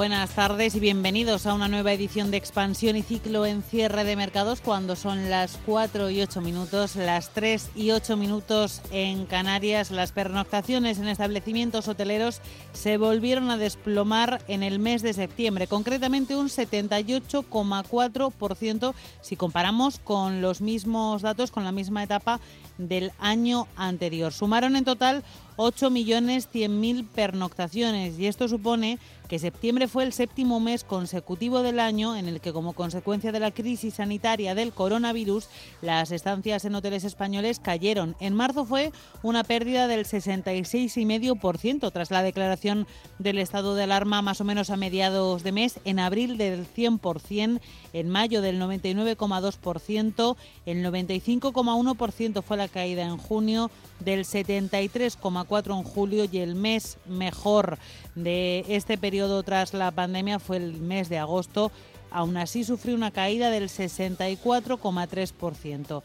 Buenas 0.00 0.30
tardes 0.30 0.74
y 0.76 0.80
bienvenidos 0.80 1.44
a 1.44 1.52
una 1.52 1.68
nueva 1.68 1.92
edición 1.92 2.30
de 2.30 2.38
Expansión 2.38 2.96
y 2.96 3.02
Ciclo 3.02 3.44
en 3.44 3.62
cierre 3.62 4.04
de 4.04 4.16
mercados 4.16 4.62
cuando 4.62 4.96
son 4.96 5.28
las 5.28 5.58
4 5.66 6.08
y 6.08 6.22
8 6.22 6.40
minutos, 6.40 6.96
las 6.96 7.28
3 7.34 7.72
y 7.74 7.90
8 7.90 8.16
minutos 8.16 8.80
en 8.92 9.26
Canarias. 9.26 9.90
Las 9.90 10.12
pernoctaciones 10.12 10.98
en 10.98 11.08
establecimientos 11.08 11.86
hoteleros 11.86 12.40
se 12.72 12.96
volvieron 12.96 13.50
a 13.50 13.58
desplomar 13.58 14.42
en 14.48 14.62
el 14.62 14.78
mes 14.78 15.02
de 15.02 15.12
septiembre, 15.12 15.66
concretamente 15.66 16.34
un 16.34 16.48
78,4% 16.48 18.94
si 19.20 19.36
comparamos 19.36 19.98
con 19.98 20.40
los 20.40 20.62
mismos 20.62 21.20
datos, 21.20 21.50
con 21.50 21.64
la 21.64 21.72
misma 21.72 22.02
etapa 22.02 22.40
del 22.88 23.12
año 23.18 23.66
anterior. 23.76 24.32
Sumaron 24.32 24.76
en 24.76 24.84
total 24.84 25.24
8.100.000 25.56 27.06
pernoctaciones 27.08 28.18
y 28.18 28.26
esto 28.26 28.48
supone 28.48 28.98
que 29.30 29.38
septiembre 29.38 29.86
fue 29.86 30.02
el 30.02 30.12
séptimo 30.12 30.58
mes 30.58 30.82
consecutivo 30.82 31.62
del 31.62 31.78
año 31.78 32.16
en 32.16 32.26
el 32.26 32.40
que, 32.40 32.52
como 32.52 32.72
consecuencia 32.72 33.30
de 33.30 33.38
la 33.38 33.52
crisis 33.52 33.94
sanitaria 33.94 34.56
del 34.56 34.72
coronavirus, 34.72 35.48
las 35.82 36.10
estancias 36.10 36.64
en 36.64 36.74
hoteles 36.74 37.04
españoles 37.04 37.60
cayeron. 37.60 38.16
En 38.18 38.34
marzo 38.34 38.64
fue 38.64 38.90
una 39.22 39.44
pérdida 39.44 39.86
del 39.86 40.04
66,5% 40.04 41.92
tras 41.92 42.10
la 42.10 42.24
declaración 42.24 42.88
del 43.20 43.38
estado 43.38 43.76
de 43.76 43.84
alarma 43.84 44.20
más 44.20 44.40
o 44.40 44.44
menos 44.44 44.68
a 44.70 44.76
mediados 44.76 45.44
de 45.44 45.52
mes, 45.52 45.78
en 45.84 46.00
abril 46.00 46.36
del 46.36 46.66
100%, 46.66 47.60
en 47.92 48.08
mayo 48.08 48.42
del 48.42 48.60
99,2%, 48.60 50.36
el 50.66 50.84
95,1% 50.84 52.42
fue 52.42 52.56
la 52.56 52.66
caída 52.70 53.02
en 53.02 53.18
junio, 53.18 53.70
del 54.00 54.24
73,4% 54.24 55.78
en 55.78 55.84
julio 55.84 56.26
y 56.30 56.38
el 56.38 56.54
mes 56.54 56.96
mejor 57.06 57.78
de 58.14 58.64
este 58.68 58.96
periodo 58.96 59.42
tras 59.42 59.74
la 59.74 59.90
pandemia 59.90 60.38
fue 60.38 60.56
el 60.56 60.80
mes 60.80 61.08
de 61.08 61.18
agosto. 61.18 61.72
Aún 62.10 62.36
así 62.36 62.62
sufrió 62.64 62.94
una 62.94 63.10
caída 63.10 63.50
del 63.50 63.68
64,3%. 63.68 66.02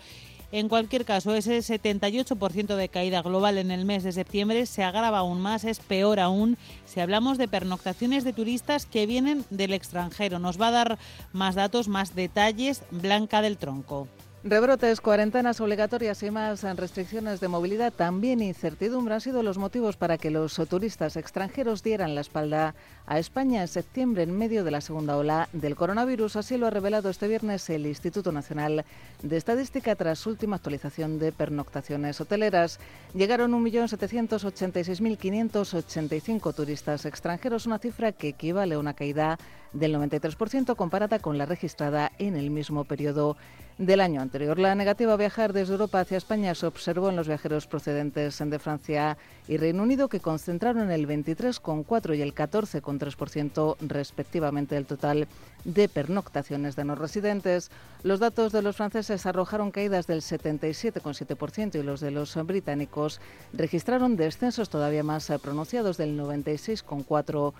En 0.51 0.69
cualquier 0.69 1.05
caso, 1.05 1.33
ese 1.33 1.57
78% 1.57 2.75
de 2.75 2.89
caída 2.89 3.21
global 3.21 3.57
en 3.57 3.71
el 3.71 3.83
mes 3.83 4.03
de 4.03 4.11
septiembre 4.11 4.65
se 4.65 4.83
agrava 4.83 5.17
aún 5.17 5.41
más, 5.41 5.65
es 5.65 5.79
peor 5.79 6.19
aún 6.19 6.57
si 6.85 6.99
hablamos 6.99 7.37
de 7.37 7.47
pernoctaciones 7.47 8.23
de 8.23 8.31
turistas 8.31 8.85
que 8.85 9.05
vienen 9.05 9.43
del 9.49 9.73
extranjero. 9.73 10.39
Nos 10.39 10.61
va 10.61 10.67
a 10.67 10.71
dar 10.71 10.99
más 11.33 11.55
datos, 11.55 11.87
más 11.87 12.15
detalles 12.15 12.83
Blanca 12.91 13.41
del 13.41 13.57
Tronco. 13.57 14.07
Rebrotes, 14.47 15.01
cuarentenas 15.01 15.59
obligatorias 15.59 16.21
y 16.21 16.29
más 16.29 16.61
restricciones 16.77 17.39
de 17.39 17.47
movilidad, 17.47 17.91
también 17.91 18.43
incertidumbre 18.43 19.15
han 19.15 19.21
sido 19.21 19.41
los 19.41 19.57
motivos 19.57 19.97
para 19.97 20.19
que 20.19 20.29
los 20.29 20.61
turistas 20.69 21.17
extranjeros 21.17 21.81
dieran 21.81 22.13
la 22.13 22.21
espalda 22.21 22.75
a 23.07 23.17
España 23.17 23.61
en 23.61 23.67
septiembre 23.67 24.21
en 24.21 24.37
medio 24.37 24.63
de 24.63 24.69
la 24.69 24.81
segunda 24.81 25.17
ola 25.17 25.49
del 25.51 25.75
coronavirus. 25.75 26.35
Así 26.35 26.57
lo 26.57 26.67
ha 26.67 26.69
revelado 26.69 27.09
este 27.09 27.27
viernes 27.27 27.67
el 27.71 27.87
Instituto 27.87 28.31
Nacional 28.31 28.85
de 29.23 29.35
Estadística 29.35 29.95
tras 29.95 30.27
última 30.27 30.57
actualización 30.57 31.17
de 31.17 31.31
pernoctaciones 31.31 32.21
hoteleras. 32.21 32.79
Llegaron 33.15 33.51
1.786.585 33.53 36.53
turistas 36.53 37.07
extranjeros, 37.07 37.65
una 37.65 37.79
cifra 37.79 38.11
que 38.11 38.27
equivale 38.27 38.75
a 38.75 38.79
una 38.79 38.93
caída 38.93 39.39
del 39.73 39.95
93% 39.95 40.75
comparada 40.75 41.17
con 41.17 41.39
la 41.39 41.47
registrada 41.47 42.11
en 42.19 42.35
el 42.35 42.51
mismo 42.51 42.83
periodo 42.83 43.37
del 43.77 43.99
año 43.99 44.21
anterior. 44.21 44.57
La 44.57 44.73
negativa 44.75 45.13
a 45.13 45.17
viajar 45.17 45.51
desde 45.51 45.73
Europa 45.73 45.99
hacia 45.99 46.17
España 46.17 46.55
se 46.55 46.65
observó 46.65 47.09
en 47.09 47.15
los 47.15 47.27
viajeros 47.27 47.67
procedentes 47.67 48.39
de 48.39 48.59
Francia 48.59 49.17
y 49.47 49.57
Reino 49.57 49.83
Unido, 49.83 50.07
que 50.07 50.21
concentraron 50.21 50.91
el 50.91 51.07
23,4 51.07 52.17
y 52.17 52.21
el 52.21 52.33
14,3% 52.33 53.75
respectivamente 53.81 54.75
del 54.75 54.85
total 54.85 55.27
de 55.65 55.89
pernoctaciones 55.89 56.75
de 56.75 56.85
no 56.85 56.95
residentes. 56.95 57.69
Los 58.03 58.19
datos 58.19 58.51
de 58.51 58.61
los 58.61 58.77
franceses 58.77 59.25
arrojaron 59.25 59.71
caídas 59.71 60.07
del 60.07 60.21
77,7% 60.21 61.75
y 61.75 61.83
los 61.83 61.99
de 61.99 62.11
los 62.11 62.35
británicos 62.45 63.19
registraron 63.51 64.15
descensos 64.15 64.69
todavía 64.69 65.03
más 65.03 65.31
pronunciados 65.41 65.97
del 65.97 66.17
96,4%. 66.17 67.53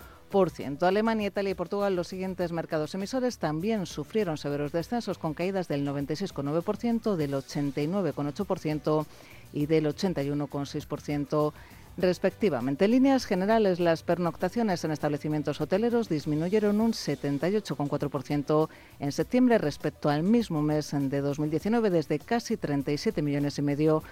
Alemania, 0.82 1.28
Italia 1.28 1.50
y 1.50 1.54
Portugal, 1.54 1.96
los 1.96 2.08
siguientes 2.08 2.52
mercados 2.52 2.94
emisores, 2.94 3.38
también 3.38 3.86
sufrieron 3.86 4.36
severos 4.36 4.72
descensos 4.72 5.18
con 5.18 5.34
caídas 5.34 5.68
del 5.68 5.86
96,9%, 5.86 7.16
del 7.16 7.32
89,8% 7.34 9.06
y 9.52 9.66
del 9.66 9.86
81,6% 9.86 11.52
respectivamente. 11.96 12.84
En 12.84 12.90
líneas 12.90 13.24
generales, 13.24 13.80
las 13.80 14.02
pernoctaciones 14.02 14.84
en 14.84 14.90
establecimientos 14.90 15.60
hoteleros 15.60 16.08
disminuyeron 16.08 16.80
un 16.80 16.92
78,4% 16.92 18.68
en 19.00 19.12
septiembre 19.12 19.58
respecto 19.58 20.08
al 20.10 20.22
mismo 20.22 20.60
mes 20.60 20.90
de 20.92 21.20
2019, 21.20 21.90
desde 21.90 22.18
casi 22.18 22.56
37 22.56 23.22
millones 23.22 23.58
y 23.58 23.62
medio 23.62 24.02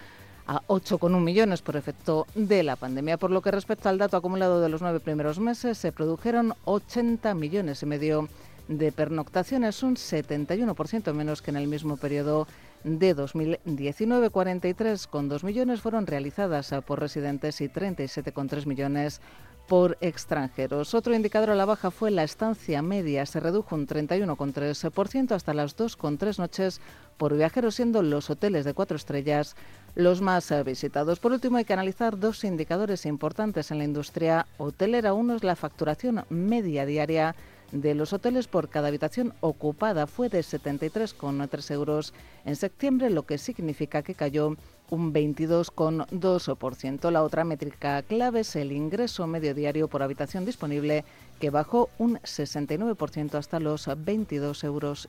a 0.47 0.61
8,1 0.67 1.21
millones 1.21 1.63
por 1.63 1.77
efecto 1.77 2.27
de 2.35 2.63
la 2.63 2.77
pandemia. 2.77 3.17
Por 3.17 3.31
lo 3.31 3.43
que 3.43 3.51
respecta 3.51 3.91
al 3.91 3.99
dato 3.99 4.17
acumulado 4.17 4.61
de 4.61 4.69
los 4.69 4.83
nueve 4.83 5.01
primeros 5.01 5.39
meses, 5.39 5.79
se 5.79 5.93
produjeron 5.93 6.55
80 6.65 7.35
millones 7.35 7.83
y 7.83 7.87
medio 7.87 8.29
de 8.69 8.93
pernoctaciones, 8.93 9.83
un 9.83 9.97
71% 9.97 11.13
menos 11.13 11.43
que 11.43 11.51
en 11.51 11.57
el 11.57 11.69
mismo 11.69 11.97
periodo 11.97 12.47
de 12.83 13.15
2019. 13.15 14.31
43,2 14.31 15.45
millones 15.45 15.81
fueron 15.81 16.07
realizadas 16.07 16.75
por 16.87 17.01
residentes 17.01 17.61
y 17.61 17.69
37,3 17.69 18.67
millones 18.67 19.21
por 19.67 19.97
extranjeros. 20.01 20.95
Otro 20.95 21.15
indicador 21.15 21.51
a 21.51 21.55
la 21.55 21.65
baja 21.65 21.91
fue 21.91 22.11
la 22.11 22.23
estancia 22.23 22.83
media. 22.83 23.25
Se 23.25 23.41
redujo 23.41 23.75
un 23.75 23.87
31,3% 23.87 25.33
hasta 25.33 25.55
las 25.55 25.77
2,3 25.77 26.39
noches 26.39 26.81
por 27.17 27.35
viajeros, 27.35 27.77
siendo 27.77 28.03
los 28.03 28.29
hoteles 28.29 28.65
de 28.65 28.75
cuatro 28.75 28.97
estrellas 28.97 29.57
los 29.95 30.21
más 30.21 30.53
visitados. 30.65 31.19
Por 31.21 31.33
último, 31.33 31.57
hay 31.57 31.65
que 31.65 31.73
analizar 31.73 32.19
dos 32.19 32.45
indicadores 32.45 33.07
importantes 33.07 33.71
en 33.71 33.79
la 33.79 33.85
industria 33.85 34.47
hotelera. 34.59 35.15
Uno 35.15 35.35
es 35.35 35.45
la 35.45 35.57
facturación 35.57 36.25
media 36.29 36.87
diaria 36.87 37.35
de 37.73 37.95
los 37.95 38.13
hoteles 38.13 38.47
por 38.47 38.69
cada 38.69 38.89
habitación 38.89 39.35
ocupada 39.41 40.07
fue 40.07 40.29
de 40.29 40.41
73,3 40.41 41.71
euros 41.73 42.15
en 42.45 42.57
septiembre, 42.57 43.11
lo 43.11 43.25
que 43.25 43.37
significa 43.37 44.03
que 44.03 44.15
cayó 44.15 44.57
un 44.91 45.13
22,2%. 45.13 47.11
La 47.11 47.23
otra 47.23 47.45
métrica 47.45 48.03
clave 48.03 48.41
es 48.41 48.55
el 48.57 48.71
ingreso 48.71 49.27
medio 49.27 49.55
diario 49.55 49.89
por 49.89 50.03
habitación 50.03 50.45
disponible, 50.45 51.05
que 51.41 51.51
bajó 51.51 51.91
un 51.99 52.19
69% 52.19 53.35
hasta 53.35 53.59
los 53.59 53.89
22 54.05 54.63
euros. 54.65 55.09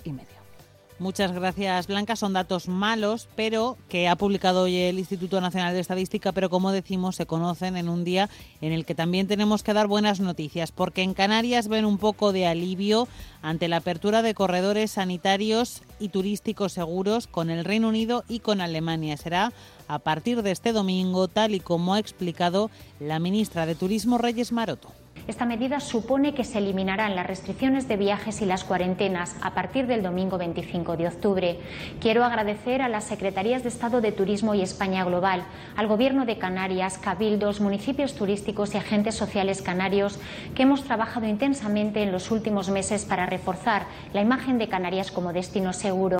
Muchas 0.98 1.34
gracias, 1.34 1.88
Blanca. 1.88 2.16
Son 2.16 2.32
datos 2.32 2.70
malos, 2.70 3.28
pero 3.36 3.78
que 3.90 4.08
ha 4.08 4.16
publicado 4.16 4.62
hoy 4.62 4.78
el 4.78 4.98
Instituto 4.98 5.42
Nacional 5.42 5.74
de 5.74 5.82
Estadística, 5.82 6.32
pero 6.32 6.50
como 6.50 6.72
decimos, 6.72 7.18
se 7.18 7.26
conocen 7.26 7.76
en 7.76 7.90
un 7.90 8.06
día 8.06 8.30
en 8.62 8.72
el 8.72 8.86
que 8.86 8.96
también 8.96 9.28
tenemos 9.28 9.62
que 9.62 9.74
dar 9.74 9.88
buenas 9.88 10.22
noticias, 10.22 10.72
porque 10.72 11.02
en 11.02 11.14
Canarias 11.14 11.68
ven 11.68 11.84
un 11.84 11.98
poco 11.98 12.32
de 12.32 12.48
alivio 12.48 13.10
ante 13.42 13.68
la 13.68 13.78
apertura 13.78 14.22
de 14.22 14.34
corredores 14.34 14.92
sanitarios 14.92 15.82
y 16.00 16.10
turísticos 16.10 16.72
seguros 16.72 17.28
con 17.28 17.50
el 17.50 17.66
Reino 17.66 17.90
Unido 17.90 18.24
y 18.30 18.40
con 18.40 18.62
Alemania. 18.62 19.18
Será 19.18 19.52
a 19.90 20.00
partir 20.00 20.44
de 20.44 20.52
este 20.52 20.72
domingo, 20.72 21.28
tal 21.28 21.56
y 21.56 21.60
como 21.60 21.94
ha 21.94 22.00
explicado 22.00 22.72
la 23.02 23.20
ministra 23.20 23.66
de 23.66 23.76
Turismo, 23.76 24.18
Reyes 24.18 24.54
Maroto. 24.54 24.94
Esta 25.28 25.46
medida 25.46 25.80
supone 25.80 26.36
que 26.36 26.44
se 26.44 26.60
eliminarán 26.60 27.16
las 27.16 27.26
restricciones 27.26 27.88
de 27.88 27.98
viajes 27.98 28.42
y 28.42 28.46
las 28.46 28.64
cuarentenas 28.64 29.36
a 29.42 29.56
partir 29.56 29.88
del 29.88 30.04
domingo 30.04 30.38
25 30.38 30.98
de 30.98 31.08
octubre. 31.08 31.60
Quiero 32.00 32.24
agradecer 32.24 32.84
a 32.84 32.90
las 32.90 33.06
Secretarías 33.06 33.64
de 33.64 33.70
Estado 33.70 34.02
de 34.02 34.12
Turismo 34.12 34.54
y 34.54 34.62
España 34.62 35.04
Global, 35.04 35.44
al 35.76 35.88
Gobierno 35.88 36.28
de 36.28 36.38
Canarias, 36.38 37.00
cabildos, 37.00 37.60
municipios 37.60 38.14
turísticos 38.14 38.76
y 38.76 38.78
agentes 38.78 39.16
sociales 39.16 39.64
canarios 39.64 40.20
que 40.54 40.62
hemos 40.62 40.84
trabajado 40.84 41.26
intensamente 41.26 42.04
en 42.04 42.12
los 42.12 42.30
últimos 42.30 42.70
meses 42.70 43.04
para 43.04 43.26
reforzar 43.26 43.88
la 44.14 44.22
imagen 44.22 44.60
de 44.60 44.70
Canarias 44.70 45.10
como 45.10 45.34
destino 45.34 45.74
seguro. 45.74 46.20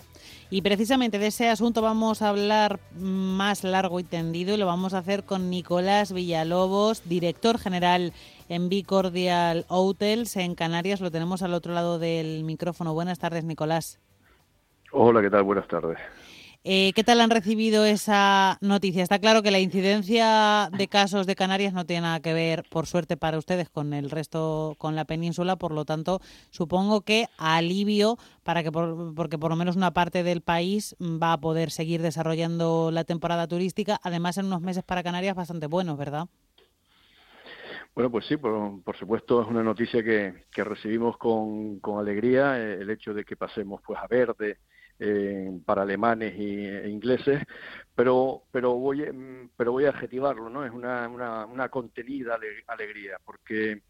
Y 0.52 0.62
precisamente 0.62 1.18
de 1.18 1.28
ese 1.28 1.50
asunto 1.50 1.82
vamos 1.82 2.22
a 2.22 2.30
hablar 2.30 2.80
más 2.98 3.64
largo 3.64 4.00
y 4.00 4.04
tendido 4.04 4.54
y 4.54 4.58
lo 4.58 4.68
vamos 4.68 4.94
a 4.94 5.00
hacer 5.00 5.24
con 5.24 5.50
Nicolás 5.50 6.14
Villalobos, 6.14 7.08
director 7.10 7.58
general 7.58 8.14
en 8.48 8.70
Bicordial 8.70 9.66
Hotels 9.70 10.38
en 10.38 10.54
Canarias. 10.54 11.02
Lo 11.02 11.10
tenemos 11.10 11.42
al 11.42 11.54
otro 11.54 11.74
lado 11.74 11.98
del 11.98 12.44
micrófono. 12.44 12.94
Buenas 12.94 13.18
tardes, 13.18 13.44
Nicolás. 13.44 14.00
Hola, 14.92 15.22
¿qué 15.22 15.32
tal? 15.32 15.44
Buenas 15.44 15.68
tardes. 15.68 15.98
Eh, 16.68 16.94
¿Qué 16.96 17.04
tal 17.04 17.22
han 17.22 17.30
recibido 17.30 17.86
esa 17.86 18.58
noticia? 18.60 19.04
Está 19.04 19.20
claro 19.20 19.44
que 19.44 19.52
la 19.52 19.60
incidencia 19.60 20.68
de 20.76 20.88
casos 20.88 21.28
de 21.28 21.36
Canarias 21.36 21.74
no 21.74 21.86
tiene 21.86 22.02
nada 22.02 22.22
que 22.22 22.34
ver, 22.34 22.64
por 22.72 22.88
suerte 22.88 23.18
para 23.18 23.38
ustedes, 23.38 23.70
con 23.70 23.94
el 23.94 24.10
resto, 24.10 24.74
con 24.80 24.96
la 24.96 25.06
península. 25.06 25.58
Por 25.58 25.72
lo 25.72 25.86
tanto, 25.86 26.22
supongo 26.50 27.02
que 27.02 27.28
alivio 27.38 28.18
para 28.42 28.64
que, 28.64 28.72
porque 28.72 29.38
por 29.38 29.52
lo 29.52 29.56
menos 29.56 29.76
una 29.76 29.92
parte 29.92 30.24
del 30.24 30.42
país 30.42 30.96
va 31.00 31.34
a 31.34 31.38
poder 31.40 31.70
seguir 31.70 32.02
desarrollando 32.02 32.90
la 32.92 33.04
temporada 33.04 33.48
turística. 33.48 34.00
Además, 34.02 34.40
en 34.40 34.48
unos 34.48 34.62
meses 34.62 34.84
para 34.84 35.04
Canarias 35.04 35.36
bastante 35.36 35.68
buenos, 35.68 36.00
¿verdad? 36.00 36.26
Bueno, 37.94 38.10
pues 38.10 38.26
sí, 38.26 38.38
por, 38.38 38.98
supuesto 38.98 39.44
es 39.44 39.48
una 39.48 39.62
noticia 39.62 40.04
que, 40.04 40.34
recibimos 40.64 41.16
con, 41.20 41.80
con 41.80 42.00
alegría 42.00 42.58
eh, 42.60 42.82
el 42.82 42.90
hecho 42.90 43.14
de 43.14 43.24
que 43.24 43.36
pasemos 43.36 43.82
pues 43.86 44.00
a 44.00 44.08
verde 44.08 44.58
eh, 45.00 45.52
para 45.66 45.82
alemanes 45.82 46.36
y, 46.38 46.66
e 46.66 46.90
ingleses, 46.90 47.44
pero 47.96 48.44
pero 48.52 48.76
voy 48.76 49.02
mm, 49.02 49.50
pero 49.58 49.72
voy 49.72 49.86
a 49.86 49.90
adjetivarlo, 49.90 50.50
¿no? 50.50 50.66
Es 50.66 50.72
una, 50.72 51.08
una, 51.10 51.46
una 51.46 51.70
contenida 51.70 52.38
alegría, 52.68 53.18
porque 53.24 53.82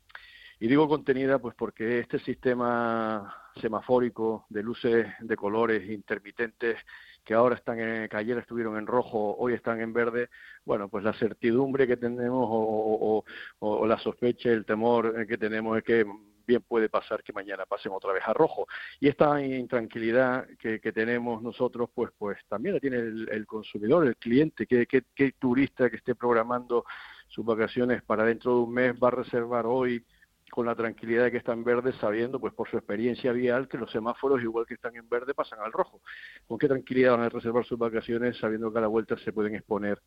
y 0.59 0.67
digo 0.67 0.87
contenida 0.87 1.39
pues 1.39 1.55
porque 1.55 1.99
este 1.99 2.19
sistema 2.19 3.51
semafórico 3.61 4.45
de 4.49 4.63
luces 4.63 5.07
de 5.19 5.35
colores 5.35 5.89
intermitentes 5.89 6.77
que 7.23 7.33
ahora 7.33 7.55
están 7.55 7.79
en, 7.79 8.07
que 8.07 8.17
ayer 8.17 8.37
estuvieron 8.37 8.77
en 8.77 8.87
rojo, 8.87 9.35
hoy 9.37 9.53
están 9.53 9.81
en 9.81 9.93
verde, 9.93 10.29
bueno, 10.63 10.89
pues 10.89 11.03
la 11.03 11.13
certidumbre 11.13 11.87
que 11.87 11.97
tenemos 11.97 12.47
o, 12.49 13.23
o, 13.59 13.69
o 13.69 13.87
la 13.87 13.97
sospecha, 13.97 14.49
el 14.49 14.65
temor 14.65 15.25
que 15.27 15.37
tenemos 15.37 15.77
es 15.77 15.83
que 15.83 16.05
bien 16.45 16.61
puede 16.61 16.89
pasar 16.89 17.23
que 17.23 17.33
mañana 17.33 17.65
pasen 17.65 17.91
otra 17.91 18.13
vez 18.13 18.23
a 18.25 18.33
rojo. 18.33 18.67
Y 18.99 19.07
esta 19.07 19.41
intranquilidad 19.41 20.47
que, 20.59 20.79
tenemos 20.93 21.41
nosotros, 21.41 21.89
pues, 21.93 22.11
pues 22.17 22.37
también 22.47 22.75
la 22.75 22.79
tiene 22.79 22.97
el, 22.97 23.45
consumidor, 23.45 24.07
el 24.07 24.15
cliente, 24.17 24.65
que, 24.65 24.85
que, 24.85 25.31
turista 25.33 25.89
que 25.89 25.97
esté 25.97 26.15
programando 26.15 26.85
sus 27.27 27.45
vacaciones 27.45 28.03
para 28.03 28.23
dentro 28.23 28.55
de 28.55 28.61
un 28.61 28.73
mes 28.73 28.95
va 29.01 29.09
a 29.09 29.11
reservar 29.11 29.65
hoy 29.65 30.05
con 30.51 30.65
la 30.65 30.75
tranquilidad 30.75 31.25
de 31.25 31.31
que 31.31 31.37
están 31.37 31.63
verdes, 31.63 31.95
sabiendo, 31.99 32.39
pues 32.39 32.53
por 32.53 32.69
su 32.69 32.77
experiencia 32.77 33.31
vial, 33.31 33.67
que 33.67 33.77
los 33.77 33.91
semáforos, 33.91 34.41
igual 34.41 34.65
que 34.65 34.75
están 34.75 34.95
en 34.95 35.09
verde, 35.09 35.33
pasan 35.33 35.59
al 35.59 35.71
rojo. 35.71 36.01
¿Con 36.47 36.57
qué 36.57 36.67
tranquilidad 36.67 37.11
van 37.11 37.23
a 37.23 37.29
reservar 37.29 37.65
sus 37.65 37.77
vacaciones 37.77 38.37
sabiendo 38.37 38.71
que 38.71 38.77
a 38.77 38.81
la 38.81 38.87
vuelta 38.87 39.17
se 39.17 39.33
pueden 39.33 39.55
exponer 39.55 39.99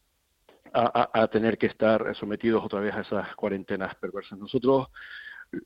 a, 0.72 1.10
a 1.12 1.28
tener 1.28 1.58
que 1.58 1.66
estar 1.66 2.14
sometidos 2.14 2.64
otra 2.64 2.80
vez 2.80 2.94
a 2.94 3.00
esas 3.00 3.34
cuarentenas 3.34 3.94
perversas? 3.96 4.38
Nosotros 4.38 4.88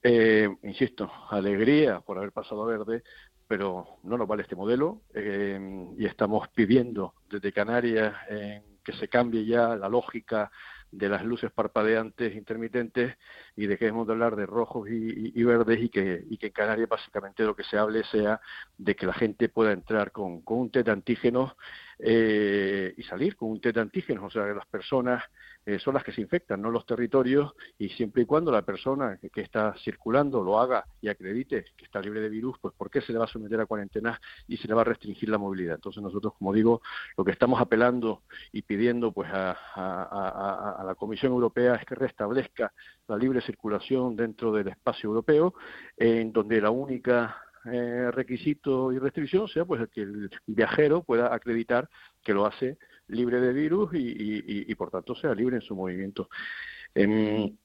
eh, 0.03 0.49
insisto, 0.63 1.11
alegría 1.31 2.01
por 2.01 2.19
haber 2.19 2.33
pasado 2.33 2.63
a 2.63 2.67
verde, 2.67 3.03
pero 3.49 3.99
no 4.05 4.17
nos 4.17 4.29
vale 4.29 4.43
este 4.43 4.57
modelo 4.57 5.03
eh, 5.15 5.59
y 5.99 6.07
estamos 6.07 6.49
pidiendo 6.49 7.15
desde 7.31 7.53
Canarias 7.53 8.15
que 8.83 8.93
se 8.95 9.09
cambie 9.09 9.45
ya 9.45 9.77
la 9.77 9.89
lógica 9.89 10.51
de 10.93 11.09
las 11.09 11.25
luces 11.25 11.51
parpadeantes 11.51 12.37
intermitentes 12.37 13.17
y 13.57 13.67
dejemos 13.67 14.07
de 14.07 14.13
hablar 14.13 14.37
de 14.37 14.45
rojos 14.45 14.89
y, 14.91 15.43
verdes 15.43 15.81
y 15.81 15.89
que, 15.89 16.23
y 16.29 16.37
que 16.37 16.49
en 16.49 16.53
Canarias 16.53 16.89
básicamente 16.89 17.45
lo 17.45 17.57
que 17.57 17.65
se 17.65 17.79
hable 17.79 18.05
sea 18.05 18.41
de 18.77 18.95
que 18.95 19.07
la 19.07 19.15
gente 19.15 19.49
pueda 19.49 19.73
entrar 19.73 20.13
con, 20.13 20.43
con 20.43 20.59
un 20.59 20.71
test 20.71 20.87
de 20.87 20.93
antígenos 20.93 21.53
eh, 22.05 22.95
y 22.97 23.03
salir 23.05 23.37
con 23.37 23.53
un 23.53 23.61
test 23.61 23.77
de 23.77 23.81
antígenos, 23.81 24.25
o 24.25 24.31
sea, 24.31 24.45
que 24.45 24.55
las 24.55 24.67
personas 24.67 25.23
eh, 25.65 25.79
son 25.79 25.95
las 25.95 26.03
que 26.03 26.11
se 26.11 26.21
infectan, 26.21 26.61
no 26.61 26.69
los 26.69 26.85
territorios, 26.85 27.53
y 27.79 27.91
siempre 27.91 28.23
y 28.23 28.27
cuando 28.27 28.51
la 28.51 28.63
persona 28.63 29.19
que, 29.19 29.41
está 29.41 29.73
circulando 29.85 30.43
lo 30.43 30.59
haga 30.59 30.85
y 31.01 31.09
acredite 31.09 31.65
que 31.77 31.85
está 31.85 32.01
libre 32.01 32.21
de 32.21 32.29
virus, 32.29 32.59
pues 32.61 32.75
¿por 32.75 32.91
qué 32.91 33.01
se 33.03 33.13
le 33.13 33.21
va 33.21 33.27
a 33.27 33.29
someter 33.29 33.61
a 33.61 33.67
cuarentena 33.67 34.21
y 34.49 34.57
se 34.57 34.67
le 34.67 34.75
va 34.75 34.81
a 34.81 34.85
restringir 34.85 35.29
la 35.29 35.39
movilidad? 35.39 35.77
Entonces 35.77 36.03
nosotros, 36.03 36.33
como 36.37 36.53
digo, 36.53 36.83
lo 37.17 37.25
que 37.25 37.31
estamos 37.31 37.61
apelando 37.61 38.23
y 38.51 38.63
pidiendo 38.63 39.13
pues 39.13 39.31
a, 39.33 39.53
a 39.53 40.83
la 40.85 40.97
Comisión 40.97 41.31
Europea 41.31 41.77
es 41.77 41.85
que 41.85 41.95
restablezca 41.95 42.73
la 43.07 43.17
libre 43.17 43.41
circulación 43.43 44.17
dentro 44.17 44.53
del 44.53 44.67
espacio 44.67 45.09
europeo, 45.09 45.55
en 45.97 46.33
donde 46.33 46.61
la 46.61 46.71
única 46.71 47.37
eh, 47.67 48.11
requisito 48.11 48.93
y 48.93 48.99
restricción 48.99 49.47
sea 49.49 49.65
pues 49.65 49.83
el 49.83 49.89
que 49.89 50.03
el 50.03 50.31
viajero 50.47 51.03
pueda 51.03 51.35
acreditar 51.35 51.89
que 52.23 52.35
lo 52.35 52.47
hace 52.47 52.79
libre 53.09 53.41
de 53.41 53.53
virus 53.53 53.91
y, 53.95 54.75
por 54.75 54.91
tanto 54.91 55.15
sea 55.15 55.35
libre 55.35 55.57
en 55.57 55.63
su 55.63 55.77
movimiento. 55.77 56.29
Em, 56.95 57.57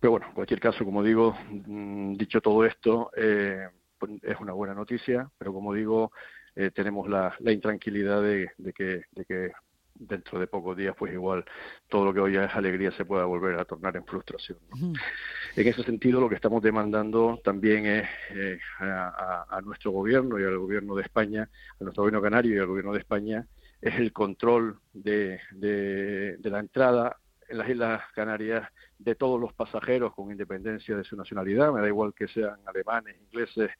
pero 0.00 0.12
bueno, 0.12 0.26
en 0.28 0.34
cualquier 0.34 0.60
caso, 0.60 0.84
como 0.84 1.02
digo, 1.02 1.36
mm, 1.50 2.14
dicho 2.16 2.40
todo 2.40 2.64
esto, 2.64 3.10
eh, 3.16 3.68
pues, 3.98 4.12
es 4.22 4.38
una 4.40 4.52
buena 4.52 4.74
noticia, 4.74 5.30
pero 5.38 5.52
como 5.52 5.72
digo, 5.74 6.12
eh, 6.54 6.70
tenemos 6.70 7.08
la, 7.08 7.34
intranquilidad 7.40 8.22
de 8.22 8.72
que 8.74 9.52
dentro 9.98 10.38
de 10.38 10.46
pocos 10.46 10.76
días, 10.76 10.94
pues 10.96 11.12
igual 11.12 11.44
todo 11.88 12.06
lo 12.06 12.14
que 12.14 12.20
hoy 12.20 12.36
es 12.36 12.54
alegría 12.54 12.90
se 12.92 13.04
pueda 13.04 13.24
volver 13.24 13.58
a 13.58 13.64
tornar 13.64 13.96
en 13.96 14.04
frustración. 14.04 14.58
En 15.56 15.68
ese 15.68 15.82
sentido, 15.82 16.20
lo 16.20 16.28
que 16.28 16.36
estamos 16.36 16.62
demandando 16.62 17.40
también 17.42 17.86
es 17.86 18.08
eh, 18.30 18.58
a, 18.78 19.60
nuestro 19.64 19.90
gobierno 19.90 20.38
y 20.38 20.44
al 20.44 20.58
gobierno 20.58 20.94
de 20.94 21.02
España, 21.02 21.48
a 21.80 21.84
nuestro 21.84 22.02
gobierno 22.02 22.22
canario 22.22 22.54
y 22.54 22.58
al 22.58 22.66
gobierno 22.66 22.92
de 22.92 23.00
España, 23.00 23.46
es 23.80 23.94
el 23.96 24.12
control 24.12 24.80
de, 24.92 25.40
de, 25.52 26.38
la 26.42 26.60
entrada 26.60 27.16
en 27.48 27.58
las 27.58 27.68
Islas 27.68 28.02
Canarias 28.14 28.68
de 28.98 29.14
todos 29.14 29.40
los 29.40 29.52
pasajeros 29.52 30.14
con 30.14 30.30
independencia 30.30 30.96
de 30.96 31.04
su 31.04 31.16
nacionalidad, 31.16 31.72
me 31.72 31.80
da 31.80 31.86
igual 31.86 32.12
que 32.14 32.28
sean 32.28 32.56
alemanes, 32.66 33.16
ingleses, 33.20 33.70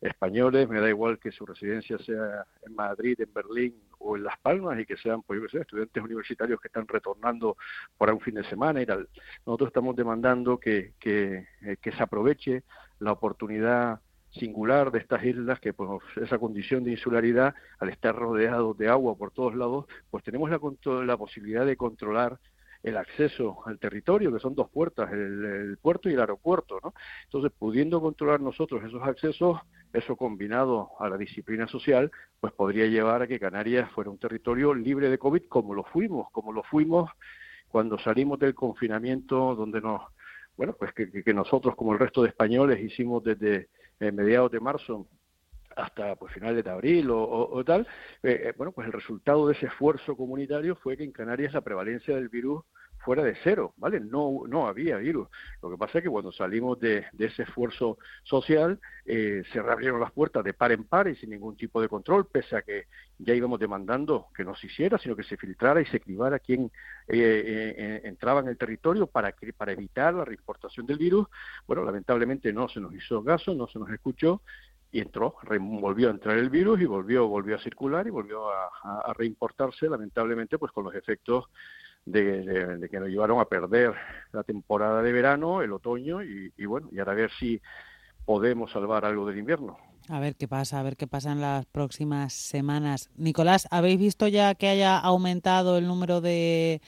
españoles, 0.00 0.68
me 0.68 0.80
da 0.80 0.88
igual 0.88 1.18
que 1.18 1.32
su 1.32 1.46
residencia 1.46 1.98
sea 1.98 2.44
en 2.66 2.74
Madrid, 2.74 3.20
en 3.20 3.32
Berlín 3.32 3.74
o 3.98 4.16
en 4.16 4.24
Las 4.24 4.38
Palmas 4.38 4.78
y 4.78 4.86
que 4.86 4.96
sean, 4.96 5.22
pues 5.22 5.40
yo 5.40 5.48
sé, 5.48 5.60
estudiantes 5.60 6.02
universitarios 6.02 6.60
que 6.60 6.68
están 6.68 6.86
retornando 6.86 7.56
por 7.96 8.12
un 8.12 8.20
fin 8.20 8.34
de 8.34 8.44
semana 8.44 8.82
y 8.82 8.86
tal. 8.86 9.08
Nosotros 9.46 9.68
estamos 9.68 9.96
demandando 9.96 10.58
que, 10.58 10.92
que, 11.00 11.46
eh, 11.62 11.76
que 11.80 11.92
se 11.92 12.02
aproveche 12.02 12.62
la 12.98 13.12
oportunidad 13.12 14.00
singular 14.30 14.90
de 14.90 14.98
estas 14.98 15.24
islas 15.24 15.60
que 15.60 15.72
pues 15.72 16.02
esa 16.16 16.38
condición 16.38 16.84
de 16.84 16.92
insularidad 16.92 17.54
al 17.78 17.88
estar 17.88 18.14
rodeados 18.14 18.76
de 18.76 18.88
agua 18.88 19.16
por 19.16 19.30
todos 19.30 19.54
lados 19.54 19.86
pues 20.10 20.24
tenemos 20.24 20.50
la, 20.50 20.60
la 21.04 21.16
posibilidad 21.16 21.64
de 21.64 21.76
controlar 21.76 22.38
el 22.82 22.96
acceso 22.96 23.58
al 23.66 23.78
territorio, 23.78 24.32
que 24.32 24.38
son 24.38 24.54
dos 24.54 24.70
puertas, 24.70 25.12
el, 25.12 25.78
puerto 25.80 26.08
y 26.08 26.14
el 26.14 26.20
aeropuerto, 26.20 26.78
¿no? 26.82 26.94
Entonces, 27.24 27.52
pudiendo 27.58 28.00
controlar 28.00 28.40
nosotros 28.40 28.82
esos 28.84 29.02
accesos, 29.02 29.58
eso 29.92 30.16
combinado 30.16 30.90
a 31.00 31.08
la 31.08 31.16
disciplina 31.16 31.66
social, 31.68 32.10
pues 32.40 32.52
podría 32.52 32.86
llevar 32.86 33.22
a 33.22 33.26
que 33.26 33.40
Canarias 33.40 33.90
fuera 33.92 34.10
un 34.10 34.18
territorio 34.18 34.74
libre 34.74 35.08
de 35.08 35.18
COVID, 35.18 35.44
como 35.48 35.74
lo 35.74 35.84
fuimos, 35.84 36.30
como 36.30 36.52
lo 36.52 36.62
fuimos 36.62 37.10
cuando 37.68 37.98
salimos 37.98 38.38
del 38.38 38.54
confinamiento, 38.54 39.54
donde 39.54 39.80
nos, 39.80 40.02
bueno, 40.56 40.74
pues 40.78 40.92
que, 40.94 41.34
nosotros, 41.34 41.74
como 41.76 41.92
el 41.92 41.98
resto 41.98 42.22
de 42.22 42.28
españoles, 42.28 42.80
hicimos 42.80 43.22
desde 43.24 43.68
eh, 44.00 44.12
mediados 44.12 44.50
de 44.50 44.60
marzo 44.60 45.06
hasta 45.76 46.16
pues 46.16 46.32
finales 46.32 46.64
de 46.64 46.70
abril 46.70 47.08
o, 47.10 47.62
tal, 47.64 47.86
eh, 48.22 48.46
eh, 48.46 48.54
bueno, 48.56 48.72
pues 48.72 48.86
el 48.86 48.92
resultado 48.92 49.46
de 49.46 49.54
ese 49.54 49.66
esfuerzo 49.66 50.16
comunitario 50.16 50.74
fue 50.76 50.96
que 50.96 51.04
en 51.04 51.12
Canarias 51.12 51.52
la 51.52 51.60
prevalencia 51.60 52.16
del 52.16 52.28
virus 52.28 52.64
fuera 53.06 53.22
de 53.22 53.36
cero, 53.44 53.72
¿vale? 53.76 54.00
No, 54.00 54.42
no 54.48 54.66
había 54.66 54.96
virus. 54.96 55.28
Lo 55.62 55.70
que 55.70 55.76
pasa 55.76 55.98
es 55.98 56.04
que 56.04 56.10
cuando 56.10 56.32
salimos 56.32 56.80
de, 56.80 57.06
ese 57.16 57.44
esfuerzo 57.44 57.98
social, 58.24 58.80
eh, 59.04 59.44
se 59.52 59.62
reabrieron 59.62 60.00
las 60.00 60.10
puertas 60.10 60.42
de 60.42 60.52
par 60.54 60.72
en 60.72 60.82
par 60.82 61.06
y 61.06 61.14
sin 61.14 61.30
ningún 61.30 61.56
tipo 61.56 61.80
de 61.80 61.88
control, 61.88 62.26
pese 62.26 62.56
a 62.56 62.62
que 62.62 62.86
ya 63.18 63.32
íbamos 63.32 63.60
demandando 63.60 64.26
que 64.34 64.44
no 64.44 64.56
se 64.56 64.66
hiciera, 64.66 64.98
sino 64.98 65.14
que 65.14 65.22
se 65.22 65.36
filtrara 65.36 65.80
y 65.80 65.86
se 65.86 66.00
cribara 66.00 66.40
quién 66.40 66.64
eh, 67.06 67.74
eh, 67.78 68.00
entraba 68.04 68.40
en 68.40 68.48
el 68.48 68.58
territorio 68.58 69.06
para, 69.06 69.32
para 69.56 69.72
evitar 69.72 70.12
la 70.12 70.24
reimportación 70.24 70.84
del 70.84 70.98
virus. 70.98 71.28
Bueno, 71.64 71.84
lamentablemente 71.84 72.52
no 72.52 72.68
se 72.68 72.80
nos 72.80 72.92
hizo 72.92 73.22
caso, 73.22 73.54
no 73.54 73.68
se 73.68 73.78
nos 73.78 73.88
escuchó 73.90 74.42
y 74.92 75.00
entró, 75.00 75.34
volvió 75.58 76.08
a 76.08 76.12
entrar 76.12 76.38
el 76.38 76.50
virus 76.50 76.80
y 76.80 76.86
volvió, 76.86 77.26
volvió 77.28 77.56
a 77.56 77.58
circular 77.58 78.06
y 78.06 78.10
volvió 78.10 78.48
a, 78.48 79.12
reimportarse, 79.14 79.88
lamentablemente, 79.88 80.58
pues 80.58 80.72
con 80.72 80.84
los 80.84 80.94
efectos 80.94 81.46
de, 82.04 82.88
que 82.90 83.00
nos 83.00 83.08
llevaron 83.08 83.40
a 83.40 83.46
perder 83.46 83.94
la 84.32 84.42
temporada 84.42 85.02
de 85.02 85.12
verano, 85.12 85.62
el 85.62 85.72
otoño 85.72 86.22
y, 86.22 86.64
bueno, 86.66 86.88
y 86.92 86.98
ahora 86.98 87.12
a 87.12 87.16
ver 87.16 87.30
si 87.38 87.60
podemos 88.24 88.72
salvar 88.72 89.04
algo 89.04 89.26
del 89.26 89.38
invierno. 89.38 89.76
A 90.08 90.20
ver 90.20 90.36
qué 90.36 90.46
pasa, 90.46 90.78
a 90.78 90.82
ver 90.84 90.96
qué 90.96 91.08
pasa 91.08 91.32
en 91.32 91.40
las 91.40 91.66
próximas 91.66 92.32
semanas. 92.32 93.10
Nicolás, 93.16 93.66
¿habéis 93.72 93.98
visto 93.98 94.28
ya 94.28 94.54
que 94.54 94.68
haya 94.68 94.98
aumentado 94.98 95.78
el 95.78 95.88
número 95.88 96.20
de 96.20 96.80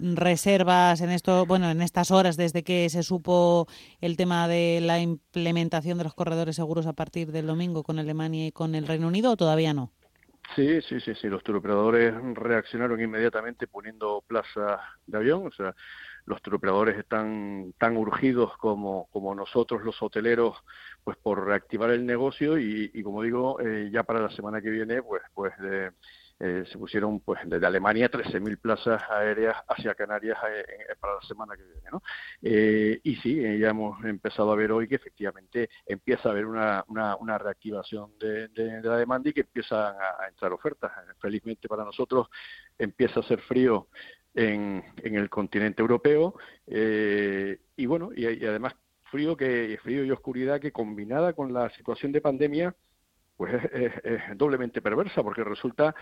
reservas 0.00 1.00
en 1.00 1.10
esto, 1.10 1.46
bueno, 1.46 1.70
en 1.70 1.82
estas 1.82 2.10
horas 2.10 2.36
desde 2.36 2.62
que 2.62 2.88
se 2.90 3.02
supo 3.02 3.66
el 4.00 4.16
tema 4.16 4.48
de 4.48 4.80
la 4.82 4.98
implementación 4.98 5.98
de 5.98 6.04
los 6.04 6.14
corredores 6.14 6.56
seguros 6.56 6.86
a 6.86 6.92
partir 6.92 7.32
del 7.32 7.46
domingo 7.46 7.82
con 7.82 7.98
Alemania 7.98 8.46
y 8.46 8.52
con 8.52 8.74
el 8.74 8.86
Reino 8.86 9.08
Unido 9.08 9.32
o 9.32 9.36
todavía 9.36 9.74
no? 9.74 9.92
Sí, 10.56 10.80
sí, 10.82 10.98
sí, 11.00 11.14
sí. 11.14 11.28
Los 11.28 11.42
turoperadores 11.42 12.14
reaccionaron 12.34 13.00
inmediatamente 13.00 13.66
poniendo 13.66 14.24
plazas 14.26 14.80
de 15.06 15.18
avión, 15.18 15.46
o 15.46 15.52
sea, 15.52 15.74
los 16.28 16.42
turoperadores 16.42 16.98
están 16.98 17.74
tan 17.78 17.96
urgidos 17.96 18.56
como, 18.58 19.08
como 19.12 19.34
nosotros 19.34 19.82
los 19.82 20.00
hoteleros 20.02 20.56
pues 21.02 21.16
por 21.16 21.46
reactivar 21.46 21.90
el 21.90 22.04
negocio 22.04 22.58
y, 22.58 22.90
y 22.92 23.02
como 23.02 23.22
digo 23.22 23.58
eh, 23.60 23.88
ya 23.90 24.02
para 24.02 24.20
la 24.20 24.30
semana 24.30 24.60
que 24.60 24.68
viene 24.68 25.02
pues 25.02 25.22
pues 25.32 25.54
eh, 25.64 25.90
eh, 26.40 26.64
se 26.70 26.78
pusieron 26.78 27.18
pues 27.20 27.40
desde 27.46 27.66
Alemania 27.66 28.10
13.000 28.10 28.60
plazas 28.60 29.02
aéreas 29.10 29.56
hacia 29.66 29.94
Canarias 29.94 30.38
eh, 30.48 30.64
eh, 30.68 30.94
para 31.00 31.14
la 31.14 31.22
semana 31.22 31.56
que 31.56 31.64
viene. 31.64 31.88
¿no? 31.90 32.02
y 32.40 33.16
sí, 33.16 33.40
ya 33.58 33.70
hemos 33.70 34.04
empezado 34.04 34.52
a 34.52 34.56
ver 34.56 34.70
hoy 34.70 34.86
que 34.86 34.96
efectivamente 34.96 35.68
empieza 35.86 36.28
a 36.28 36.32
haber 36.32 36.46
una, 36.46 36.84
una, 36.86 37.38
reactivación 37.38 38.12
de, 38.18 38.48
la 38.82 38.96
demanda 38.96 39.30
y 39.30 39.32
que 39.32 39.40
empiezan 39.40 39.96
a, 39.96 40.28
entrar 40.28 40.52
ofertas. 40.52 40.92
Felizmente 41.18 41.66
para 41.66 41.84
nosotros 41.84 42.28
empieza 42.78 43.20
a 43.20 43.22
ser 43.24 43.40
frío 43.40 43.88
en, 44.34 44.84
en 44.98 45.14
el 45.14 45.28
continente 45.30 45.82
europeo 45.82 46.34
y 46.66 47.86
bueno, 47.86 48.10
y, 48.14 48.26
y 48.26 48.46
además 48.46 48.74
frío 49.10 49.36
que 49.36 49.78
frío 49.82 50.04
y 50.04 50.10
oscuridad 50.10 50.60
que 50.60 50.72
combinada 50.72 51.32
con 51.32 51.52
la 51.52 51.70
situación 51.70 52.12
de 52.12 52.20
pandemia 52.20 52.74
pues 53.38 53.54
es, 53.72 54.36
doblemente 54.36 54.82
perversa 54.82 55.22
porque 55.22 55.44
resulta 55.44 55.94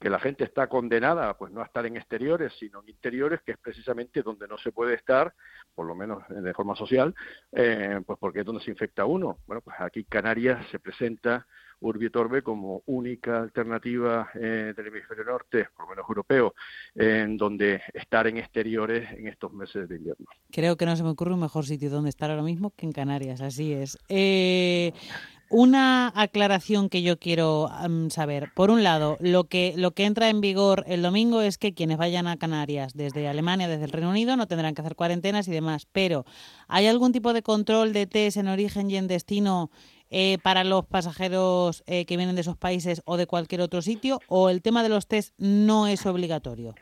que 0.00 0.08
la 0.08 0.20
gente 0.20 0.44
está 0.44 0.68
condenada 0.68 1.36
pues 1.36 1.52
no 1.52 1.60
a 1.60 1.64
estar 1.64 1.84
en 1.84 1.96
exteriores 1.96 2.52
sino 2.58 2.80
en 2.80 2.88
interiores 2.88 3.40
que 3.42 3.52
es 3.52 3.58
precisamente 3.58 4.22
donde 4.22 4.46
no 4.46 4.56
se 4.56 4.70
puede 4.70 4.94
estar 4.94 5.34
por 5.74 5.86
lo 5.86 5.96
menos 5.96 6.22
de 6.28 6.54
forma 6.54 6.76
social 6.76 7.12
eh, 7.52 8.00
pues 8.06 8.16
porque 8.18 8.40
es 8.40 8.46
donde 8.46 8.62
se 8.62 8.70
infecta 8.70 9.04
uno 9.04 9.38
bueno 9.46 9.60
pues 9.60 9.76
aquí 9.80 10.04
Canarias 10.04 10.64
se 10.70 10.78
presenta 10.78 11.44
Urbi 11.80 12.10
Torbe 12.10 12.42
como 12.42 12.82
única 12.86 13.40
alternativa 13.40 14.30
eh, 14.34 14.72
del 14.74 14.86
hemisferio 14.86 15.24
norte, 15.24 15.68
por 15.76 15.84
lo 15.84 15.90
menos 15.90 16.06
europeo, 16.08 16.54
en 16.94 17.36
donde 17.36 17.82
estar 17.92 18.26
en 18.26 18.38
exteriores 18.38 19.10
en 19.12 19.28
estos 19.28 19.52
meses 19.52 19.88
de 19.88 19.96
invierno. 19.96 20.26
Creo 20.50 20.76
que 20.76 20.86
no 20.86 20.96
se 20.96 21.02
me 21.02 21.10
ocurre 21.10 21.34
un 21.34 21.40
mejor 21.40 21.66
sitio 21.66 21.90
donde 21.90 22.10
estar 22.10 22.30
ahora 22.30 22.42
mismo 22.42 22.72
que 22.74 22.86
en 22.86 22.92
Canarias, 22.92 23.40
así 23.40 23.72
es. 23.72 23.98
Eh, 24.08 24.92
una 25.54 26.12
aclaración 26.16 26.88
que 26.88 27.02
yo 27.02 27.16
quiero 27.16 27.70
saber. 28.08 28.50
Por 28.56 28.72
un 28.72 28.82
lado, 28.82 29.16
lo 29.20 29.44
que, 29.44 29.72
lo 29.76 29.92
que 29.92 30.04
entra 30.04 30.28
en 30.28 30.40
vigor 30.40 30.82
el 30.88 31.00
domingo 31.00 31.42
es 31.42 31.58
que 31.58 31.74
quienes 31.74 31.96
vayan 31.96 32.26
a 32.26 32.36
Canarias 32.36 32.94
desde 32.94 33.28
Alemania, 33.28 33.68
desde 33.68 33.84
el 33.84 33.92
Reino 33.92 34.10
Unido, 34.10 34.36
no 34.36 34.48
tendrán 34.48 34.74
que 34.74 34.80
hacer 34.80 34.96
cuarentenas 34.96 35.46
y 35.46 35.52
demás. 35.52 35.86
Pero, 35.92 36.24
¿hay 36.66 36.88
algún 36.88 37.12
tipo 37.12 37.32
de 37.32 37.44
control 37.44 37.92
de 37.92 38.08
test 38.08 38.36
en 38.36 38.48
origen 38.48 38.90
y 38.90 38.96
en 38.96 39.06
destino 39.06 39.70
eh, 40.10 40.38
para 40.42 40.64
los 40.64 40.86
pasajeros 40.86 41.84
eh, 41.86 42.04
que 42.04 42.16
vienen 42.16 42.34
de 42.34 42.40
esos 42.40 42.56
países 42.56 43.00
o 43.04 43.16
de 43.16 43.28
cualquier 43.28 43.60
otro 43.60 43.80
sitio? 43.80 44.18
¿O 44.26 44.50
el 44.50 44.60
tema 44.60 44.82
de 44.82 44.88
los 44.88 45.06
test 45.06 45.34
no 45.38 45.86
es 45.86 46.04
obligatorio? 46.04 46.74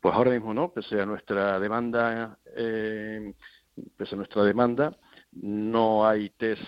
Pues 0.00 0.12
ahora 0.12 0.32
mismo 0.32 0.52
no, 0.52 0.72
pese 0.72 1.00
a 1.00 1.06
nuestra 1.06 1.60
demanda, 1.60 2.36
eh, 2.56 3.32
pese 3.96 4.16
a 4.16 4.18
nuestra 4.18 4.42
demanda, 4.42 4.90
no 5.40 6.06
hay 6.06 6.30
test 6.30 6.62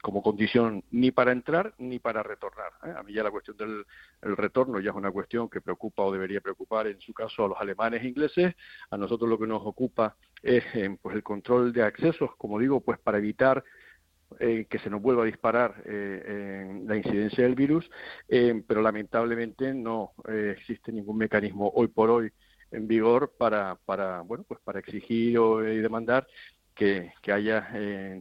como 0.00 0.22
condición 0.22 0.84
ni 0.90 1.10
para 1.10 1.32
entrar 1.32 1.74
ni 1.78 1.98
para 1.98 2.22
retornar. 2.22 2.72
¿eh? 2.84 2.92
A 2.96 3.02
mí 3.02 3.12
ya 3.12 3.22
la 3.22 3.30
cuestión 3.30 3.56
del 3.56 3.84
retorno 4.36 4.80
ya 4.80 4.90
es 4.90 4.96
una 4.96 5.10
cuestión 5.10 5.48
que 5.48 5.60
preocupa 5.60 6.02
o 6.02 6.12
debería 6.12 6.40
preocupar 6.40 6.86
en 6.86 7.00
su 7.00 7.12
caso 7.12 7.44
a 7.44 7.48
los 7.48 7.58
alemanes 7.60 8.02
e 8.02 8.08
ingleses. 8.08 8.54
A 8.90 8.96
nosotros 8.96 9.28
lo 9.30 9.38
que 9.38 9.46
nos 9.46 9.62
ocupa 9.64 10.16
es 10.42 10.64
eh, 10.74 10.96
pues 11.00 11.14
el 11.14 11.22
control 11.22 11.72
de 11.72 11.82
accesos, 11.82 12.30
como 12.36 12.58
digo, 12.58 12.80
pues 12.80 12.98
para 12.98 13.18
evitar 13.18 13.62
eh, 14.40 14.66
que 14.68 14.78
se 14.78 14.90
nos 14.90 15.02
vuelva 15.02 15.22
a 15.22 15.26
disparar 15.26 15.82
la 15.86 16.96
incidencia 16.96 17.44
del 17.44 17.54
virus, 17.54 17.88
pero 18.66 18.80
lamentablemente 18.80 19.74
no 19.74 20.12
existe 20.26 20.90
ningún 20.90 21.18
mecanismo 21.18 21.70
hoy 21.74 21.88
por 21.88 22.10
hoy 22.10 22.32
en 22.70 22.88
vigor 22.88 23.34
para, 23.36 23.76
para 23.84 24.22
bueno 24.22 24.44
pues 24.48 24.58
para 24.64 24.78
exigir 24.78 25.38
y 25.38 25.76
demandar 25.78 26.26
que, 26.74 27.12
haya 27.32 27.68
eh, 27.74 28.20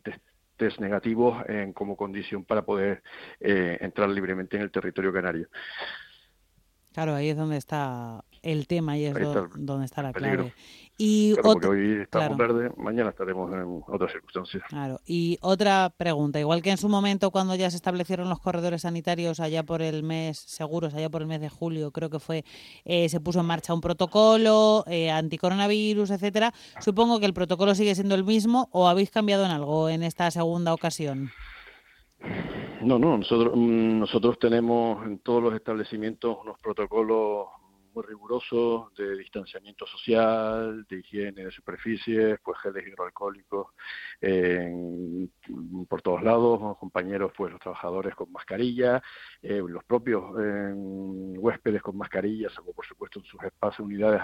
test, 0.58 0.80
negativos 0.80 1.44
como 1.74 1.98
condición 1.98 2.46
para 2.46 2.64
poder 2.64 3.02
eh, 3.40 3.78
entrar 3.82 4.10
libremente 4.10 4.58
en 4.58 4.64
el 4.64 4.72
territorio 4.72 5.12
canario. 5.12 5.50
Claro, 6.94 7.16
ahí 7.16 7.30
es 7.30 7.38
donde 7.38 7.58
está 7.58 8.24
el 8.42 8.68
tema 8.68 8.98
y 8.98 9.06
es 9.06 9.16
donde 9.56 9.86
está 9.86 10.04
la 10.04 10.14
clave. 10.14 10.54
Y 11.04 11.34
porque 11.42 11.66
hoy 11.66 12.02
estamos 12.04 12.38
verde, 12.38 12.72
mañana 12.78 13.10
estaremos 13.10 13.52
en 13.52 13.82
otras 13.88 14.12
circunstancias. 14.12 14.62
Claro. 14.70 15.00
Y 15.04 15.40
otra 15.42 15.92
pregunta, 15.98 16.40
igual 16.40 16.62
que 16.62 16.70
en 16.70 16.78
su 16.78 16.90
momento 16.90 17.32
cuando 17.32 17.56
ya 17.56 17.72
se 17.72 17.76
establecieron 17.76 18.30
los 18.30 18.40
corredores 18.40 18.84
sanitarios 18.84 19.40
allá 19.40 19.64
por 19.64 19.82
el 19.82 20.04
mes, 20.04 20.38
seguros, 20.38 20.94
allá 20.94 21.10
por 21.10 21.24
el 21.24 21.28
mes 21.28 21.42
de 21.42 21.50
julio, 21.50 21.90
creo 21.90 22.12
que 22.12 22.20
fue, 22.20 22.46
eh, 22.86 23.10
se 23.10 23.20
puso 23.20 23.40
en 23.40 23.48
marcha 23.48 23.74
un 23.74 23.82
protocolo 23.82 24.84
eh, 24.86 25.10
anticoronavirus, 25.10 26.12
etcétera. 26.12 26.54
Supongo 26.80 27.20
que 27.20 27.26
el 27.26 27.34
protocolo 27.34 27.74
sigue 27.74 27.96
siendo 27.96 28.14
el 28.14 28.24
mismo 28.24 28.70
o 28.72 28.88
habéis 28.88 29.10
cambiado 29.10 29.44
en 29.44 29.50
algo 29.50 29.90
en 29.90 30.04
esta 30.04 30.30
segunda 30.30 30.72
ocasión. 30.72 31.32
No, 32.84 33.00
no, 33.00 33.18
nosotros, 33.18 33.54
mm, 33.56 34.00
nosotros 34.02 34.38
tenemos 34.38 35.04
en 35.04 35.18
todos 35.18 35.42
los 35.42 35.56
establecimientos 35.56 36.38
unos 36.44 36.60
protocolos 36.60 37.48
muy 37.94 38.04
rigurosos 38.04 38.94
de 38.96 39.18
distanciamiento 39.18 39.86
social, 39.86 40.86
de 40.90 41.00
higiene 41.00 41.46
de 41.46 41.52
superficies, 41.52 42.40
pues 42.44 42.58
geles 42.60 42.88
hidroalcohólicos 42.88 43.68
por 45.88 46.02
todos 46.02 46.24
lados, 46.24 46.62
los 46.62 46.78
compañeros, 46.78 47.32
pues 47.36 47.52
los 47.52 47.60
trabajadores 47.60 48.16
con 48.16 48.32
mascarilla, 48.32 49.02
eh, 49.42 49.62
los 49.68 49.84
propios 49.84 50.24
huéspedes 51.38 51.82
con 51.82 51.98
mascarillas, 51.98 52.58
o 52.60 52.74
por 52.74 52.86
supuesto 52.86 53.20
en 53.20 53.26
sus 53.26 53.42
espacios, 53.44 53.86
unidades 53.86 54.22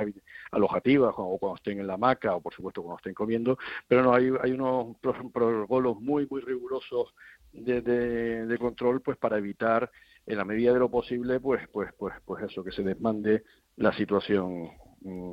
alojativas, 0.51 1.13
o 1.17 1.37
cuando 1.37 1.57
estén 1.57 1.79
en 1.79 1.87
la 1.87 1.95
hamaca, 1.95 2.35
o 2.35 2.41
por 2.41 2.53
supuesto 2.53 2.81
cuando 2.81 2.97
estén 2.97 3.13
comiendo, 3.13 3.57
pero 3.87 4.03
no, 4.03 4.13
hay, 4.13 4.31
hay 4.41 4.51
unos 4.51 4.97
protocolos 4.97 5.99
muy, 5.99 6.27
muy 6.29 6.41
rigurosos 6.41 7.13
de, 7.51 7.81
de 7.81 8.57
control, 8.57 9.01
pues 9.01 9.17
para 9.17 9.37
evitar 9.37 9.89
en 10.27 10.37
la 10.37 10.45
medida 10.45 10.73
de 10.73 10.79
lo 10.79 10.91
posible, 10.91 11.39
pues, 11.39 11.67
pues, 11.71 11.89
pues, 11.97 12.13
pues 12.25 12.43
eso, 12.43 12.63
que 12.63 12.71
se 12.71 12.83
desmande 12.83 13.43
la 13.77 13.95
situación 13.95 14.69
mm, 15.01 15.31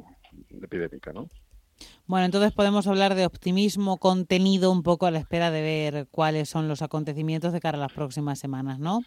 epidémica, 0.62 1.12
¿no? 1.12 1.28
Bueno, 2.06 2.26
entonces 2.26 2.52
podemos 2.52 2.86
hablar 2.86 3.16
de 3.16 3.26
optimismo 3.26 3.98
contenido 3.98 4.70
un 4.70 4.84
poco 4.84 5.06
a 5.06 5.10
la 5.10 5.18
espera 5.18 5.50
de 5.50 5.62
ver 5.62 6.06
cuáles 6.10 6.48
son 6.48 6.68
los 6.68 6.82
acontecimientos 6.82 7.52
de 7.52 7.60
cara 7.60 7.76
a 7.76 7.80
las 7.80 7.92
próximas 7.92 8.38
semanas, 8.38 8.78
¿no? 8.78 9.02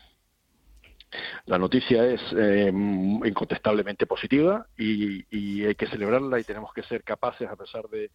La 1.45 1.57
noticia 1.57 2.05
es 2.05 2.19
eh, 2.35 2.69
incontestablemente 2.69 4.05
positiva 4.05 4.67
y, 4.77 5.25
y, 5.29 5.63
hay 5.63 5.75
que 5.75 5.87
celebrarla 5.87 6.37
y 6.37 6.43
tenemos 6.43 6.73
que 6.73 6.83
ser 6.83 7.03
capaces, 7.03 7.49
a 7.49 7.55
pesar 7.55 7.87
de, 7.87 8.11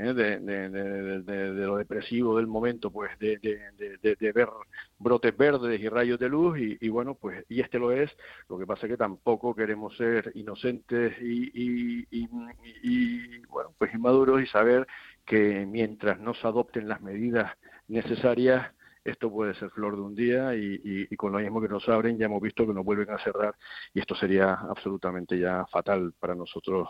¿eh? 0.00 0.14
de, 0.14 1.66
lo 1.66 1.76
depresivo 1.76 2.36
del 2.36 2.46
momento, 2.46 2.90
pues 2.90 3.18
de, 3.18 3.38
ver 4.34 4.48
brotes 4.98 5.36
verdes 5.36 5.80
y 5.80 5.88
rayos 5.88 6.18
de 6.18 6.28
luz 6.28 6.58
y, 6.58 6.88
bueno, 6.88 7.14
pues 7.14 7.44
y 7.48 7.60
este 7.60 7.78
lo 7.78 7.92
es, 7.92 8.10
lo 8.48 8.58
que 8.58 8.66
pasa 8.66 8.86
es 8.86 8.92
que 8.92 8.96
tampoco 8.96 9.54
queremos 9.54 9.96
ser 9.96 10.32
inocentes 10.34 11.14
y, 11.20 12.06
y, 12.10 13.38
bueno, 13.46 13.74
pues 13.78 13.94
inmaduros 13.94 14.42
y 14.42 14.46
saber 14.46 14.86
que 15.24 15.66
mientras 15.66 16.18
no 16.18 16.34
se 16.34 16.46
adopten 16.46 16.88
las 16.88 17.00
medidas 17.00 17.52
necesarias, 17.88 18.72
esto 19.04 19.30
puede 19.30 19.54
ser 19.54 19.70
flor 19.70 19.96
de 19.96 20.02
un 20.02 20.14
día 20.14 20.54
y, 20.54 21.06
con 21.16 21.32
lo 21.32 21.38
mismo 21.38 21.60
que 21.60 21.68
nos 21.68 21.88
abren 21.88 22.18
ya 22.18 22.26
hemos 22.26 22.42
visto 22.42 22.66
que 22.66 22.74
nos 22.74 22.84
vuelven 22.84 23.10
a 23.10 23.18
cerrar 23.18 23.54
y 23.94 24.00
esto 24.00 24.14
sería 24.14 24.52
absolutamente 24.54 25.38
ya 25.38 25.66
fatal 25.66 26.12
para 26.18 26.34
nosotros 26.34 26.88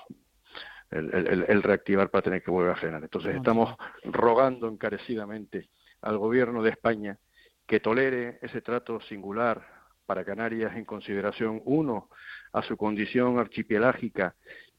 el, 0.91 1.63
reactivar 1.63 2.11
para 2.11 2.23
tener 2.23 2.43
que 2.43 2.51
volver 2.51 2.73
a 2.73 2.77
frenar. 2.77 3.03
Entonces 3.03 3.37
estamos 3.37 3.77
rogando 4.05 4.69
encarecidamente 4.69 5.71
al 6.03 6.19
gobierno 6.19 6.63
de 6.63 6.71
España 6.71 7.19
que 7.67 7.81
tolere 7.81 8.39
ese 8.43 8.61
trato 8.61 9.01
singular 9.03 9.65
para 10.07 10.25
Canarias 10.25 10.75
en 10.75 10.85
consideración, 10.85 11.63
uno, 11.65 12.09
a 12.53 12.63
su 12.63 12.77
condición 12.77 13.39
archipelágica 13.39 14.35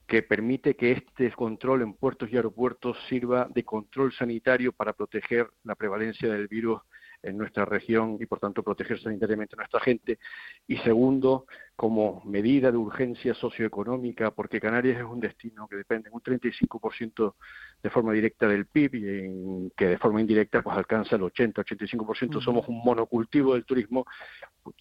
que 0.05 0.23
permite 0.23 0.75
que 0.75 0.91
este 0.91 1.31
control 1.31 1.83
en 1.83 1.93
puertos 1.93 2.29
y 2.29 2.35
aeropuertos 2.35 2.97
sirva 3.07 3.47
de 3.49 3.63
control 3.63 4.11
sanitario 4.11 4.73
para 4.73 4.91
proteger 4.91 5.49
la 5.63 5.75
prevalencia 5.75 6.29
del 6.29 6.49
virus 6.49 6.81
en 7.23 7.37
nuestra 7.37 7.65
región 7.65 8.17
y 8.19 8.25
por 8.25 8.39
tanto 8.39 8.63
proteger 8.63 8.99
sanitariamente 8.99 9.55
a 9.55 9.57
nuestra 9.57 9.79
gente. 9.79 10.19
Y 10.67 10.77
segundo, 10.77 11.45
como 11.75 12.21
medida 12.25 12.71
de 12.71 12.77
urgencia 12.77 13.33
socioeconómica, 13.33 14.31
porque 14.31 14.59
Canarias 14.59 14.97
es 14.97 15.03
un 15.03 15.19
destino 15.19 15.67
que 15.67 15.75
depende 15.75 16.09
un 16.11 16.21
35% 16.21 17.35
de 17.81 17.89
forma 17.89 18.13
directa 18.13 18.47
del 18.47 18.65
PIB 18.65 18.95
y 18.95 19.09
en, 19.09 19.71
que 19.75 19.87
de 19.87 19.97
forma 19.97 20.21
indirecta 20.21 20.61
pues 20.61 20.77
alcanza 20.77 21.15
el 21.15 21.21
80-85%. 21.23 22.41
Somos 22.41 22.67
un 22.67 22.83
monocultivo 22.83 23.53
del 23.53 23.65
turismo, 23.65 24.05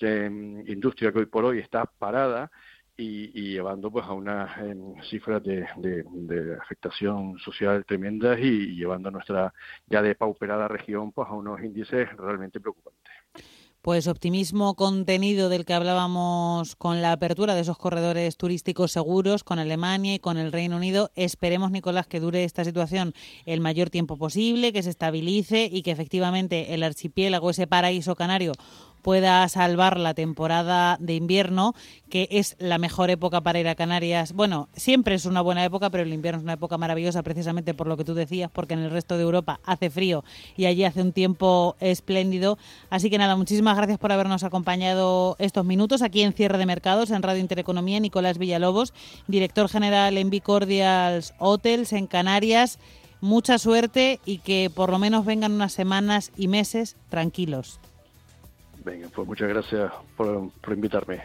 industria 0.00 1.12
que 1.12 1.20
hoy 1.20 1.26
por 1.26 1.44
hoy 1.44 1.58
está 1.58 1.84
parada 1.86 2.50
y, 3.00 3.52
llevando 3.52 3.90
pues 3.90 4.04
a 4.06 4.12
unas 4.12 4.50
cifras 5.08 5.42
de, 5.42 5.66
afectación 6.60 7.38
social 7.38 7.84
tremendas 7.86 8.38
y, 8.40 8.76
llevando 8.76 9.08
a 9.08 9.12
nuestra 9.12 9.54
ya 9.86 10.02
depauperada 10.02 10.68
región 10.68 11.12
pues 11.12 11.28
a 11.28 11.32
unos 11.32 11.60
índices 11.62 12.08
realmente 12.16 12.60
preocupantes. 12.60 13.00
Pues 13.82 14.08
optimismo 14.08 14.74
contenido 14.74 15.48
del 15.48 15.64
que 15.64 15.72
hablábamos 15.72 16.76
con 16.76 17.00
la 17.00 17.12
apertura 17.12 17.54
de 17.54 17.62
esos 17.62 17.78
corredores 17.78 18.36
turísticos 18.36 18.92
seguros 18.92 19.42
con 19.42 19.58
Alemania 19.58 20.16
y 20.16 20.18
con 20.18 20.36
el 20.36 20.52
Reino 20.52 20.76
Unido. 20.76 21.10
Esperemos, 21.14 21.70
Nicolás, 21.70 22.06
que 22.06 22.20
dure 22.20 22.44
esta 22.44 22.62
situación 22.62 23.14
el 23.46 23.62
mayor 23.62 23.88
tiempo 23.88 24.18
posible, 24.18 24.74
que 24.74 24.82
se 24.82 24.90
estabilice 24.90 25.70
y 25.72 25.80
que 25.80 25.92
efectivamente 25.92 26.74
el 26.74 26.82
archipiélago, 26.82 27.48
ese 27.48 27.66
paraíso 27.66 28.16
canario, 28.16 28.52
pueda 29.02 29.48
salvar 29.48 29.98
la 29.98 30.14
temporada 30.14 30.96
de 31.00 31.14
invierno, 31.14 31.74
que 32.08 32.28
es 32.30 32.56
la 32.58 32.78
mejor 32.78 33.10
época 33.10 33.40
para 33.40 33.60
ir 33.60 33.68
a 33.68 33.74
Canarias. 33.74 34.32
Bueno, 34.32 34.68
siempre 34.74 35.14
es 35.14 35.26
una 35.26 35.40
buena 35.40 35.64
época, 35.64 35.90
pero 35.90 36.02
el 36.02 36.12
invierno 36.12 36.38
es 36.38 36.44
una 36.44 36.54
época 36.54 36.78
maravillosa 36.78 37.22
precisamente 37.22 37.74
por 37.74 37.86
lo 37.86 37.96
que 37.96 38.04
tú 38.04 38.14
decías, 38.14 38.50
porque 38.50 38.74
en 38.74 38.80
el 38.80 38.90
resto 38.90 39.16
de 39.16 39.22
Europa 39.22 39.60
hace 39.64 39.90
frío 39.90 40.24
y 40.56 40.66
allí 40.66 40.84
hace 40.84 41.02
un 41.02 41.12
tiempo 41.12 41.76
espléndido. 41.80 42.58
Así 42.90 43.10
que 43.10 43.18
nada, 43.18 43.36
muchísimas 43.36 43.76
gracias 43.76 43.98
por 43.98 44.12
habernos 44.12 44.44
acompañado 44.44 45.36
estos 45.38 45.64
minutos 45.64 46.02
aquí 46.02 46.22
en 46.22 46.32
Cierre 46.32 46.58
de 46.58 46.66
Mercados, 46.66 47.10
en 47.10 47.22
Radio 47.22 47.40
Intereconomía. 47.40 48.00
Nicolás 48.00 48.38
Villalobos, 48.38 48.92
director 49.26 49.68
general 49.68 50.18
en 50.18 50.30
Bicordials 50.30 51.34
Hotels 51.38 51.92
en 51.92 52.06
Canarias. 52.06 52.78
Mucha 53.20 53.58
suerte 53.58 54.18
y 54.24 54.38
que 54.38 54.70
por 54.74 54.90
lo 54.90 54.98
menos 54.98 55.26
vengan 55.26 55.52
unas 55.52 55.72
semanas 55.72 56.32
y 56.36 56.48
meses 56.48 56.96
tranquilos. 57.10 57.78
Venga, 58.84 59.08
pues 59.10 59.28
muchas 59.28 59.48
gracias 59.48 59.92
por, 60.16 60.52
por 60.60 60.72
invitarme. 60.72 61.22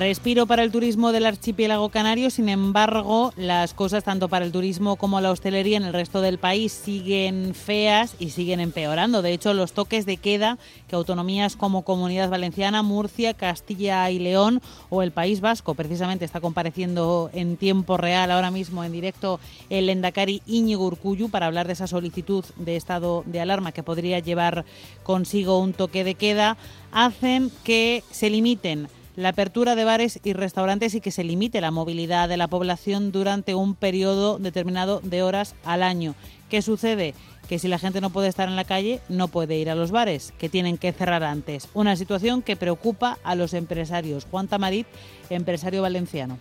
Respiro 0.00 0.46
para 0.46 0.62
el 0.62 0.72
turismo 0.72 1.12
del 1.12 1.26
archipiélago 1.26 1.90
canario, 1.90 2.30
sin 2.30 2.48
embargo, 2.48 3.34
las 3.36 3.74
cosas 3.74 4.02
tanto 4.02 4.30
para 4.30 4.46
el 4.46 4.50
turismo 4.50 4.96
como 4.96 5.20
la 5.20 5.30
hostelería 5.30 5.76
en 5.76 5.82
el 5.82 5.92
resto 5.92 6.22
del 6.22 6.38
país 6.38 6.72
siguen 6.72 7.54
feas 7.54 8.16
y 8.18 8.30
siguen 8.30 8.60
empeorando. 8.60 9.20
De 9.20 9.34
hecho, 9.34 9.52
los 9.52 9.74
toques 9.74 10.06
de 10.06 10.16
queda 10.16 10.56
que 10.88 10.96
autonomías 10.96 11.54
como 11.54 11.82
Comunidad 11.82 12.30
Valenciana, 12.30 12.82
Murcia, 12.82 13.34
Castilla 13.34 14.10
y 14.10 14.20
León 14.20 14.62
o 14.88 15.02
el 15.02 15.12
País 15.12 15.42
Vasco, 15.42 15.74
precisamente 15.74 16.24
está 16.24 16.40
compareciendo 16.40 17.28
en 17.34 17.58
tiempo 17.58 17.98
real 17.98 18.30
ahora 18.30 18.50
mismo 18.50 18.82
en 18.84 18.92
directo 18.92 19.38
el 19.68 19.90
Endacari 19.90 20.40
Íñigo 20.46 20.86
Urcuyu 20.86 21.28
para 21.28 21.44
hablar 21.44 21.66
de 21.66 21.74
esa 21.74 21.86
solicitud 21.86 22.42
de 22.56 22.76
estado 22.76 23.22
de 23.26 23.42
alarma 23.42 23.72
que 23.72 23.82
podría 23.82 24.18
llevar 24.18 24.64
consigo 25.02 25.58
un 25.58 25.74
toque 25.74 26.04
de 26.04 26.14
queda, 26.14 26.56
hacen 26.90 27.52
que 27.64 28.02
se 28.10 28.30
limiten 28.30 28.88
la 29.16 29.30
apertura 29.30 29.74
de 29.74 29.84
bares 29.84 30.20
y 30.22 30.32
restaurantes 30.32 30.94
y 30.94 31.00
que 31.00 31.10
se 31.10 31.24
limite 31.24 31.60
la 31.60 31.70
movilidad 31.70 32.28
de 32.28 32.36
la 32.36 32.48
población 32.48 33.12
durante 33.12 33.54
un 33.54 33.74
periodo 33.74 34.38
determinado 34.38 35.00
de 35.00 35.22
horas 35.22 35.54
al 35.64 35.82
año. 35.82 36.14
¿Qué 36.48 36.62
sucede? 36.62 37.14
Que 37.48 37.58
si 37.58 37.68
la 37.68 37.78
gente 37.78 38.00
no 38.00 38.10
puede 38.10 38.28
estar 38.28 38.48
en 38.48 38.56
la 38.56 38.64
calle, 38.64 39.00
no 39.08 39.28
puede 39.28 39.56
ir 39.56 39.70
a 39.70 39.74
los 39.74 39.90
bares, 39.90 40.32
que 40.38 40.48
tienen 40.48 40.78
que 40.78 40.92
cerrar 40.92 41.24
antes. 41.24 41.68
Una 41.74 41.96
situación 41.96 42.42
que 42.42 42.56
preocupa 42.56 43.18
a 43.24 43.34
los 43.34 43.54
empresarios. 43.54 44.26
Juan 44.30 44.48
Tamarit, 44.48 44.86
empresario 45.30 45.82
valenciano. 45.82 46.38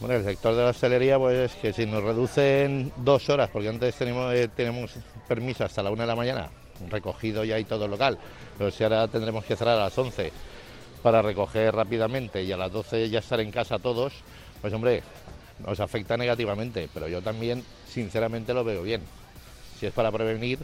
Bueno, 0.00 0.16
el 0.16 0.24
sector 0.24 0.56
de 0.56 0.64
la 0.64 0.70
hostelería, 0.70 1.18
pues 1.18 1.52
que 1.54 1.72
si 1.72 1.86
nos 1.86 2.02
reducen 2.02 2.92
dos 2.96 3.28
horas, 3.28 3.50
porque 3.52 3.68
antes 3.68 3.94
tenemos, 3.94 4.34
eh, 4.34 4.48
tenemos 4.48 4.92
permiso 5.28 5.64
hasta 5.64 5.82
la 5.82 5.90
una 5.90 6.02
de 6.02 6.08
la 6.08 6.16
mañana, 6.16 6.50
recogido 6.90 7.44
ya 7.44 7.56
y 7.58 7.64
todo 7.64 7.86
local, 7.86 8.18
pero 8.58 8.72
si 8.72 8.82
ahora 8.82 9.06
tendremos 9.06 9.44
que 9.44 9.54
cerrar 9.54 9.78
a 9.78 9.84
las 9.84 9.96
11 9.96 10.32
para 11.02 11.22
recoger 11.22 11.74
rápidamente 11.74 12.42
y 12.42 12.52
a 12.52 12.56
las 12.56 12.72
12 12.72 13.10
ya 13.10 13.18
estar 13.18 13.40
en 13.40 13.50
casa 13.50 13.78
todos, 13.78 14.12
pues 14.60 14.72
hombre, 14.72 15.02
nos 15.66 15.80
afecta 15.80 16.16
negativamente, 16.16 16.88
pero 16.92 17.08
yo 17.08 17.22
también 17.22 17.64
sinceramente 17.88 18.54
lo 18.54 18.64
veo 18.64 18.82
bien. 18.82 19.02
Si 19.78 19.86
es 19.86 19.92
para 19.92 20.12
prevenir, 20.12 20.58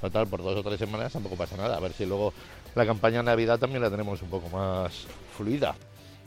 total, 0.00 0.26
por 0.26 0.42
dos 0.42 0.56
o 0.56 0.62
tres 0.62 0.78
semanas 0.78 1.12
tampoco 1.12 1.36
pasa 1.36 1.56
nada. 1.56 1.76
A 1.76 1.80
ver 1.80 1.92
si 1.92 2.06
luego 2.06 2.32
la 2.74 2.86
campaña 2.86 3.18
de 3.18 3.24
Navidad 3.24 3.58
también 3.58 3.82
la 3.82 3.90
tenemos 3.90 4.22
un 4.22 4.30
poco 4.30 4.48
más 4.48 5.06
fluida. 5.36 5.74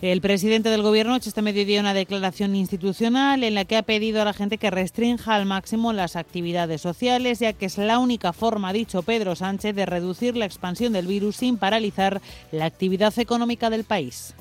El 0.01 0.19
presidente 0.19 0.69
del 0.69 0.81
Gobierno 0.81 1.13
ha 1.13 1.17
hecho 1.17 1.29
este 1.29 1.41
mediodía 1.41 1.79
una 1.79 1.93
declaración 1.93 2.53
institucional 2.55 3.45
en 3.45 3.55
la 3.55 3.63
que 3.63 3.77
ha 3.77 3.83
pedido 3.83 4.21
a 4.21 4.25
la 4.25 4.33
gente 4.33 4.57
que 4.57 4.69
restrinja 4.69 5.35
al 5.35 5.45
máximo 5.45 5.93
las 5.93 6.17
actividades 6.17 6.81
sociales, 6.81 7.39
ya 7.39 7.53
que 7.53 7.67
es 7.67 7.77
la 7.77 7.97
única 7.99 8.33
forma, 8.33 8.69
ha 8.69 8.73
dicho 8.73 9.03
Pedro 9.03 9.37
Sánchez, 9.37 9.73
de 9.73 9.85
reducir 9.85 10.35
la 10.35 10.45
expansión 10.45 10.91
del 10.91 11.07
virus 11.07 11.37
sin 11.37 11.57
paralizar 11.57 12.21
la 12.51 12.65
actividad 12.65 13.17
económica 13.17 13.70
del 13.70 13.85
país. 13.85 14.33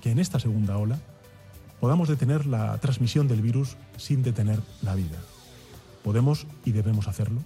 Que 0.00 0.12
en 0.12 0.20
esta 0.20 0.38
segunda 0.38 0.78
ola 0.78 1.00
podamos 1.80 2.08
detener 2.08 2.46
la 2.46 2.78
transmisión 2.78 3.26
del 3.26 3.42
virus 3.42 3.76
sin 3.96 4.22
detener 4.22 4.60
la 4.82 4.94
vida. 4.94 5.18
Podemos 6.04 6.46
y 6.64 6.70
debemos 6.70 7.08
hacerlo. 7.08 7.40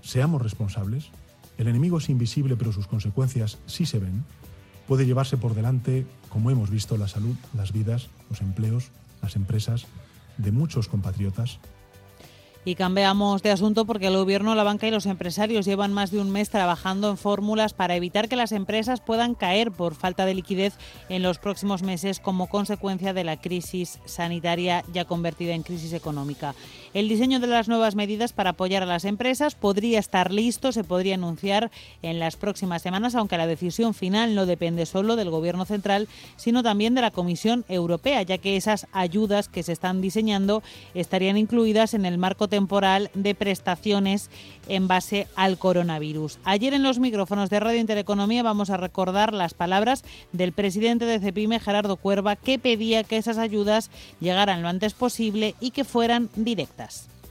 Seamos 0.00 0.40
responsables. 0.40 1.10
El 1.58 1.68
enemigo 1.68 1.98
es 1.98 2.08
invisible, 2.08 2.56
pero 2.56 2.72
sus 2.72 2.86
consecuencias 2.86 3.58
sí 3.66 3.84
se 3.84 3.98
ven 3.98 4.24
puede 4.90 5.06
llevarse 5.06 5.36
por 5.36 5.54
delante, 5.54 6.04
como 6.30 6.50
hemos 6.50 6.70
visto, 6.70 6.96
la 6.96 7.08
salud, 7.08 7.36
las 7.54 7.72
vidas, 7.72 8.08
los 8.30 8.40
empleos, 8.40 8.88
las 9.20 9.36
empresas 9.36 9.84
de 10.38 10.52
muchos 10.52 10.88
compatriotas 10.88 11.58
y 12.64 12.74
cambiamos 12.74 13.42
de 13.42 13.50
asunto 13.50 13.86
porque 13.86 14.08
el 14.08 14.16
Gobierno, 14.16 14.54
la 14.54 14.64
banca 14.64 14.86
y 14.86 14.90
los 14.90 15.06
empresarios 15.06 15.64
llevan 15.64 15.94
más 15.94 16.10
de 16.10 16.20
un 16.20 16.30
mes 16.30 16.50
trabajando 16.50 17.08
en 17.08 17.16
fórmulas 17.16 17.72
para 17.72 17.96
evitar 17.96 18.28
que 18.28 18.36
las 18.36 18.52
empresas 18.52 19.00
puedan 19.00 19.34
caer 19.34 19.72
por 19.72 19.94
falta 19.94 20.26
de 20.26 20.34
liquidez 20.34 20.74
en 21.08 21.22
los 21.22 21.38
próximos 21.38 21.82
meses 21.82 22.20
como 22.20 22.48
consecuencia 22.48 23.14
de 23.14 23.24
la 23.24 23.40
crisis 23.40 23.98
sanitaria 24.04 24.84
ya 24.92 25.06
convertida 25.06 25.54
en 25.54 25.62
crisis 25.62 25.94
económica. 25.94 26.54
El 26.92 27.08
diseño 27.08 27.38
de 27.38 27.46
las 27.46 27.68
nuevas 27.68 27.94
medidas 27.94 28.32
para 28.32 28.50
apoyar 28.50 28.82
a 28.82 28.86
las 28.86 29.04
empresas 29.04 29.54
podría 29.54 30.00
estar 30.00 30.32
listo, 30.32 30.72
se 30.72 30.82
podría 30.82 31.14
anunciar 31.14 31.70
en 32.02 32.18
las 32.18 32.34
próximas 32.34 32.82
semanas, 32.82 33.14
aunque 33.14 33.36
la 33.36 33.46
decisión 33.46 33.94
final 33.94 34.34
no 34.34 34.44
depende 34.44 34.86
solo 34.86 35.14
del 35.14 35.30
Gobierno 35.30 35.64
central, 35.64 36.08
sino 36.34 36.64
también 36.64 36.96
de 36.96 37.02
la 37.02 37.12
Comisión 37.12 37.64
Europea, 37.68 38.22
ya 38.22 38.38
que 38.38 38.56
esas 38.56 38.88
ayudas 38.90 39.48
que 39.48 39.62
se 39.62 39.70
están 39.70 40.00
diseñando 40.00 40.64
estarían 40.94 41.36
incluidas 41.36 41.94
en 41.94 42.06
el 42.06 42.18
marco 42.18 42.48
temporal 42.48 43.08
de 43.14 43.36
prestaciones 43.36 44.28
en 44.66 44.88
base 44.88 45.28
al 45.36 45.58
coronavirus. 45.58 46.40
Ayer 46.42 46.74
en 46.74 46.82
los 46.82 46.98
micrófonos 46.98 47.50
de 47.50 47.60
Radio 47.60 47.78
Intereconomía 47.78 48.42
vamos 48.42 48.68
a 48.68 48.76
recordar 48.76 49.32
las 49.32 49.54
palabras 49.54 50.02
del 50.32 50.50
presidente 50.50 51.04
de 51.04 51.20
Cepime, 51.20 51.60
Gerardo 51.60 51.94
Cuerva, 51.94 52.34
que 52.34 52.58
pedía 52.58 53.04
que 53.04 53.16
esas 53.16 53.38
ayudas 53.38 53.92
llegaran 54.18 54.62
lo 54.62 54.68
antes 54.68 54.94
posible 54.94 55.54
y 55.60 55.70
que 55.70 55.84
fueran 55.84 56.30
directas 56.34 56.79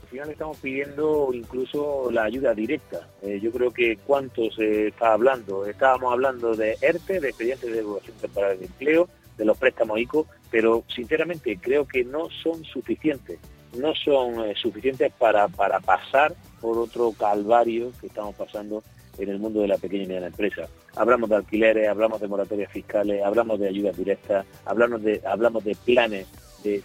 Al 0.02 0.08
final 0.08 0.30
estamos 0.30 0.56
pidiendo 0.58 1.30
incluso 1.32 2.10
la 2.10 2.24
ayuda 2.24 2.54
directa. 2.54 3.08
Eh, 3.22 3.38
yo 3.40 3.52
creo 3.52 3.70
que 3.70 3.96
cuánto 4.04 4.50
se 4.50 4.88
está 4.88 5.12
hablando. 5.12 5.66
Estábamos 5.66 6.12
hablando 6.12 6.54
de 6.54 6.76
ERTE, 6.80 7.20
de 7.20 7.28
expedientes 7.28 7.70
de 7.70 7.78
evaluación 7.78 8.16
temporal 8.16 8.58
de 8.58 8.66
empleo, 8.66 9.08
de 9.36 9.44
los 9.44 9.56
préstamos 9.56 10.00
ICO, 10.00 10.26
pero 10.50 10.84
sinceramente 10.88 11.58
creo 11.60 11.86
que 11.86 12.04
no 12.04 12.28
son 12.42 12.64
suficientes 12.64 13.38
no 13.76 13.94
son 13.94 14.40
eh, 14.40 14.54
suficientes 14.56 15.12
para, 15.18 15.48
para 15.48 15.80
pasar 15.80 16.34
por 16.60 16.78
otro 16.78 17.12
calvario 17.12 17.92
que 18.00 18.08
estamos 18.08 18.34
pasando 18.34 18.82
en 19.18 19.28
el 19.28 19.38
mundo 19.38 19.60
de 19.60 19.68
la 19.68 19.76
pequeña 19.76 20.04
y 20.04 20.06
mediana 20.06 20.26
empresa. 20.28 20.68
Hablamos 20.96 21.28
de 21.28 21.36
alquileres, 21.36 21.88
hablamos 21.88 22.20
de 22.20 22.28
moratorias 22.28 22.72
fiscales, 22.72 23.22
hablamos 23.22 23.60
de 23.60 23.68
ayudas 23.68 23.96
directas, 23.96 24.46
hablamos 24.64 25.02
de, 25.02 25.20
hablamos 25.26 25.62
de 25.64 25.76
planes 25.84 26.26
de, 26.64 26.82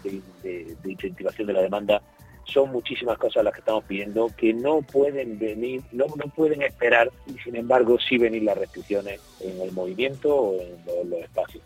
incentivación 0.86 1.47
de 1.47 1.54
la 1.54 1.62
demanda. 1.62 2.01
Son 2.45 2.71
muchísimas 2.71 3.17
cosas 3.17 3.43
las 3.43 3.53
que 3.53 3.60
estamos 3.60 3.84
pidiendo 3.86 4.29
que 4.38 4.53
no 4.53 4.81
pueden 4.81 5.38
venir, 5.39 5.81
no, 5.91 6.05
no 6.15 6.31
pueden 6.34 6.62
esperar 6.62 7.12
y 7.27 7.38
sin 7.39 7.55
embargo 7.55 7.97
sí 7.99 8.17
venir 8.17 8.43
las 8.43 8.58
restricciones 8.58 9.19
en 9.41 9.62
el 9.62 9.71
movimiento 9.71 10.34
o 10.34 10.62
en 10.62 11.10
los 11.10 11.19
espacios. 11.19 11.63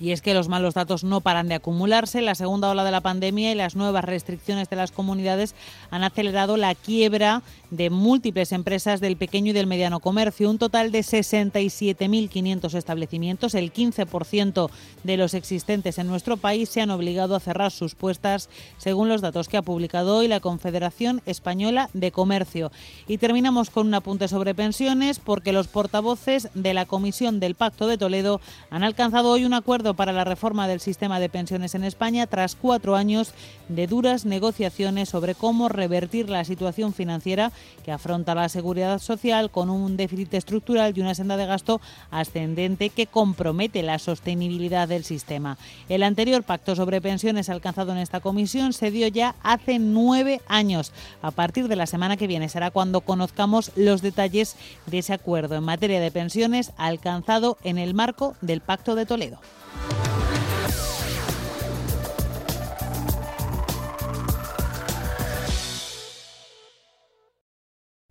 Y 0.00 0.10
es 0.10 0.22
que 0.22 0.34
los 0.34 0.48
malos 0.48 0.74
datos 0.74 1.04
no 1.04 1.20
paran 1.20 1.48
de 1.48 1.54
acumularse. 1.54 2.20
La 2.20 2.34
segunda 2.34 2.68
ola 2.68 2.82
de 2.82 2.90
la 2.90 3.00
pandemia 3.00 3.52
y 3.52 3.54
las 3.54 3.76
nuevas 3.76 4.04
restricciones 4.04 4.68
de 4.68 4.74
las 4.74 4.90
comunidades 4.90 5.54
han 5.90 6.02
acelerado 6.02 6.56
la 6.56 6.74
quiebra 6.74 7.42
de 7.70 7.90
múltiples 7.90 8.52
empresas 8.52 9.00
del 9.00 9.16
pequeño 9.16 9.50
y 9.50 9.52
del 9.52 9.68
mediano 9.68 10.00
comercio. 10.00 10.50
Un 10.50 10.58
total 10.58 10.90
de 10.90 11.00
67.500 11.00 12.74
establecimientos, 12.74 13.54
el 13.54 13.72
15% 13.72 14.70
de 15.04 15.16
los 15.16 15.34
existentes 15.34 15.98
en 15.98 16.08
nuestro 16.08 16.36
país, 16.36 16.68
se 16.68 16.80
han 16.80 16.90
obligado 16.90 17.36
a 17.36 17.40
cerrar 17.40 17.70
sus 17.70 17.94
puestas, 17.94 18.48
según 18.78 19.08
los 19.08 19.20
datos 19.20 19.48
que 19.48 19.56
ha 19.56 19.62
publicado 19.62 20.16
hoy 20.16 20.28
la 20.28 20.40
Confederación 20.40 21.22
Española 21.24 21.88
de 21.92 22.10
Comercio. 22.10 22.72
Y 23.06 23.18
terminamos 23.18 23.70
con 23.70 23.86
un 23.86 23.94
apunte 23.94 24.26
sobre 24.26 24.54
pensiones, 24.54 25.20
porque 25.20 25.52
los 25.52 25.68
portavoces 25.68 26.48
de 26.54 26.74
la 26.74 26.86
Comisión 26.86 27.38
del 27.38 27.54
Pacto 27.54 27.86
de 27.86 27.98
Toledo 27.98 28.40
han 28.70 28.82
alcanzado 28.82 29.30
hoy 29.30 29.44
un 29.44 29.54
acuerdo 29.54 29.83
para 29.92 30.12
la 30.12 30.24
reforma 30.24 30.66
del 30.66 30.80
sistema 30.80 31.20
de 31.20 31.28
pensiones 31.28 31.74
en 31.74 31.84
España 31.84 32.26
tras 32.26 32.54
cuatro 32.54 32.96
años 32.96 33.34
de 33.68 33.86
duras 33.86 34.24
negociaciones 34.24 35.10
sobre 35.10 35.34
cómo 35.34 35.68
revertir 35.68 36.30
la 36.30 36.44
situación 36.44 36.94
financiera 36.94 37.52
que 37.84 37.92
afronta 37.92 38.34
la 38.34 38.48
seguridad 38.48 38.98
social 39.00 39.50
con 39.50 39.68
un 39.68 39.98
déficit 39.98 40.32
estructural 40.32 40.96
y 40.96 41.02
una 41.02 41.14
senda 41.14 41.36
de 41.36 41.44
gasto 41.44 41.82
ascendente 42.10 42.88
que 42.88 43.06
compromete 43.06 43.82
la 43.82 43.98
sostenibilidad 43.98 44.88
del 44.88 45.04
sistema. 45.04 45.58
El 45.90 46.02
anterior 46.02 46.42
pacto 46.42 46.74
sobre 46.74 47.02
pensiones 47.02 47.50
alcanzado 47.50 47.92
en 47.92 47.98
esta 47.98 48.20
comisión 48.20 48.72
se 48.72 48.90
dio 48.90 49.08
ya 49.08 49.34
hace 49.42 49.78
nueve 49.78 50.40
años. 50.48 50.92
A 51.20 51.30
partir 51.30 51.68
de 51.68 51.76
la 51.76 51.86
semana 51.86 52.16
que 52.16 52.26
viene 52.26 52.48
será 52.48 52.70
cuando 52.70 53.02
conozcamos 53.02 53.72
los 53.76 54.00
detalles 54.00 54.56
de 54.86 54.98
ese 54.98 55.12
acuerdo 55.12 55.56
en 55.56 55.64
materia 55.64 56.00
de 56.00 56.10
pensiones 56.10 56.72
alcanzado 56.76 57.58
en 57.64 57.78
el 57.78 57.94
marco 57.94 58.36
del 58.40 58.60
Pacto 58.60 58.94
de 58.94 59.06
Toledo. 59.06 59.38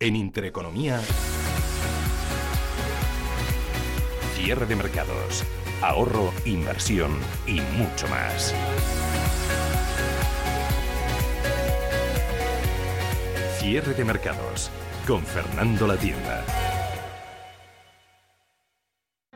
En 0.03 0.17
Intereconomía, 0.17 0.99
cierre 4.35 4.65
de 4.65 4.75
mercados, 4.75 5.45
ahorro, 5.81 6.33
inversión 6.43 7.17
y 7.47 7.61
mucho 7.77 8.09
más. 8.09 8.53
Cierre 13.59 13.93
de 13.93 14.03
mercados 14.03 14.69
con 15.07 15.23
Fernando 15.23 15.87
La 15.87 15.95
Tienda. 15.95 16.43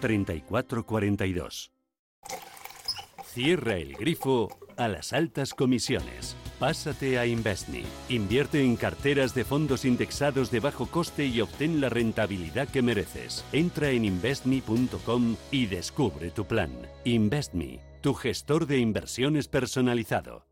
3442. 0.00 1.72
Cierra 3.24 3.76
el 3.76 3.94
grifo 3.94 4.48
a 4.76 4.88
las 4.88 5.12
altas 5.12 5.54
comisiones. 5.54 6.36
Pásate 6.58 7.18
a 7.18 7.26
Investme. 7.26 7.82
Invierte 8.08 8.62
en 8.62 8.76
carteras 8.76 9.34
de 9.34 9.44
fondos 9.44 9.84
indexados 9.84 10.50
de 10.50 10.60
bajo 10.60 10.86
coste 10.86 11.26
y 11.26 11.40
obtén 11.40 11.80
la 11.80 11.88
rentabilidad 11.88 12.68
que 12.68 12.82
mereces. 12.82 13.44
Entra 13.52 13.90
en 13.90 14.04
investme.com 14.04 15.36
y 15.50 15.66
descubre 15.66 16.30
tu 16.30 16.44
plan. 16.44 16.70
Investme, 17.04 17.80
tu 18.00 18.14
gestor 18.14 18.66
de 18.66 18.78
inversiones 18.78 19.48
personalizado. 19.48 20.46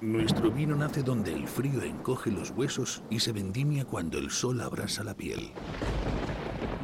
Nuestro 0.00 0.50
vino 0.50 0.76
nace 0.76 1.02
donde 1.02 1.32
el 1.32 1.46
frío 1.46 1.82
encoge 1.82 2.30
los 2.30 2.50
huesos 2.52 3.02
y 3.10 3.20
se 3.20 3.32
vendimia 3.32 3.84
cuando 3.84 4.18
el 4.18 4.30
sol 4.30 4.62
abrasa 4.62 5.04
la 5.04 5.14
piel. 5.14 5.52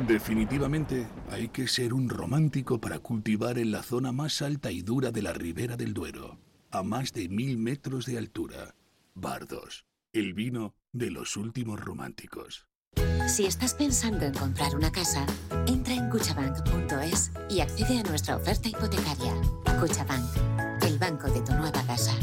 Definitivamente 0.04 1.06
hay 1.30 1.48
que 1.48 1.66
ser 1.66 1.94
un 1.94 2.10
romántico 2.10 2.78
para 2.80 2.98
cultivar 2.98 3.58
en 3.58 3.70
la 3.70 3.82
zona 3.82 4.12
más 4.12 4.42
alta 4.42 4.70
y 4.70 4.82
dura 4.82 5.10
de 5.10 5.22
la 5.22 5.32
ribera 5.32 5.76
del 5.76 5.94
Duero, 5.94 6.38
a 6.70 6.82
más 6.82 7.12
de 7.12 7.28
mil 7.28 7.56
metros 7.56 8.04
de 8.04 8.18
altura. 8.18 8.74
Bardos, 9.14 9.86
el 10.12 10.34
vino 10.34 10.74
de 10.92 11.10
los 11.10 11.36
últimos 11.36 11.80
románticos. 11.80 12.66
Si 13.26 13.46
estás 13.46 13.74
pensando 13.74 14.26
en 14.26 14.34
comprar 14.34 14.76
una 14.76 14.92
casa, 14.92 15.26
entra 15.66 15.94
en 15.94 16.10
cuchabank.es 16.10 17.32
y 17.48 17.60
accede 17.60 17.98
a 17.98 18.02
nuestra 18.02 18.36
oferta 18.36 18.68
hipotecaria. 18.68 19.34
Cuchabank, 19.80 20.82
el 20.82 20.98
banco 20.98 21.28
de 21.30 21.40
tu 21.40 21.52
nueva 21.52 21.82
casa. 21.86 22.14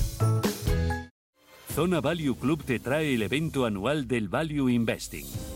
Zona 1.73 2.01
Value 2.01 2.35
Club 2.35 2.63
te 2.63 2.79
trae 2.79 3.15
el 3.15 3.23
evento 3.23 3.65
anual 3.65 4.07
del 4.07 4.29
Value 4.29 4.69
Investing, 4.69 5.25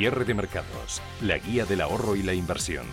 Cierre 0.00 0.24
de 0.24 0.32
mercados, 0.32 1.02
la 1.20 1.36
guía 1.36 1.66
del 1.66 1.82
ahorro 1.82 2.16
y 2.16 2.22
la 2.22 2.32
inversión. 2.32 2.86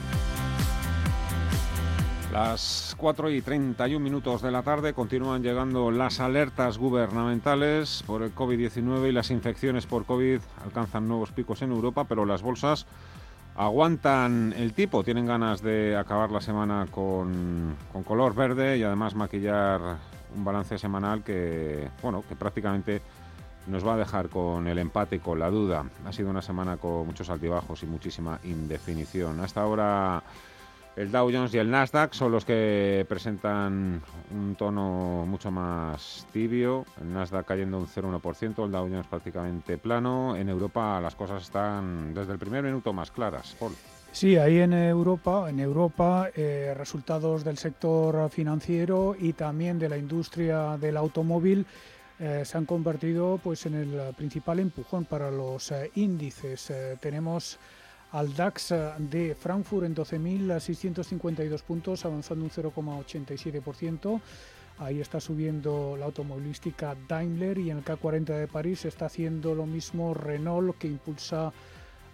Las 2.34 2.96
4 2.98 3.30
y 3.30 3.42
31 3.42 4.04
minutos 4.04 4.42
de 4.42 4.52
la 4.52 4.62
tarde 4.62 4.92
continúan 4.92 5.42
llegando 5.42 5.90
las 5.90 6.20
alertas 6.20 6.78
gubernamentales 6.78 8.04
por 8.06 8.24
el 8.24 8.36
COVID-19 8.36 9.08
y 9.08 9.12
las 9.14 9.32
infecciones 9.32 9.86
por 9.86 10.04
COVID 10.04 10.42
alcanzan 10.66 11.08
nuevos 11.08 11.32
picos 11.32 11.62
en 11.62 11.72
Europa, 11.72 12.04
pero 12.04 12.26
las 12.26 12.42
bolsas 12.42 12.86
aguantan 13.56 14.54
el 14.58 14.74
tipo, 14.74 15.02
tienen 15.06 15.28
ganas 15.28 15.62
de 15.62 15.96
acabar 15.96 16.30
la 16.30 16.42
semana 16.42 16.88
con, 16.92 17.74
con 17.94 18.04
color 18.04 18.36
verde 18.36 18.80
y 18.80 18.84
además 18.84 19.16
maquillar 19.16 19.80
un 20.36 20.44
balance 20.44 20.78
semanal 20.78 21.24
que, 21.24 21.88
bueno, 22.02 22.22
que 22.28 22.36
prácticamente 22.36 23.02
nos 23.68 23.86
va 23.86 23.96
a 23.96 23.98
dejar 23.98 24.30
con 24.30 24.68
el 24.68 24.78
empate 24.78 25.20
con 25.20 25.40
la 25.40 25.50
duda. 25.50 25.86
Ha 26.06 26.14
sido 26.14 26.30
una 26.30 26.42
semana 26.42 26.78
con 26.78 27.06
muchos 27.06 27.30
altibajos 27.30 27.84
y 27.84 27.86
muchísima 27.86 28.40
indefinición. 28.44 29.40
Hasta 29.40 29.62
ahora 29.62 30.24
el 30.96 31.12
Dow 31.12 31.30
Jones 31.32 31.54
y 31.54 31.60
el 31.60 31.70
Nasdaq 31.70 32.14
son 32.14 32.32
los 32.32 32.44
que 32.44 33.06
presentan 33.08 34.02
un 34.32 34.56
tono 34.56 35.26
mucho 35.28 35.52
más 35.52 36.26
tibio. 36.34 36.86
El 37.00 37.14
Nasdaq 37.14 37.46
cayendo 37.46 37.78
un 37.78 37.88
0,1%, 37.88 38.66
el 38.66 38.72
Dow 38.72 38.90
Jones 38.90 39.08
prácticamente 39.08 39.78
plano. 39.78 40.36
En 40.36 40.50
Europa 40.50 41.00
las 41.00 41.14
cosas 41.16 41.44
están 41.44 42.14
desde 42.16 42.34
el 42.34 42.40
primer 42.40 42.64
minuto 42.64 42.94
más 42.94 43.12
claras. 43.12 43.56
Paul. 43.60 43.74
Sí, 44.12 44.38
ahí 44.38 44.58
en 44.58 44.74
Europa, 44.74 45.48
en 45.50 45.60
Europa, 45.60 46.30
eh, 46.36 46.74
resultados 46.76 47.44
del 47.44 47.60
sector 47.60 48.30
financiero 48.32 49.16
y 49.20 49.34
también 49.34 49.78
de 49.78 49.90
la 49.90 49.98
industria 49.98 50.78
del 50.78 50.98
automóvil 50.98 51.68
eh, 52.20 52.44
se 52.46 52.58
han 52.58 52.66
convertido 52.66 53.40
pues 53.44 53.66
en 53.66 53.76
el 53.76 54.14
principal 54.16 54.60
empujón 54.60 55.06
para 55.06 55.30
los 55.30 55.72
eh, 55.72 55.92
índices. 55.96 56.70
Eh, 56.70 56.98
tenemos 57.00 57.60
al 58.12 58.34
DAX 58.36 58.74
de 58.98 59.36
Frankfurt 59.36 59.86
en 59.86 59.96
12.652 59.96 61.62
puntos, 61.62 62.06
avanzando 62.06 62.46
un 62.46 62.52
0,87%. 62.52 64.22
Ahí 64.80 65.02
está 65.02 65.20
subiendo 65.20 65.98
la 65.98 66.06
automovilística 66.06 66.96
Daimler 67.08 67.58
y 67.58 67.72
en 67.72 67.78
el 67.78 67.84
K40 67.84 68.26
de 68.26 68.48
París 68.48 68.86
está 68.86 69.08
haciendo 69.08 69.56
lo 69.56 69.66
mismo 69.66 70.14
Renault 70.14 70.78
que 70.78 70.88
impulsa 70.88 71.52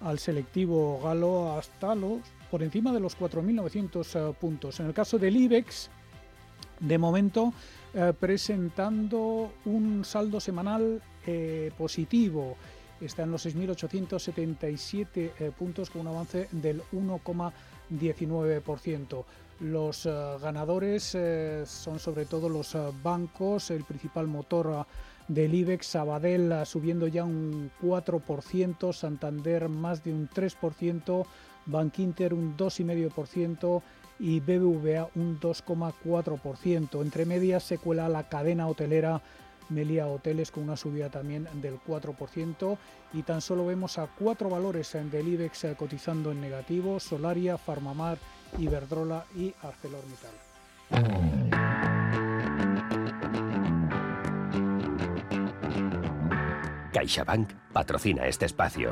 al 0.01 0.19
selectivo 0.19 0.99
galo 1.03 1.53
hasta 1.57 1.95
los 1.95 2.21
por 2.53 2.61
encima 2.61 2.91
de 2.91 2.99
los 2.99 3.17
4.900 3.17 4.29
eh, 4.29 4.35
puntos. 4.39 4.79
En 4.79 4.85
el 4.85 4.93
caso 4.93 5.17
del 5.17 5.35
IBEX, 5.35 5.89
de 6.83 6.97
momento 6.97 7.53
eh, 7.93 8.13
presentando 8.19 9.53
un 9.65 10.03
saldo 10.05 10.39
semanal 10.39 11.01
eh, 11.25 11.71
positivo. 11.77 12.55
Está 13.01 13.23
en 13.23 13.31
los 13.31 13.45
6.877 13.45 15.51
puntos 15.53 15.89
con 15.89 16.01
un 16.01 16.07
avance 16.07 16.47
del 16.51 16.83
1,19%. 16.93 19.23
Los 19.59 20.07
ganadores 20.41 21.17
son 21.65 21.99
sobre 21.99 22.25
todo 22.25 22.49
los 22.49 22.75
bancos, 23.03 23.69
el 23.71 23.83
principal 23.83 24.27
motor 24.27 24.85
del 25.27 25.53
IBEX, 25.53 25.87
Sabadell 25.87 26.65
subiendo 26.65 27.07
ya 27.07 27.23
un 27.23 27.71
4%, 27.81 28.93
Santander 28.93 29.69
más 29.69 30.03
de 30.03 30.13
un 30.13 30.29
3%, 30.29 31.25
Bankinter 31.65 32.33
un 32.33 32.57
2,5% 32.57 33.81
y 34.19 34.39
BBVA 34.39 35.09
un 35.15 35.39
2,4%. 35.39 37.01
Entre 37.01 37.25
medias 37.25 37.63
se 37.63 37.77
cuela 37.77 38.09
la 38.09 38.29
cadena 38.29 38.67
hotelera 38.67 39.21
Melia 39.69 40.07
Hoteles 40.07 40.51
con 40.51 40.63
una 40.63 40.77
subida 40.77 41.09
también 41.09 41.47
del 41.61 41.79
4% 41.79 42.77
y 43.13 43.23
tan 43.23 43.41
solo 43.41 43.65
vemos 43.65 43.97
a 43.97 44.07
cuatro 44.07 44.49
valores 44.49 44.93
del 44.93 45.27
IBEX 45.27 45.67
cotizando 45.77 46.31
en 46.31 46.41
negativo, 46.41 46.99
Solaria, 46.99 47.57
Farmamar, 47.57 48.17
Iberdrola 48.57 49.25
y 49.35 49.53
ArcelorMittal. 49.61 50.31
CaixaBank 56.91 57.51
patrocina 57.73 58.27
este 58.27 58.45
espacio. 58.45 58.91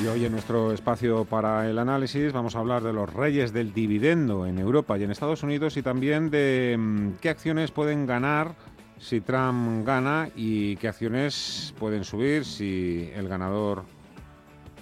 Y 0.00 0.06
hoy 0.06 0.24
en 0.24 0.30
nuestro 0.30 0.72
espacio 0.72 1.24
para 1.24 1.68
el 1.68 1.76
análisis 1.76 2.32
vamos 2.32 2.54
a 2.54 2.60
hablar 2.60 2.84
de 2.84 2.92
los 2.92 3.12
reyes 3.12 3.52
del 3.52 3.72
dividendo 3.72 4.46
en 4.46 4.60
Europa 4.60 4.96
y 4.96 5.02
en 5.02 5.10
Estados 5.10 5.42
Unidos 5.42 5.76
y 5.76 5.82
también 5.82 6.30
de 6.30 6.76
mm, 6.78 7.12
qué 7.20 7.30
acciones 7.30 7.72
pueden 7.72 8.06
ganar 8.06 8.54
si 9.00 9.20
Trump 9.20 9.84
gana 9.84 10.30
y 10.36 10.76
qué 10.76 10.86
acciones 10.86 11.74
pueden 11.80 12.04
subir 12.04 12.44
si 12.44 13.10
el 13.14 13.26
ganador 13.26 13.82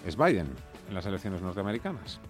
es 0.07 0.17
Biden 0.19 0.49
en 0.89 0.95
las 0.95 1.07
elecciones 1.07 1.41
norteamericanas. 1.41 2.21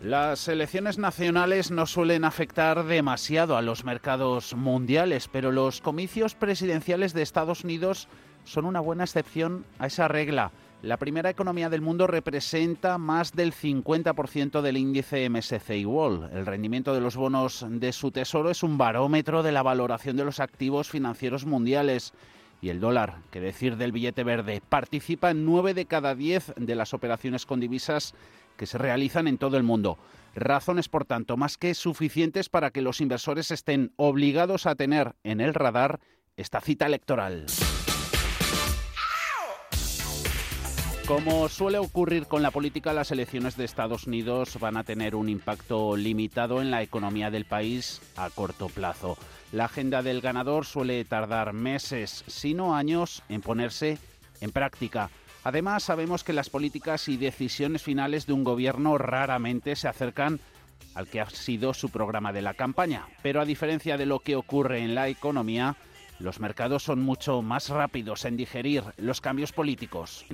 Las 0.00 0.48
elecciones 0.48 0.98
nacionales 0.98 1.70
no 1.70 1.86
suelen 1.86 2.24
afectar 2.24 2.84
demasiado 2.84 3.56
a 3.56 3.62
los 3.62 3.84
mercados 3.84 4.54
mundiales, 4.54 5.28
pero 5.28 5.52
los 5.52 5.80
comicios 5.80 6.34
presidenciales 6.34 7.12
de 7.12 7.22
Estados 7.22 7.62
Unidos 7.62 8.08
son 8.44 8.64
una 8.64 8.80
buena 8.80 9.04
excepción 9.04 9.64
a 9.78 9.86
esa 9.86 10.08
regla. 10.08 10.50
La 10.84 10.98
primera 10.98 11.30
economía 11.30 11.70
del 11.70 11.80
mundo 11.80 12.06
representa 12.06 12.98
más 12.98 13.32
del 13.32 13.54
50% 13.54 14.60
del 14.60 14.76
índice 14.76 15.30
MSCI 15.30 15.86
World. 15.86 16.36
El 16.36 16.44
rendimiento 16.44 16.92
de 16.92 17.00
los 17.00 17.16
bonos 17.16 17.64
de 17.66 17.90
su 17.90 18.10
tesoro 18.10 18.50
es 18.50 18.62
un 18.62 18.76
barómetro 18.76 19.42
de 19.42 19.50
la 19.50 19.62
valoración 19.62 20.14
de 20.18 20.26
los 20.26 20.40
activos 20.40 20.90
financieros 20.90 21.46
mundiales. 21.46 22.12
Y 22.60 22.68
el 22.68 22.80
dólar, 22.80 23.20
que 23.30 23.40
decir 23.40 23.78
del 23.78 23.92
billete 23.92 24.24
verde, 24.24 24.60
participa 24.68 25.30
en 25.30 25.46
9 25.46 25.72
de 25.72 25.86
cada 25.86 26.14
10 26.14 26.52
de 26.58 26.74
las 26.74 26.92
operaciones 26.92 27.46
con 27.46 27.60
divisas 27.60 28.14
que 28.58 28.66
se 28.66 28.76
realizan 28.76 29.26
en 29.26 29.38
todo 29.38 29.56
el 29.56 29.62
mundo. 29.62 29.96
Razones, 30.34 30.90
por 30.90 31.06
tanto, 31.06 31.38
más 31.38 31.56
que 31.56 31.72
suficientes 31.72 32.50
para 32.50 32.70
que 32.70 32.82
los 32.82 33.00
inversores 33.00 33.50
estén 33.52 33.94
obligados 33.96 34.66
a 34.66 34.74
tener 34.74 35.14
en 35.24 35.40
el 35.40 35.54
radar 35.54 36.00
esta 36.36 36.60
cita 36.60 36.84
electoral. 36.84 37.46
Como 41.06 41.50
suele 41.50 41.76
ocurrir 41.76 42.26
con 42.26 42.40
la 42.40 42.50
política, 42.50 42.94
las 42.94 43.10
elecciones 43.10 43.58
de 43.58 43.66
Estados 43.66 44.06
Unidos 44.06 44.58
van 44.58 44.78
a 44.78 44.84
tener 44.84 45.14
un 45.14 45.28
impacto 45.28 45.98
limitado 45.98 46.62
en 46.62 46.70
la 46.70 46.80
economía 46.80 47.30
del 47.30 47.44
país 47.44 48.00
a 48.16 48.30
corto 48.30 48.70
plazo. 48.70 49.18
La 49.52 49.66
agenda 49.66 50.02
del 50.02 50.22
ganador 50.22 50.64
suele 50.64 51.04
tardar 51.04 51.52
meses, 51.52 52.24
si 52.26 52.54
no 52.54 52.74
años, 52.74 53.22
en 53.28 53.42
ponerse 53.42 53.98
en 54.40 54.50
práctica. 54.50 55.10
Además, 55.44 55.82
sabemos 55.82 56.24
que 56.24 56.32
las 56.32 56.48
políticas 56.48 57.06
y 57.10 57.18
decisiones 57.18 57.82
finales 57.82 58.26
de 58.26 58.32
un 58.32 58.42
gobierno 58.42 58.96
raramente 58.96 59.76
se 59.76 59.88
acercan 59.88 60.40
al 60.94 61.06
que 61.06 61.20
ha 61.20 61.28
sido 61.28 61.74
su 61.74 61.90
programa 61.90 62.32
de 62.32 62.40
la 62.40 62.54
campaña. 62.54 63.06
Pero 63.22 63.42
a 63.42 63.44
diferencia 63.44 63.98
de 63.98 64.06
lo 64.06 64.20
que 64.20 64.36
ocurre 64.36 64.78
en 64.78 64.94
la 64.94 65.08
economía, 65.08 65.76
los 66.18 66.40
mercados 66.40 66.82
son 66.82 67.02
mucho 67.02 67.42
más 67.42 67.68
rápidos 67.68 68.24
en 68.24 68.36
digerir 68.36 68.84
los 68.96 69.20
cambios 69.20 69.52
políticos. 69.52 70.24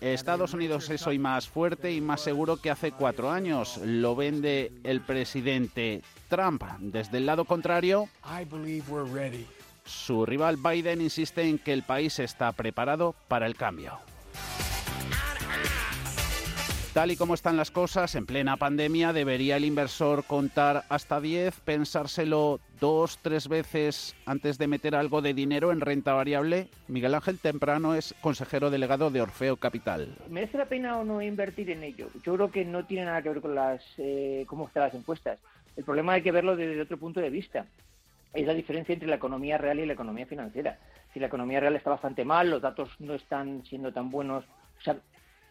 Estados 0.00 0.54
Unidos 0.54 0.90
es 0.90 1.06
hoy 1.06 1.18
más 1.18 1.48
fuerte 1.48 1.92
y 1.92 2.00
más 2.00 2.20
seguro 2.20 2.56
que 2.56 2.70
hace 2.70 2.92
cuatro 2.92 3.30
años. 3.30 3.78
Lo 3.84 4.14
vende 4.14 4.72
el 4.84 5.00
presidente 5.00 6.02
Trump. 6.28 6.62
Desde 6.78 7.18
el 7.18 7.26
lado 7.26 7.44
contrario, 7.44 8.08
su 9.84 10.26
rival 10.26 10.56
Biden 10.56 11.00
insiste 11.00 11.42
en 11.42 11.58
que 11.58 11.72
el 11.72 11.82
país 11.82 12.18
está 12.18 12.52
preparado 12.52 13.14
para 13.28 13.46
el 13.46 13.56
cambio. 13.56 13.98
Tal 16.92 17.12
y 17.12 17.16
como 17.16 17.34
están 17.34 17.56
las 17.56 17.70
cosas, 17.70 18.16
en 18.16 18.26
plena 18.26 18.56
pandemia, 18.56 19.12
¿debería 19.12 19.56
el 19.56 19.64
inversor 19.64 20.24
contar 20.24 20.82
hasta 20.88 21.20
10, 21.20 21.60
pensárselo 21.60 22.58
dos, 22.80 23.18
tres 23.22 23.46
veces 23.46 24.16
antes 24.26 24.58
de 24.58 24.66
meter 24.66 24.96
algo 24.96 25.22
de 25.22 25.32
dinero 25.32 25.70
en 25.70 25.80
renta 25.80 26.14
variable? 26.14 26.66
Miguel 26.88 27.14
Ángel 27.14 27.38
Temprano 27.38 27.94
es 27.94 28.12
consejero 28.20 28.70
delegado 28.70 29.12
de 29.12 29.22
Orfeo 29.22 29.56
Capital. 29.56 30.16
¿Merece 30.28 30.58
la 30.58 30.64
pena 30.66 30.98
o 30.98 31.04
no 31.04 31.22
invertir 31.22 31.70
en 31.70 31.84
ello? 31.84 32.08
Yo 32.24 32.34
creo 32.34 32.50
que 32.50 32.64
no 32.64 32.84
tiene 32.84 33.04
nada 33.04 33.22
que 33.22 33.28
ver 33.28 33.40
con 33.40 33.54
las 33.54 33.84
eh, 33.98 34.42
cómo 34.48 34.66
están 34.66 34.82
las 34.82 34.94
encuestas. 34.94 35.38
El 35.76 35.84
problema 35.84 36.14
hay 36.14 36.22
que 36.22 36.32
verlo 36.32 36.56
desde 36.56 36.80
otro 36.80 36.98
punto 36.98 37.20
de 37.20 37.30
vista. 37.30 37.66
Es 38.34 38.44
la 38.44 38.54
diferencia 38.54 38.92
entre 38.92 39.08
la 39.08 39.14
economía 39.14 39.58
real 39.58 39.78
y 39.78 39.86
la 39.86 39.92
economía 39.92 40.26
financiera. 40.26 40.76
Si 41.14 41.20
la 41.20 41.28
economía 41.28 41.60
real 41.60 41.76
está 41.76 41.90
bastante 41.90 42.24
mal, 42.24 42.50
los 42.50 42.60
datos 42.60 42.90
no 42.98 43.14
están 43.14 43.64
siendo 43.64 43.92
tan 43.92 44.10
buenos, 44.10 44.44
o 44.80 44.82
sea, 44.82 44.96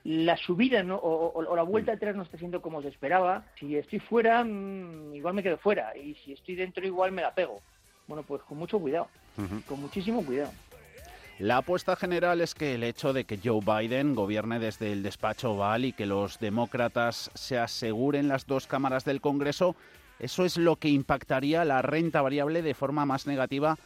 la 0.04 0.38
subida 0.38 0.84
o, 1.02 1.56
la 1.56 1.64
vuelta 1.64 1.94
atrás 1.94 2.16
no 2.16 2.24
está 2.24 2.38
siendo 2.38 2.62
como 2.62 2.82
se 2.82 2.88
esperaba. 2.88 3.46
Si 3.60 3.76
estoy 3.76 4.00
fuera, 4.00 4.44
mm, 4.44 5.16
igual 5.16 5.34
me 5.34 5.44
quedo 5.44 5.58
fuera. 5.58 5.96
Y 5.96 6.16
si 6.16 6.34
estoy 6.34 6.56
dentro, 6.56 6.86
igual 6.86 7.12
me 7.12 7.22
la 7.22 7.34
pego. 7.34 7.62
Bueno, 8.08 8.24
pues 8.24 8.42
con 8.44 8.58
mucho 8.58 8.80
cuidado. 8.80 9.08
Con 9.68 9.82
muchísimo 9.82 10.26
cuidado. 10.26 10.52
La 11.38 11.58
apuesta 11.58 11.96
general 11.96 12.42
es 12.42 12.54
que 12.54 12.76
el 12.76 12.84
hecho 12.84 13.14
de 13.14 13.24
que 13.24 13.40
Joe 13.42 13.62
Biden 13.62 14.14
gobierne 14.14 14.60
desde 14.60 14.92
el 14.92 15.04
despacho 15.04 15.54
Oval 15.54 15.86
y 15.86 15.94
que 15.94 16.06
los 16.06 16.38
demócratas 16.40 17.32
se 17.34 17.58
aseguren 17.58 18.28
las 18.28 18.46
dos 18.46 18.68
cámaras 18.68 19.06
del 19.06 19.22
Congreso, 19.22 19.78
eso 20.20 20.44
es 20.44 20.58
lo 20.58 20.76
que 20.76 20.90
impactaría 20.90 21.64
la 21.64 21.82
renta 21.82 22.22
variable 22.22 22.62
de 22.62 22.74
forma 22.74 23.06
más 23.06 23.26
negativa 23.26 23.78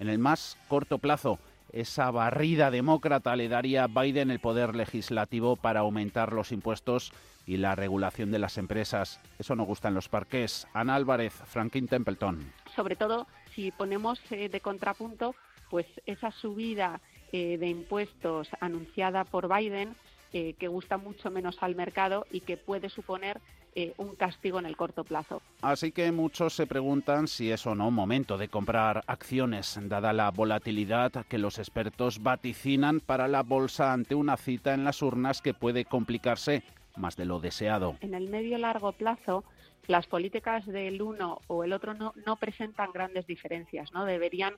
en 0.00 0.08
el 0.08 0.18
más 0.18 0.56
corto 0.66 0.98
plazo 0.98 1.38
esa 1.72 2.10
barrida 2.10 2.70
demócrata 2.70 3.36
le 3.36 3.48
daría 3.48 3.84
a 3.84 3.86
Biden 3.86 4.30
el 4.30 4.40
poder 4.40 4.74
legislativo 4.74 5.56
para 5.56 5.80
aumentar 5.80 6.32
los 6.32 6.52
impuestos 6.52 7.12
y 7.46 7.56
la 7.56 7.74
regulación 7.74 8.30
de 8.30 8.38
las 8.38 8.58
empresas. 8.58 9.20
Eso 9.38 9.56
no 9.56 9.64
gusta 9.64 9.88
en 9.88 9.94
los 9.94 10.08
parques. 10.08 10.66
Ana 10.74 10.94
Álvarez, 10.94 11.32
Franklin 11.32 11.88
Templeton. 11.88 12.52
Sobre 12.76 12.96
todo 12.96 13.26
si 13.54 13.70
ponemos 13.70 14.20
eh, 14.30 14.48
de 14.48 14.60
contrapunto 14.60 15.34
pues 15.70 15.86
esa 16.06 16.30
subida 16.30 17.00
eh, 17.32 17.58
de 17.58 17.68
impuestos 17.68 18.48
anunciada 18.60 19.24
por 19.24 19.54
Biden 19.54 19.94
eh, 20.32 20.54
que 20.58 20.68
gusta 20.68 20.98
mucho 20.98 21.30
menos 21.30 21.56
al 21.60 21.74
mercado 21.74 22.26
y 22.30 22.40
que 22.40 22.58
puede 22.58 22.90
suponer 22.90 23.40
eh, 23.80 23.94
un 23.98 24.16
castigo 24.16 24.58
en 24.58 24.66
el 24.66 24.76
corto 24.76 25.04
plazo. 25.04 25.40
Así 25.62 25.92
que 25.92 26.10
muchos 26.10 26.52
se 26.52 26.66
preguntan 26.66 27.28
si 27.28 27.52
es 27.52 27.64
o 27.64 27.76
no 27.76 27.92
momento 27.92 28.36
de 28.36 28.48
comprar 28.48 29.04
acciones, 29.06 29.78
dada 29.82 30.12
la 30.12 30.32
volatilidad 30.32 31.24
que 31.26 31.38
los 31.38 31.60
expertos 31.60 32.20
vaticinan 32.20 32.98
para 32.98 33.28
la 33.28 33.44
bolsa 33.44 33.92
ante 33.92 34.16
una 34.16 34.36
cita 34.36 34.74
en 34.74 34.82
las 34.82 35.00
urnas 35.00 35.40
que 35.40 35.54
puede 35.54 35.84
complicarse 35.84 36.64
más 36.96 37.14
de 37.14 37.26
lo 37.26 37.38
deseado. 37.38 37.94
En 38.00 38.14
el 38.14 38.28
medio 38.28 38.58
largo 38.58 38.90
plazo, 38.90 39.44
las 39.86 40.08
políticas 40.08 40.66
del 40.66 41.00
uno 41.00 41.38
o 41.46 41.62
el 41.62 41.72
otro 41.72 41.94
no, 41.94 42.14
no 42.26 42.34
presentan 42.34 42.90
grandes 42.90 43.28
diferencias, 43.28 43.92
¿no? 43.92 44.06
Deberían 44.06 44.54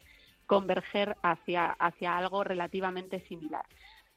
converger 0.46 1.18
hacia, 1.22 1.66
hacia 1.72 2.16
algo 2.16 2.42
relativamente 2.42 3.20
similar. 3.28 3.66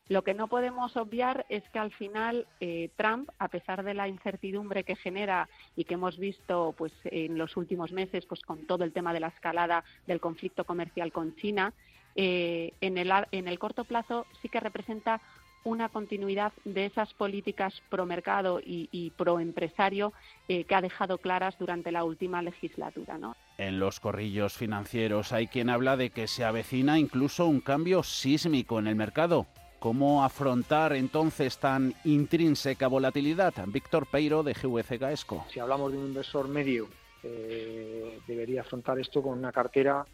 Lo 0.09 0.23
que 0.23 0.33
no 0.33 0.47
podemos 0.47 0.97
obviar 0.97 1.45
es 1.47 1.63
que 1.69 1.79
al 1.79 1.91
final 1.91 2.45
eh, 2.59 2.89
Trump, 2.97 3.29
a 3.39 3.47
pesar 3.47 3.83
de 3.83 3.93
la 3.93 4.09
incertidumbre 4.09 4.83
que 4.83 4.97
genera 4.97 5.47
y 5.77 5.85
que 5.85 5.93
hemos 5.93 6.17
visto 6.17 6.75
pues, 6.77 6.91
en 7.05 7.37
los 7.37 7.55
últimos 7.55 7.93
meses 7.93 8.25
pues, 8.25 8.41
con 8.41 8.67
todo 8.67 8.83
el 8.83 8.91
tema 8.91 9.13
de 9.13 9.21
la 9.21 9.27
escalada 9.27 9.85
del 10.05 10.19
conflicto 10.19 10.65
comercial 10.65 11.13
con 11.13 11.35
China, 11.37 11.73
eh, 12.15 12.73
en, 12.81 12.97
el, 12.97 13.11
en 13.31 13.47
el 13.47 13.57
corto 13.57 13.85
plazo 13.85 14.25
sí 14.41 14.49
que 14.49 14.59
representa 14.59 15.21
una 15.63 15.87
continuidad 15.89 16.51
de 16.65 16.85
esas 16.85 17.13
políticas 17.13 17.81
pro 17.89 18.05
mercado 18.05 18.59
y, 18.63 19.11
pro 19.15 19.39
empresario 19.39 20.11
eh, 20.49 20.65
que 20.65 20.75
ha 20.75 20.81
dejado 20.81 21.17
claras 21.17 21.57
durante 21.57 21.91
la 21.91 22.03
última 22.03 22.41
legislatura. 22.41 23.17
¿no? 23.17 23.35
En 23.57 23.79
los 23.79 24.01
corrillos 24.01 24.53
financieros 24.53 25.31
hay 25.31 25.47
quien 25.47 25.69
habla 25.69 25.95
de 25.95 26.09
que 26.09 26.27
se 26.27 26.43
avecina 26.43 26.99
incluso 26.99 27.47
un 27.47 27.61
cambio 27.61 28.03
sísmico 28.03 28.79
en 28.79 28.87
el 28.87 28.95
mercado. 28.95 29.47
¿Cómo 29.83 30.23
afrontar 30.23 30.93
entonces 30.93 31.57
tan 31.57 31.93
intrínseca 32.05 32.87
volatilidad? 32.87 33.53
Víctor 33.67 34.07
Peiro 34.07 34.41
de 34.41 34.53
GVC 34.53 34.97
Gaesco. 34.97 35.45
Si 35.51 35.59
hablamos 35.59 35.91
de 35.91 35.97
un 35.97 36.05
inversor 36.05 36.47
medio, 36.47 36.87
eh, 37.21 38.17
debería 38.25 38.61
afrontar 38.61 38.97
esto 38.99 39.21
con 39.21 39.37
una 39.37 39.51
cartera 39.51 40.05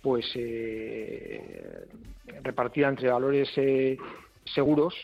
pues 0.00 0.24
eh, 0.36 1.88
repartida 2.44 2.90
entre 2.90 3.10
valores 3.10 3.48
eh, 3.56 3.98
seguros, 4.54 4.94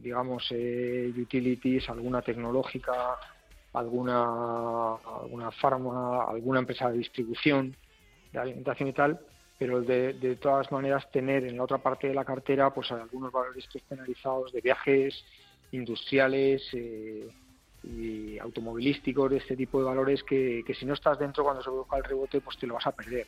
digamos 0.00 0.48
utilities, 0.52 1.88
alguna 1.88 2.22
tecnológica, 2.22 3.16
alguna 3.72 4.94
alguna 4.94 5.50
farma, 5.50 6.26
alguna 6.30 6.60
empresa 6.60 6.92
de 6.92 6.98
distribución 6.98 7.74
de 8.32 8.38
alimentación 8.38 8.88
y 8.88 8.92
tal, 8.92 9.18
pero 9.58 9.80
de, 9.80 10.12
de, 10.14 10.36
todas 10.36 10.70
maneras 10.70 11.10
tener 11.10 11.44
en 11.44 11.56
la 11.56 11.64
otra 11.64 11.78
parte 11.78 12.08
de 12.08 12.14
la 12.14 12.24
cartera 12.24 12.72
pues 12.72 12.90
algunos 12.92 13.32
valores 13.32 13.66
penalizados 13.88 14.52
de 14.52 14.60
viajes 14.60 15.24
industriales 15.72 16.62
eh, 16.72 17.28
y 17.84 18.38
automovilísticos 18.38 19.30
de 19.30 19.38
este 19.38 19.56
tipo 19.56 19.78
de 19.78 19.84
valores 19.84 20.22
que, 20.22 20.62
que, 20.66 20.74
si 20.74 20.84
no 20.84 20.94
estás 20.94 21.18
dentro 21.18 21.44
cuando 21.44 21.62
se 21.62 21.70
produzca 21.70 21.96
el 21.96 22.04
rebote 22.04 22.40
pues 22.40 22.58
te 22.58 22.66
lo 22.66 22.74
vas 22.74 22.86
a 22.86 22.92
perder. 22.92 23.26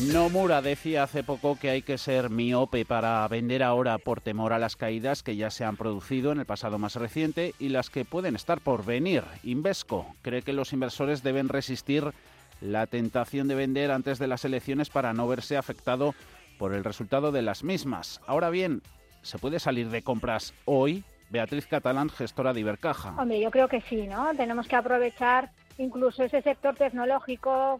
Nomura 0.00 0.62
decía 0.62 1.02
hace 1.02 1.24
poco 1.24 1.58
que 1.58 1.70
hay 1.70 1.82
que 1.82 1.98
ser 1.98 2.30
miope 2.30 2.84
para 2.84 3.26
vender 3.26 3.64
ahora 3.64 3.98
por 3.98 4.20
temor 4.20 4.52
a 4.52 4.60
las 4.60 4.76
caídas 4.76 5.24
que 5.24 5.34
ya 5.34 5.50
se 5.50 5.64
han 5.64 5.76
producido 5.76 6.30
en 6.30 6.38
el 6.38 6.46
pasado 6.46 6.78
más 6.78 6.94
reciente 6.94 7.52
y 7.58 7.70
las 7.70 7.90
que 7.90 8.04
pueden 8.04 8.36
estar 8.36 8.60
por 8.60 8.84
venir. 8.84 9.24
Invesco 9.42 10.06
cree 10.22 10.42
que 10.42 10.52
los 10.52 10.72
inversores 10.72 11.24
deben 11.24 11.48
resistir 11.48 12.12
la 12.60 12.86
tentación 12.86 13.48
de 13.48 13.54
vender 13.54 13.90
antes 13.90 14.18
de 14.18 14.26
las 14.26 14.44
elecciones 14.44 14.90
para 14.90 15.12
no 15.12 15.28
verse 15.28 15.56
afectado 15.56 16.14
por 16.58 16.74
el 16.74 16.84
resultado 16.84 17.32
de 17.32 17.42
las 17.42 17.62
mismas. 17.62 18.20
Ahora 18.26 18.50
bien, 18.50 18.82
¿se 19.22 19.38
puede 19.38 19.60
salir 19.60 19.90
de 19.90 20.02
compras 20.02 20.54
hoy? 20.64 21.04
Beatriz 21.30 21.66
Catalán, 21.66 22.08
gestora 22.08 22.52
de 22.52 22.60
Ibercaja. 22.60 23.14
Hombre, 23.18 23.40
yo 23.40 23.50
creo 23.50 23.68
que 23.68 23.82
sí, 23.82 24.06
¿no? 24.06 24.34
Tenemos 24.34 24.66
que 24.66 24.76
aprovechar 24.76 25.50
incluso 25.76 26.24
ese 26.24 26.42
sector 26.42 26.74
tecnológico 26.74 27.78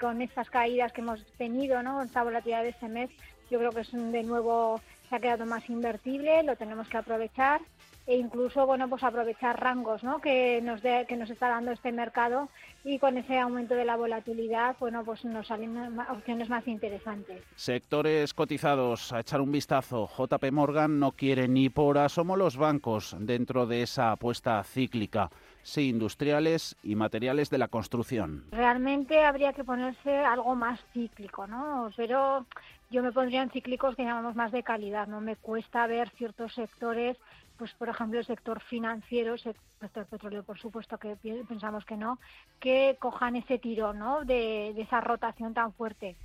con 0.00 0.22
estas 0.22 0.50
caídas 0.50 0.92
que 0.92 1.02
hemos 1.02 1.24
tenido, 1.36 1.82
¿no? 1.82 2.02
Esta 2.02 2.24
volatilidad 2.24 2.62
de 2.62 2.70
este 2.70 2.88
mes, 2.88 3.10
yo 3.50 3.58
creo 3.58 3.70
que 3.70 3.82
es 3.82 3.92
de 3.92 4.22
nuevo 4.22 4.80
se 5.08 5.16
ha 5.16 5.20
quedado 5.20 5.46
más 5.46 5.68
invertible, 5.70 6.42
lo 6.42 6.56
tenemos 6.56 6.88
que 6.88 6.96
aprovechar 6.96 7.60
e 8.06 8.16
incluso 8.16 8.66
bueno 8.66 8.88
pues 8.88 9.02
aprovechar 9.02 9.60
rangos 9.60 10.04
¿no? 10.04 10.20
que 10.20 10.60
nos 10.62 10.80
que 10.80 11.16
nos 11.16 11.28
está 11.28 11.48
dando 11.48 11.72
este 11.72 11.90
mercado 11.90 12.48
y 12.84 12.98
con 13.00 13.18
ese 13.18 13.38
aumento 13.38 13.74
de 13.74 13.84
la 13.84 13.96
volatilidad 13.96 14.76
bueno 14.78 15.04
pues 15.04 15.24
nos 15.24 15.48
salen 15.48 15.98
opciones 16.08 16.48
más 16.48 16.66
interesantes. 16.68 17.42
Sectores 17.56 18.32
cotizados 18.32 19.12
a 19.12 19.20
echar 19.20 19.40
un 19.40 19.50
vistazo. 19.50 20.08
JP 20.08 20.52
Morgan 20.52 21.00
no 21.00 21.12
quiere 21.12 21.48
ni 21.48 21.68
por 21.68 21.98
asomo 21.98 22.36
los 22.36 22.56
bancos 22.56 23.16
dentro 23.18 23.66
de 23.66 23.82
esa 23.82 24.12
apuesta 24.12 24.62
cíclica. 24.62 25.30
Sí 25.62 25.88
industriales 25.88 26.76
y 26.84 26.94
materiales 26.94 27.50
de 27.50 27.58
la 27.58 27.66
construcción. 27.66 28.44
Realmente 28.52 29.24
habría 29.24 29.52
que 29.52 29.64
ponerse 29.64 30.16
algo 30.18 30.54
más 30.54 30.80
cíclico 30.92 31.46
no 31.48 31.90
pero 31.96 32.46
yo 32.90 33.02
me 33.02 33.10
pondría 33.10 33.42
en 33.42 33.50
cíclicos 33.50 33.96
que 33.96 34.04
llamamos 34.04 34.36
más 34.36 34.52
de 34.52 34.62
calidad 34.62 35.08
no 35.08 35.20
me 35.20 35.34
cuesta 35.34 35.88
ver 35.88 36.08
ciertos 36.10 36.54
sectores 36.54 37.16
pues 37.56 37.72
por 37.74 37.88
ejemplo 37.88 38.18
el 38.18 38.26
sector 38.26 38.60
financiero, 38.60 39.34
el 39.34 39.40
sector 39.80 40.06
petróleo 40.06 40.42
por 40.42 40.58
supuesto 40.58 40.98
que 40.98 41.16
pensamos 41.48 41.84
que 41.84 41.96
no, 41.96 42.18
que 42.60 42.96
cojan 43.00 43.36
ese 43.36 43.58
tiro 43.58 43.92
¿no? 43.92 44.24
de, 44.24 44.72
de 44.74 44.82
esa 44.82 45.00
rotación 45.00 45.54
tan 45.54 45.72
fuerte. 45.72 46.16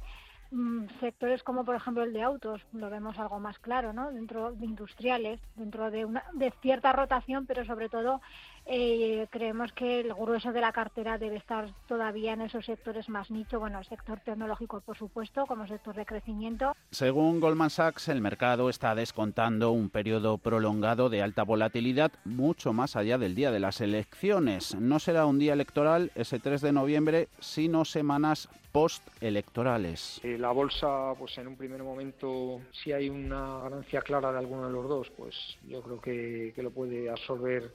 Mm, 0.51 0.87
sectores 0.99 1.43
como 1.43 1.63
por 1.63 1.75
ejemplo 1.75 2.03
el 2.03 2.11
de 2.11 2.23
autos, 2.23 2.61
lo 2.73 2.89
vemos 2.89 3.17
algo 3.17 3.39
más 3.39 3.57
claro, 3.59 3.93
¿no? 3.93 4.11
Dentro 4.11 4.51
de 4.51 4.65
industriales, 4.65 5.39
dentro 5.55 5.89
de 5.89 6.03
una 6.03 6.25
de 6.33 6.51
cierta 6.61 6.91
rotación, 6.91 7.45
pero 7.45 7.63
sobre 7.63 7.87
todo 7.87 8.19
eh, 8.65 9.27
creemos 9.31 9.71
que 9.71 10.01
el 10.01 10.13
grueso 10.13 10.51
de 10.51 10.59
la 10.59 10.73
cartera 10.73 11.17
debe 11.17 11.37
estar 11.37 11.69
todavía 11.87 12.33
en 12.33 12.41
esos 12.41 12.65
sectores 12.65 13.07
más 13.07 13.31
nicho, 13.31 13.61
bueno, 13.61 13.79
el 13.79 13.85
sector 13.85 14.19
tecnológico 14.19 14.81
por 14.81 14.97
supuesto, 14.97 15.45
como 15.45 15.65
sector 15.67 15.95
de 15.95 16.05
crecimiento. 16.05 16.75
Según 16.91 17.39
Goldman 17.39 17.69
Sachs, 17.69 18.09
el 18.09 18.19
mercado 18.19 18.69
está 18.69 18.93
descontando 18.93 19.71
un 19.71 19.89
periodo 19.89 20.37
prolongado 20.37 21.09
de 21.09 21.21
alta 21.21 21.43
volatilidad 21.43 22.11
mucho 22.25 22.73
más 22.73 22.97
allá 22.97 23.17
del 23.17 23.35
día 23.35 23.51
de 23.51 23.61
las 23.61 23.79
elecciones. 23.79 24.75
No 24.75 24.99
será 24.99 25.25
un 25.25 25.39
día 25.39 25.53
electoral 25.53 26.11
ese 26.15 26.39
3 26.39 26.59
de 26.59 26.73
noviembre, 26.73 27.29
sino 27.39 27.85
semanas 27.85 28.49
postelectorales. 28.71 30.19
Eh, 30.23 30.37
la 30.37 30.51
bolsa, 30.51 31.13
pues 31.17 31.37
en 31.37 31.47
un 31.47 31.55
primer 31.55 31.83
momento, 31.83 32.61
si 32.71 32.91
hay 32.91 33.09
una 33.09 33.59
ganancia 33.59 34.01
clara 34.01 34.31
de 34.31 34.39
alguno 34.39 34.67
de 34.67 34.73
los 34.73 34.87
dos, 34.87 35.11
pues 35.17 35.35
yo 35.67 35.81
creo 35.81 36.01
que, 36.01 36.53
lo 36.61 36.71
puede 36.71 37.09
absorber 37.09 37.71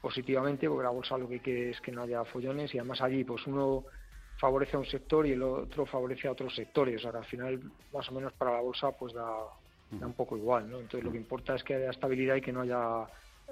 positivamente, 0.00 0.68
porque 0.68 0.84
la 0.84 0.90
bolsa 0.90 1.18
lo 1.18 1.28
que 1.28 1.40
quiere 1.40 1.70
es 1.70 1.80
que 1.80 1.92
no 1.92 2.02
haya 2.02 2.24
follones 2.24 2.74
y 2.74 2.78
además 2.78 3.00
allí, 3.00 3.24
pues 3.24 3.46
uno 3.46 3.84
favorece 4.38 4.76
a 4.76 4.80
un 4.80 4.86
sector 4.86 5.26
y 5.26 5.32
el 5.32 5.42
otro 5.42 5.84
favorece 5.84 6.28
a 6.28 6.32
otros 6.32 6.54
sectores. 6.54 6.96
O 6.96 6.98
sea, 7.00 7.10
que 7.10 7.18
al 7.18 7.24
final, 7.24 7.60
más 7.92 8.08
o 8.08 8.12
menos 8.12 8.32
para 8.34 8.52
la 8.52 8.60
bolsa, 8.60 8.92
pues 8.92 9.12
da, 9.12 9.26
da 9.90 10.06
un 10.06 10.12
poco 10.14 10.36
igual, 10.36 10.70
¿no? 10.70 10.78
Entonces 10.78 11.04
lo 11.04 11.10
que 11.10 11.18
importa 11.18 11.56
es 11.56 11.64
que 11.64 11.74
haya 11.74 11.90
estabilidad 11.90 12.36
y 12.36 12.40
que 12.40 12.52
no 12.52 12.60
haya 12.60 13.06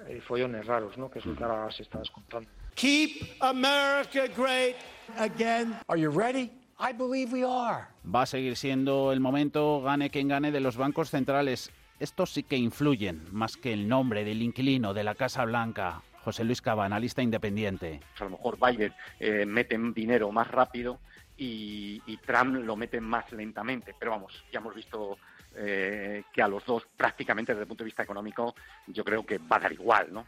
eh, 0.07 0.21
follones 0.21 0.65
raros, 0.67 0.97
¿no? 0.97 1.11
Que 1.11 1.19
es 1.19 1.27
lo 1.27 1.35
que 1.35 1.43
ahora 1.43 1.71
se 1.73 1.83
está 1.83 1.99
descontando. 1.99 2.49
Keep 2.75 3.41
America 3.41 4.27
great 4.37 4.77
again. 5.17 5.75
Are 5.89 6.01
you 6.01 6.11
ready? 6.11 6.66
I 6.79 6.93
believe 6.93 7.33
we 7.33 7.43
are. 7.43 7.87
Va 8.05 8.23
a 8.23 8.27
seguir 8.27 8.57
siendo 8.57 9.13
el 9.13 9.21
momento, 9.21 9.81
gane 9.81 10.11
quien 10.11 10.29
gane, 10.29 10.53
de 10.53 10.61
los 10.61 10.77
bancos 10.77 11.11
centrales. 11.11 11.71
Estos 11.99 12.33
sí 12.33 12.43
que 12.43 12.57
influyen, 12.57 13.27
más 13.33 13.57
que 13.57 13.73
el 13.73 13.89
nombre 13.89 14.25
del 14.25 14.43
inquilino 14.43 14.93
de 14.93 15.03
la 15.03 15.15
Casa 15.15 15.45
Blanca. 15.47 16.03
José 16.23 16.45
Luis 16.45 16.61
Cava, 16.61 16.85
analista 16.85 17.23
independiente. 17.23 18.01
A 18.21 18.25
lo 18.25 18.31
mejor 18.31 18.59
Biden 18.61 18.93
eh, 19.21 19.47
mete 19.47 19.79
dinero 19.95 20.31
más 20.33 20.49
rápido 20.51 20.99
y, 21.37 22.01
Trump 22.27 22.57
lo 22.57 22.77
mete 22.77 23.01
más 23.01 23.31
lentamente. 23.33 23.95
Pero 23.99 24.11
vamos, 24.11 24.45
ya 24.53 24.59
hemos 24.59 24.75
visto 24.75 25.17
eh, 25.55 26.25
que 26.33 26.43
a 26.43 26.49
los 26.49 26.67
dos 26.67 26.87
prácticamente 26.97 27.53
desde 27.53 27.63
el 27.63 27.69
punto 27.69 27.85
de 27.85 27.87
vista 27.87 28.03
económico 28.03 28.55
yo 28.89 29.03
creo 29.05 29.25
que 29.25 29.39
va 29.39 29.57
a 29.57 29.61
dar 29.61 29.73
igual, 29.73 30.13
¿no? 30.13 30.27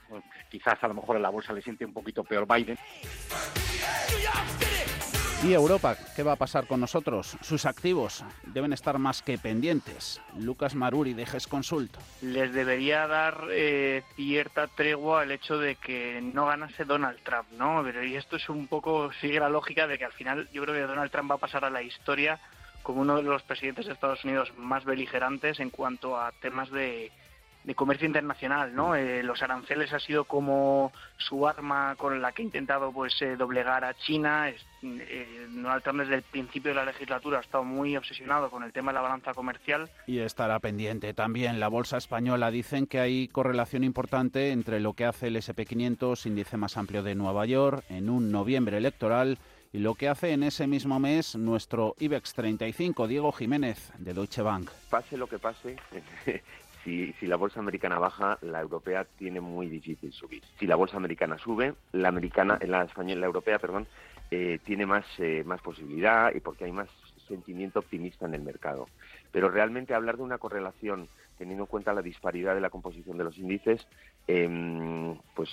Quizás 0.48 0.82
a 0.82 0.88
lo 0.88 0.94
mejor 0.94 1.16
en 1.16 1.22
la 1.22 1.30
bolsa 1.30 1.52
le 1.52 1.61
siente 1.61 1.84
un 1.84 1.92
poquito 1.92 2.24
peor 2.24 2.46
Biden. 2.46 2.78
¿Y 5.44 5.53
Europa? 5.53 5.96
¿Qué 6.16 6.24
va 6.24 6.33
a 6.33 6.37
pasar 6.37 6.66
con 6.66 6.81
nosotros? 6.81 7.38
Sus 7.42 7.64
activos 7.64 8.24
deben 8.42 8.72
estar 8.72 8.98
más 8.98 9.22
que 9.22 9.38
pendientes. 9.38 10.20
Lucas 10.37 10.74
Maruri 10.74 11.14
de 11.14 11.27
GES 11.27 11.46
Consult. 11.46 11.96
Les 12.22 12.53
debería 12.53 13.07
dar 13.07 13.44
eh, 13.53 14.03
cierta 14.16 14.66
tregua 14.66 15.22
el 15.22 15.31
hecho 15.31 15.57
de 15.57 15.77
que 15.77 16.20
no 16.20 16.46
ganase 16.46 16.85
Donald 16.85 17.20
Trump, 17.22 17.46
¿no? 17.57 17.83
Pero 17.85 18.03
y 18.03 18.16
esto 18.16 18.35
es 18.35 18.48
un 18.48 18.66
poco, 18.66 19.12
sigue 19.20 19.38
la 19.38 19.48
lógica 19.48 19.87
de 19.87 19.96
que 19.96 20.07
al 20.07 20.12
final 20.12 20.48
yo 20.53 20.62
creo 20.62 20.74
que 20.74 20.83
Donald 20.83 21.12
Trump 21.12 21.31
va 21.31 21.37
a 21.37 21.38
pasar 21.38 21.64
a 21.64 21.70
la 21.70 21.83
historia 21.83 22.40
como 22.83 23.03
uno 23.03 23.16
de 23.16 23.22
los 23.22 23.42
presidentes 23.42 23.87
de 23.87 23.92
Estados 23.92 24.24
Unidos 24.24 24.53
más 24.57 24.85
beligerantes 24.85 25.61
en 25.61 25.70
cuanto 25.70 26.18
a 26.18 26.33
temas 26.33 26.68
de, 26.70 27.12
de 27.68 27.74
comercio 27.74 28.07
internacional, 28.07 28.74
¿no? 28.74 28.96
Eh, 28.96 29.22
los 29.22 29.42
aranceles 29.42 29.92
ha 29.92 30.00
sido 30.00 30.24
como 30.24 30.90
su 31.18 31.46
arma 31.46 31.96
con 31.96 32.22
la 32.22 32.33
que 32.33 32.40
ha 32.40 32.44
intentado 32.46 32.90
pues 32.92 33.20
eh, 33.20 33.37
doblegar 33.37 33.85
a 33.85 33.92
China. 33.92 34.48
Eh, 34.48 35.46
Donald 35.50 35.83
Trump 35.83 36.00
desde 36.00 36.14
el 36.14 36.22
principio 36.22 36.70
de 36.70 36.76
la 36.76 36.87
legislatura 36.87 37.37
ha 37.37 37.40
estado 37.42 37.64
muy 37.64 37.94
obsesionado 37.94 38.48
con 38.48 38.62
el 38.62 38.72
tema 38.72 38.90
de 38.90 38.94
la 38.94 39.02
balanza 39.02 39.35
comercial. 39.35 39.90
Y 40.07 40.20
estará 40.20 40.61
pendiente 40.61 41.12
también 41.12 41.61
la 41.61 41.68
bolsa 41.68 41.98
española. 41.98 42.50
Dicen 42.50 42.87
que 42.87 43.00
hay 43.00 43.28
correlación 43.28 43.85
importante 43.85 44.50
entre 44.50 44.81
lo 44.81 44.94
que 44.94 45.04
hace 45.04 45.26
el 45.26 45.37
SP500, 45.37 46.24
índice 46.24 46.57
más 46.57 46.78
amplio 46.78 47.02
de 47.02 47.16
Nueva 47.16 47.44
York, 47.44 47.85
en 47.90 48.09
un 48.09 48.33
noviembre 48.33 48.78
electoral 48.78 49.38
y 49.74 49.78
lo 49.81 49.94
que 49.94 50.09
hace 50.09 50.33
en 50.33 50.42
ese 50.42 50.66
mismo 50.66 50.98
mes 50.98 51.37
nuestro 51.37 51.94
IBEX 51.98 52.33
35, 52.33 53.07
Diego 53.07 53.31
Jiménez, 53.33 53.92
de 53.98 54.14
Deutsche 54.14 54.40
Bank. 54.40 54.70
Pase 54.88 55.18
lo 55.18 55.26
que 55.26 55.38
pase, 55.38 55.76
si, 57.18 57.27
la 57.27 57.37
bolsa 57.37 57.61
americana 57.61 57.98
baja, 57.98 58.38
la 58.42 58.61
europea 58.61 59.05
tiene 59.18 59.40
muy 59.40 59.68
difícil 59.68 60.12
subir. 60.12 60.42
Si 60.59 60.66
la 60.66 60.77
bolsa 60.77 60.96
americana 60.96 61.38
sube, 61.38 61.74
la 61.92 62.09
americana, 62.09 62.59
la 62.66 62.85
española, 62.85 63.20
la 63.20 63.27
europea, 63.27 63.59
perdón, 63.59 63.87
eh, 64.31 64.59
tiene 64.64 64.87
más, 64.87 65.05
eh, 65.18 65.42
más 65.44 65.61
posibilidad 65.61 66.35
y 66.35 66.40
porque 66.40 66.64
hay 66.64 66.72
más 66.72 66.88
sentimiento 67.27 67.81
optimista 67.81 68.27
en 68.27 68.35
el 68.35 68.42
mercado. 68.42 68.88
Pero 69.33 69.51
realmente 69.51 69.94
hablar 69.94 70.16
de 70.16 70.22
una 70.22 70.38
correlación 70.38 71.09
teniendo 71.37 71.64
en 71.64 71.68
cuenta 71.70 71.92
la 71.92 72.03
disparidad 72.03 72.55
de 72.55 72.61
la 72.61 72.70
composición 72.70 73.18
de 73.18 73.24
los 73.24 73.38
índices, 73.38 73.87
em, 74.28 75.16
pues 75.34 75.50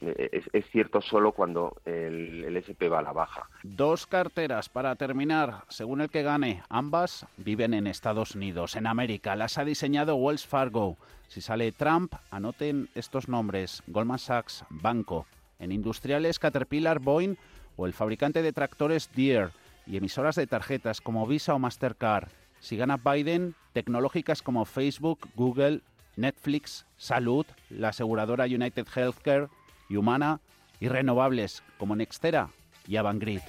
es, 0.00 0.70
cierto 0.70 1.00
solo 1.00 1.32
cuando 1.32 1.80
el, 1.84 2.44
el, 2.44 2.56
SP 2.62 2.86
va 2.88 3.00
a 3.00 3.02
la 3.02 3.12
baja. 3.12 3.48
Dos 3.62 4.06
carteras 4.06 4.68
para 4.68 4.94
terminar, 4.94 5.64
según 5.68 6.00
el 6.00 6.10
que 6.10 6.22
gane, 6.22 6.62
ambas 6.68 7.26
viven 7.38 7.74
en 7.74 7.86
Estados 7.86 8.34
Unidos, 8.34 8.76
en 8.76 8.86
América. 8.86 9.34
Las 9.34 9.58
ha 9.58 9.64
diseñado 9.64 10.14
Wells 10.14 10.46
Fargo. 10.46 10.96
Si 11.26 11.40
sale 11.40 11.72
Trump, 11.72 12.14
anoten 12.30 12.88
estos 12.94 13.28
nombres: 13.28 13.82
Goldman 13.86 14.18
Sachs, 14.18 14.64
Banco. 14.70 15.26
En 15.58 15.72
industriales, 15.72 16.38
Caterpillar, 16.38 17.00
Boeing 17.00 17.36
o 17.76 17.86
el 17.86 17.92
fabricante 17.92 18.42
de 18.42 18.52
tractores 18.52 19.10
Deere 19.14 19.50
y 19.86 19.96
emisoras 19.96 20.36
de 20.36 20.46
tarjetas 20.46 21.00
como 21.00 21.26
Visa 21.26 21.54
o 21.54 21.58
Mastercard. 21.58 22.28
Si 22.60 22.76
gana 22.76 22.96
Biden, 22.96 23.54
tecnológicas 23.72 24.42
como 24.42 24.64
Facebook, 24.64 25.28
Google, 25.34 25.80
Netflix, 26.18 26.84
Salud, 26.96 27.46
la 27.70 27.88
aseguradora 27.88 28.44
United 28.44 28.86
Healthcare, 28.94 29.48
Humana 29.96 30.40
y 30.80 30.88
renovables 30.88 31.62
como 31.78 31.96
Nextera 31.96 32.50
y 32.86 32.96
Avangrid. 32.96 33.40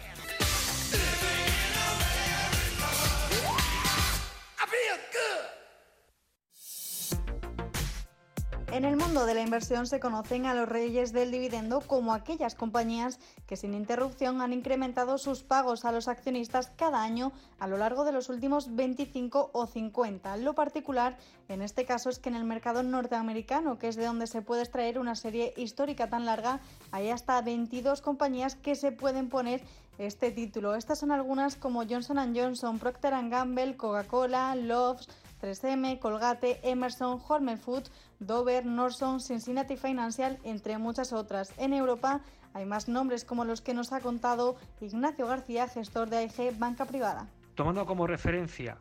La 9.40 9.46
inversión 9.46 9.88
se 9.88 10.02
conocen 10.02 10.46
a 10.46 10.54
los 10.54 10.68
reyes 10.68 11.14
del 11.14 11.32
dividendo 11.32 11.80
como 11.80 12.14
aquellas 12.14 12.56
compañías 12.56 13.22
que 13.48 13.56
sin 13.56 13.74
interrupción 13.74 14.42
han 14.42 14.52
incrementado 14.52 15.18
sus 15.18 15.44
pagos 15.44 15.86
a 15.86 15.94
los 15.94 16.10
accionistas 16.10 16.74
cada 16.76 17.02
año 17.02 17.32
a 17.58 17.70
lo 17.70 17.78
largo 17.78 18.04
de 18.04 18.12
los 18.12 18.28
últimos 18.28 18.76
25 18.76 19.52
o 19.54 19.66
50. 19.66 20.36
Lo 20.36 20.56
particular 20.56 21.16
en 21.48 21.62
este 21.62 21.86
caso 21.86 22.10
es 22.10 22.20
que 22.20 22.28
en 22.28 22.36
el 22.36 22.44
mercado 22.44 22.84
norteamericano, 22.84 23.80
que 23.80 23.88
es 23.88 23.96
de 23.96 24.04
donde 24.04 24.28
se 24.28 24.42
puede 24.42 24.64
extraer 24.64 25.00
una 25.00 25.16
serie 25.16 25.54
histórica 25.56 26.10
tan 26.10 26.26
larga, 26.26 26.60
hay 26.92 27.10
hasta 27.10 27.42
22 27.42 28.02
compañías 28.02 28.56
que 28.56 28.76
se 28.76 28.92
pueden 28.92 29.30
poner 29.30 29.64
este 30.00 30.32
título. 30.32 30.76
Estas 30.76 31.00
son 31.00 31.12
algunas 31.12 31.56
como 31.56 31.86
Johnson 31.88 32.36
Johnson, 32.36 32.78
Procter 32.78 33.14
Gamble, 33.30 33.78
Coca-Cola, 33.78 34.54
Loves, 34.56 35.08
3M, 35.42 36.00
Colgate, 36.00 36.60
Emerson, 36.64 37.20
Hormel 37.28 37.58
Food, 37.58 37.84
Dover, 38.20 38.66
Norson, 38.66 39.20
Cincinnati 39.20 39.78
Financial, 39.78 40.38
entre 40.44 40.78
muchas 40.78 41.14
otras. 41.14 41.54
En 41.58 41.74
Europa 41.74 42.22
hay 42.54 42.66
más 42.66 42.88
nombres 42.88 43.26
como 43.26 43.46
los 43.46 43.62
que 43.62 43.74
nos 43.74 43.94
ha 43.94 44.02
contado 44.02 44.58
Ignacio 44.82 45.28
García, 45.28 45.68
gestor 45.68 46.10
de 46.10 46.18
AIG 46.18 46.58
Banca 46.58 46.86
Privada. 46.86 47.28
Tomando 47.56 47.86
como 47.86 48.08
referencia 48.08 48.78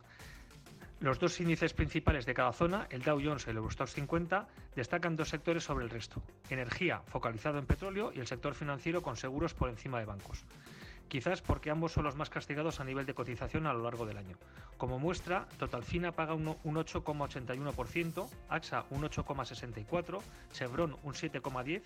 los 0.99 1.17
dos 1.17 1.39
índices 1.39 1.73
principales 1.73 2.25
de 2.25 2.33
cada 2.33 2.51
zona, 2.51 2.87
el 2.89 3.01
Dow 3.01 3.21
Jones 3.23 3.47
y 3.47 3.51
el 3.51 3.57
Eurostoxx 3.57 3.93
50, 3.93 4.47
destacan 4.75 5.15
dos 5.15 5.29
sectores 5.29 5.63
sobre 5.63 5.85
el 5.85 5.89
resto. 5.89 6.21
Energía, 6.49 7.01
focalizado 7.05 7.57
en 7.57 7.65
petróleo, 7.65 8.11
y 8.13 8.19
el 8.19 8.27
sector 8.27 8.53
financiero 8.53 9.01
con 9.01 9.15
seguros 9.15 9.53
por 9.53 9.69
encima 9.69 9.99
de 9.99 10.05
bancos 10.05 10.43
quizás 11.09 11.41
porque 11.41 11.71
ambos 11.71 11.91
son 11.91 12.05
los 12.05 12.15
más 12.15 12.29
castigados 12.29 12.79
a 12.79 12.85
nivel 12.85 13.05
de 13.05 13.13
cotización 13.13 13.67
a 13.67 13.73
lo 13.73 13.83
largo 13.83 14.05
del 14.05 14.17
año. 14.17 14.37
Como 14.77 14.99
muestra, 14.99 15.47
Totalfina 15.57 16.13
paga 16.13 16.35
un, 16.35 16.45
8,81%, 16.45 18.29
AXA 18.47 18.85
un 18.91 19.01
8,64%, 19.01 20.21
Chevron 20.53 20.95
un 21.03 21.13
7,10%, 21.13 21.81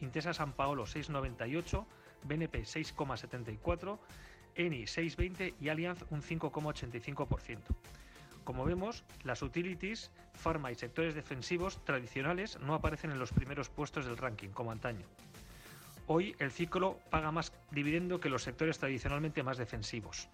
Intesa 0.00 0.34
San 0.34 0.52
Paolo 0.52 0.84
6,98%, 0.84 1.86
BNP 2.24 2.64
6,74%, 2.64 3.98
Eni 4.56 4.82
6,20% 4.82 5.54
y 5.60 5.68
Allianz 5.68 6.04
un 6.10 6.22
5,85%. 6.22 7.58
Como 8.44 8.64
vemos, 8.64 9.04
las 9.22 9.40
utilities, 9.40 10.10
pharma 10.34 10.70
y 10.70 10.74
sectores 10.74 11.14
defensivos 11.14 11.82
tradicionales 11.84 12.58
no 12.60 12.74
aparecen 12.74 13.10
en 13.10 13.18
los 13.18 13.32
primeros 13.32 13.70
puestos 13.70 14.04
del 14.04 14.18
ranking, 14.18 14.50
como 14.50 14.70
antaño. 14.70 15.06
Hoy 16.06 16.36
el 16.38 16.50
ciclo 16.50 16.98
paga 17.10 17.30
más 17.30 17.52
dividendo 17.70 18.20
que 18.20 18.28
los 18.28 18.42
sectores 18.42 18.78
tradicionalmente 18.78 19.42
más 19.42 19.56
defensivos. 19.56 20.28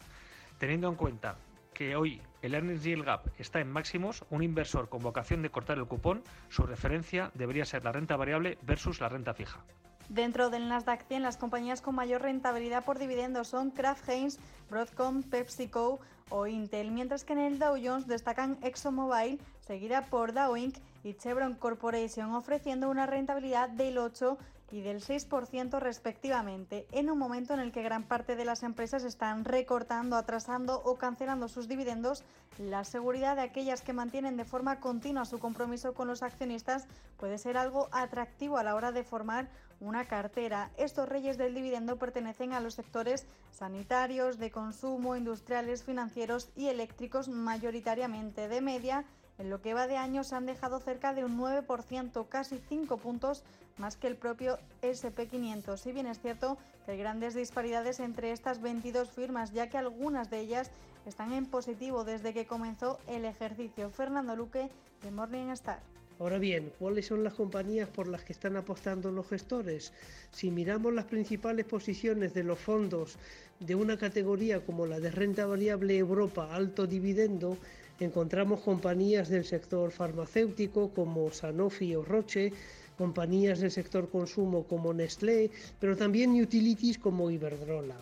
Teniendo 0.58 0.88
en 0.88 0.96
cuenta 0.96 1.36
que 1.72 1.94
hoy 1.94 2.20
el 2.42 2.54
earnings 2.54 2.82
yield 2.82 3.04
gap 3.04 3.26
está 3.38 3.60
en 3.60 3.70
máximos, 3.70 4.24
un 4.30 4.42
inversor 4.42 4.88
con 4.88 5.00
vocación 5.00 5.42
de 5.42 5.50
cortar 5.50 5.78
el 5.78 5.86
cupón, 5.86 6.24
su 6.48 6.64
referencia 6.64 7.30
debería 7.34 7.64
ser 7.64 7.84
la 7.84 7.92
renta 7.92 8.16
variable 8.16 8.58
versus 8.62 9.00
la 9.00 9.08
renta 9.08 9.32
fija. 9.32 9.60
Dentro 10.08 10.50
del 10.50 10.68
Nasdaq 10.68 11.06
100, 11.06 11.22
las 11.22 11.36
compañías 11.36 11.80
con 11.80 11.94
mayor 11.94 12.22
rentabilidad 12.22 12.84
por 12.84 12.98
dividendos 12.98 13.46
son 13.46 13.70
Kraft 13.70 14.08
Heinz, 14.08 14.38
Broadcom, 14.68 15.22
PepsiCo 15.22 16.00
o 16.30 16.46
Intel, 16.48 16.90
mientras 16.90 17.24
que 17.24 17.34
en 17.34 17.38
el 17.38 17.58
Dow 17.60 17.76
Jones 17.80 18.08
destacan 18.08 18.58
ExxonMobil, 18.60 19.40
seguida 19.60 20.06
por 20.06 20.32
Dow 20.32 20.56
Inc. 20.56 20.78
y 21.04 21.14
Chevron 21.14 21.54
Corporation, 21.54 22.34
ofreciendo 22.34 22.90
una 22.90 23.06
rentabilidad 23.06 23.68
del 23.68 23.98
8 23.98 24.36
y 24.70 24.82
del 24.82 25.00
6% 25.00 25.78
respectivamente, 25.80 26.86
en 26.92 27.10
un 27.10 27.18
momento 27.18 27.54
en 27.54 27.60
el 27.60 27.72
que 27.72 27.82
gran 27.82 28.04
parte 28.04 28.36
de 28.36 28.44
las 28.44 28.62
empresas 28.62 29.04
están 29.04 29.44
recortando, 29.44 30.16
atrasando 30.16 30.80
o 30.84 30.96
cancelando 30.96 31.48
sus 31.48 31.68
dividendos, 31.68 32.24
la 32.58 32.84
seguridad 32.84 33.36
de 33.36 33.42
aquellas 33.42 33.82
que 33.82 33.92
mantienen 33.92 34.36
de 34.36 34.44
forma 34.44 34.80
continua 34.80 35.24
su 35.24 35.38
compromiso 35.38 35.94
con 35.94 36.08
los 36.08 36.22
accionistas 36.22 36.86
puede 37.16 37.38
ser 37.38 37.56
algo 37.56 37.88
atractivo 37.92 38.58
a 38.58 38.62
la 38.62 38.74
hora 38.74 38.92
de 38.92 39.04
formar 39.04 39.48
una 39.80 40.04
cartera. 40.04 40.70
Estos 40.76 41.08
reyes 41.08 41.38
del 41.38 41.54
dividendo 41.54 41.96
pertenecen 41.96 42.52
a 42.52 42.60
los 42.60 42.74
sectores 42.74 43.26
sanitarios, 43.50 44.38
de 44.38 44.50
consumo, 44.50 45.16
industriales, 45.16 45.84
financieros 45.84 46.50
y 46.54 46.68
eléctricos 46.68 47.28
mayoritariamente 47.28 48.48
de 48.48 48.60
media 48.60 49.04
en 49.40 49.48
lo 49.48 49.62
que 49.62 49.74
va 49.74 49.86
de 49.86 49.96
año 49.96 50.22
se 50.22 50.34
han 50.34 50.46
dejado 50.46 50.80
cerca 50.80 51.14
de 51.14 51.24
un 51.24 51.38
9%, 51.38 52.28
casi 52.28 52.60
5 52.68 52.98
puntos 52.98 53.42
más 53.78 53.96
que 53.96 54.06
el 54.06 54.16
propio 54.16 54.58
SP500. 54.82 55.78
Si 55.78 55.92
bien 55.92 56.06
es 56.06 56.20
cierto 56.20 56.58
que 56.84 56.92
hay 56.92 56.98
grandes 56.98 57.34
disparidades 57.34 58.00
entre 58.00 58.32
estas 58.32 58.60
22 58.60 59.08
firmas, 59.10 59.52
ya 59.52 59.70
que 59.70 59.78
algunas 59.78 60.28
de 60.28 60.40
ellas 60.40 60.70
están 61.06 61.32
en 61.32 61.46
positivo 61.46 62.04
desde 62.04 62.34
que 62.34 62.46
comenzó 62.46 62.98
el 63.08 63.24
ejercicio. 63.24 63.88
Fernando 63.88 64.36
Luque, 64.36 64.68
de 65.02 65.10
Morningstar. 65.10 65.80
Ahora 66.18 66.36
bien, 66.36 66.70
¿cuáles 66.78 67.06
son 67.06 67.24
las 67.24 67.32
compañías 67.32 67.88
por 67.88 68.06
las 68.06 68.22
que 68.22 68.34
están 68.34 68.54
apostando 68.56 69.10
los 69.10 69.26
gestores? 69.26 69.94
Si 70.30 70.50
miramos 70.50 70.92
las 70.92 71.06
principales 71.06 71.64
posiciones 71.64 72.34
de 72.34 72.44
los 72.44 72.58
fondos 72.58 73.16
de 73.58 73.74
una 73.74 73.96
categoría 73.96 74.60
como 74.60 74.84
la 74.84 75.00
de 75.00 75.10
renta 75.10 75.46
variable 75.46 75.96
Europa 75.96 76.54
alto 76.54 76.86
dividendo, 76.86 77.56
encontramos 78.00 78.60
compañías 78.60 79.28
del 79.28 79.44
sector 79.44 79.92
farmacéutico 79.92 80.90
como 80.90 81.30
Sanofi 81.30 81.94
o 81.94 82.02
Roche, 82.02 82.52
compañías 82.96 83.60
del 83.60 83.70
sector 83.70 84.08
consumo 84.10 84.64
como 84.64 84.92
Nestlé, 84.92 85.50
pero 85.78 85.96
también 85.96 86.32
utilities 86.32 86.98
como 86.98 87.30
Iberdrola. 87.30 87.96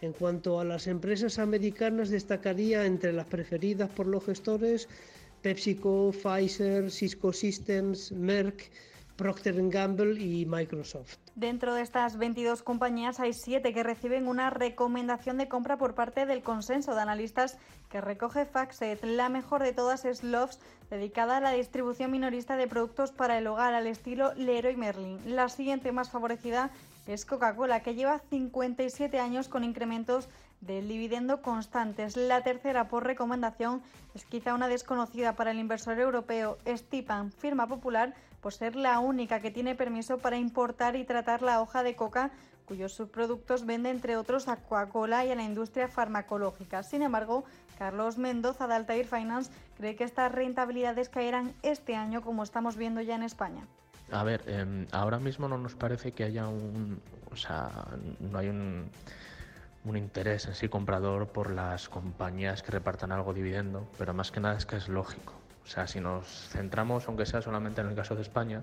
En 0.00 0.12
cuanto 0.12 0.60
a 0.60 0.64
las 0.64 0.86
empresas 0.86 1.38
americanas, 1.38 2.10
destacaría 2.10 2.86
entre 2.86 3.12
las 3.12 3.26
preferidas 3.26 3.90
por 3.90 4.06
los 4.06 4.24
gestores 4.24 4.88
PepsiCo, 5.42 6.12
Pfizer, 6.12 6.90
Cisco 6.90 7.32
Systems, 7.32 8.12
Merck, 8.12 8.70
Procter 9.18 9.56
Gamble 9.68 10.18
y 10.18 10.46
Microsoft. 10.46 11.16
Dentro 11.34 11.74
de 11.74 11.82
estas 11.82 12.16
22 12.16 12.62
compañías 12.62 13.18
hay 13.18 13.32
siete 13.32 13.74
que 13.74 13.82
reciben 13.82 14.28
una 14.28 14.48
recomendación 14.48 15.38
de 15.38 15.48
compra 15.48 15.76
por 15.76 15.96
parte 15.96 16.24
del 16.24 16.42
consenso 16.42 16.94
de 16.94 17.00
analistas 17.00 17.58
que 17.90 18.00
recoge 18.00 18.46
Faxet. 18.46 19.04
La 19.04 19.28
mejor 19.28 19.64
de 19.64 19.72
todas 19.72 20.04
es 20.04 20.22
Loves, 20.22 20.60
dedicada 20.88 21.38
a 21.38 21.40
la 21.40 21.50
distribución 21.50 22.12
minorista 22.12 22.56
de 22.56 22.68
productos 22.68 23.10
para 23.10 23.36
el 23.38 23.48
hogar 23.48 23.74
al 23.74 23.88
estilo 23.88 24.32
Leroy 24.34 24.76
Merlin. 24.76 25.18
La 25.26 25.48
siguiente 25.48 25.90
más 25.90 26.10
favorecida 26.10 26.70
es 27.08 27.24
Coca-Cola, 27.24 27.80
que 27.80 27.96
lleva 27.96 28.20
57 28.30 29.18
años 29.18 29.48
con 29.48 29.64
incrementos 29.64 30.28
del 30.60 30.86
dividendo 30.86 31.42
constantes. 31.42 32.16
La 32.16 32.42
tercera 32.42 32.88
por 32.88 33.04
recomendación 33.04 33.82
es 34.14 34.24
quizá 34.24 34.54
una 34.54 34.68
desconocida 34.68 35.34
para 35.34 35.50
el 35.50 35.58
inversor 35.58 35.98
europeo, 35.98 36.58
Stipan, 36.66 37.32
firma 37.32 37.66
popular, 37.66 38.14
por 38.40 38.52
ser 38.52 38.76
la 38.76 38.98
única 38.98 39.40
que 39.40 39.50
tiene 39.50 39.74
permiso 39.74 40.18
para 40.18 40.36
importar 40.36 40.96
y 40.96 41.04
tratar 41.04 41.42
la 41.42 41.60
hoja 41.60 41.82
de 41.82 41.96
coca 41.96 42.30
cuyos 42.66 42.92
subproductos 42.92 43.64
vende 43.64 43.88
entre 43.88 44.16
otros 44.16 44.46
a 44.46 44.56
Coca-Cola 44.56 45.24
y 45.24 45.30
a 45.30 45.34
la 45.34 45.42
industria 45.42 45.88
farmacológica. 45.88 46.82
Sin 46.82 47.00
embargo, 47.00 47.44
Carlos 47.78 48.18
Mendoza 48.18 48.66
de 48.68 48.74
Altair 48.74 49.06
Finance 49.06 49.50
cree 49.78 49.96
que 49.96 50.04
estas 50.04 50.30
rentabilidades 50.30 51.08
caerán 51.08 51.54
este 51.62 51.96
año 51.96 52.20
como 52.20 52.42
estamos 52.42 52.76
viendo 52.76 53.00
ya 53.00 53.14
en 53.14 53.22
España. 53.22 53.66
A 54.12 54.22
ver, 54.22 54.42
em, 54.46 54.86
ahora 54.92 55.18
mismo 55.18 55.48
no 55.48 55.56
nos 55.56 55.74
parece 55.74 56.12
que 56.12 56.24
haya 56.24 56.46
un, 56.48 57.00
o 57.30 57.36
sea, 57.36 57.70
no 58.20 58.38
hay 58.38 58.48
un 58.48 58.90
un 59.84 59.96
interés 59.96 60.46
en 60.46 60.54
sí 60.54 60.68
comprador 60.68 61.28
por 61.28 61.50
las 61.50 61.88
compañías 61.88 62.62
que 62.62 62.72
repartan 62.72 63.12
algo 63.12 63.32
dividendo, 63.32 63.88
pero 63.96 64.12
más 64.12 64.30
que 64.30 64.40
nada 64.40 64.56
es 64.56 64.66
que 64.66 64.76
es 64.76 64.88
lógico. 64.88 65.37
O 65.68 65.70
sea, 65.70 65.86
si 65.86 66.00
nos 66.00 66.26
centramos, 66.48 67.06
aunque 67.08 67.26
sea 67.26 67.42
solamente 67.42 67.82
en 67.82 67.88
el 67.88 67.94
caso 67.94 68.14
de 68.14 68.22
España, 68.22 68.62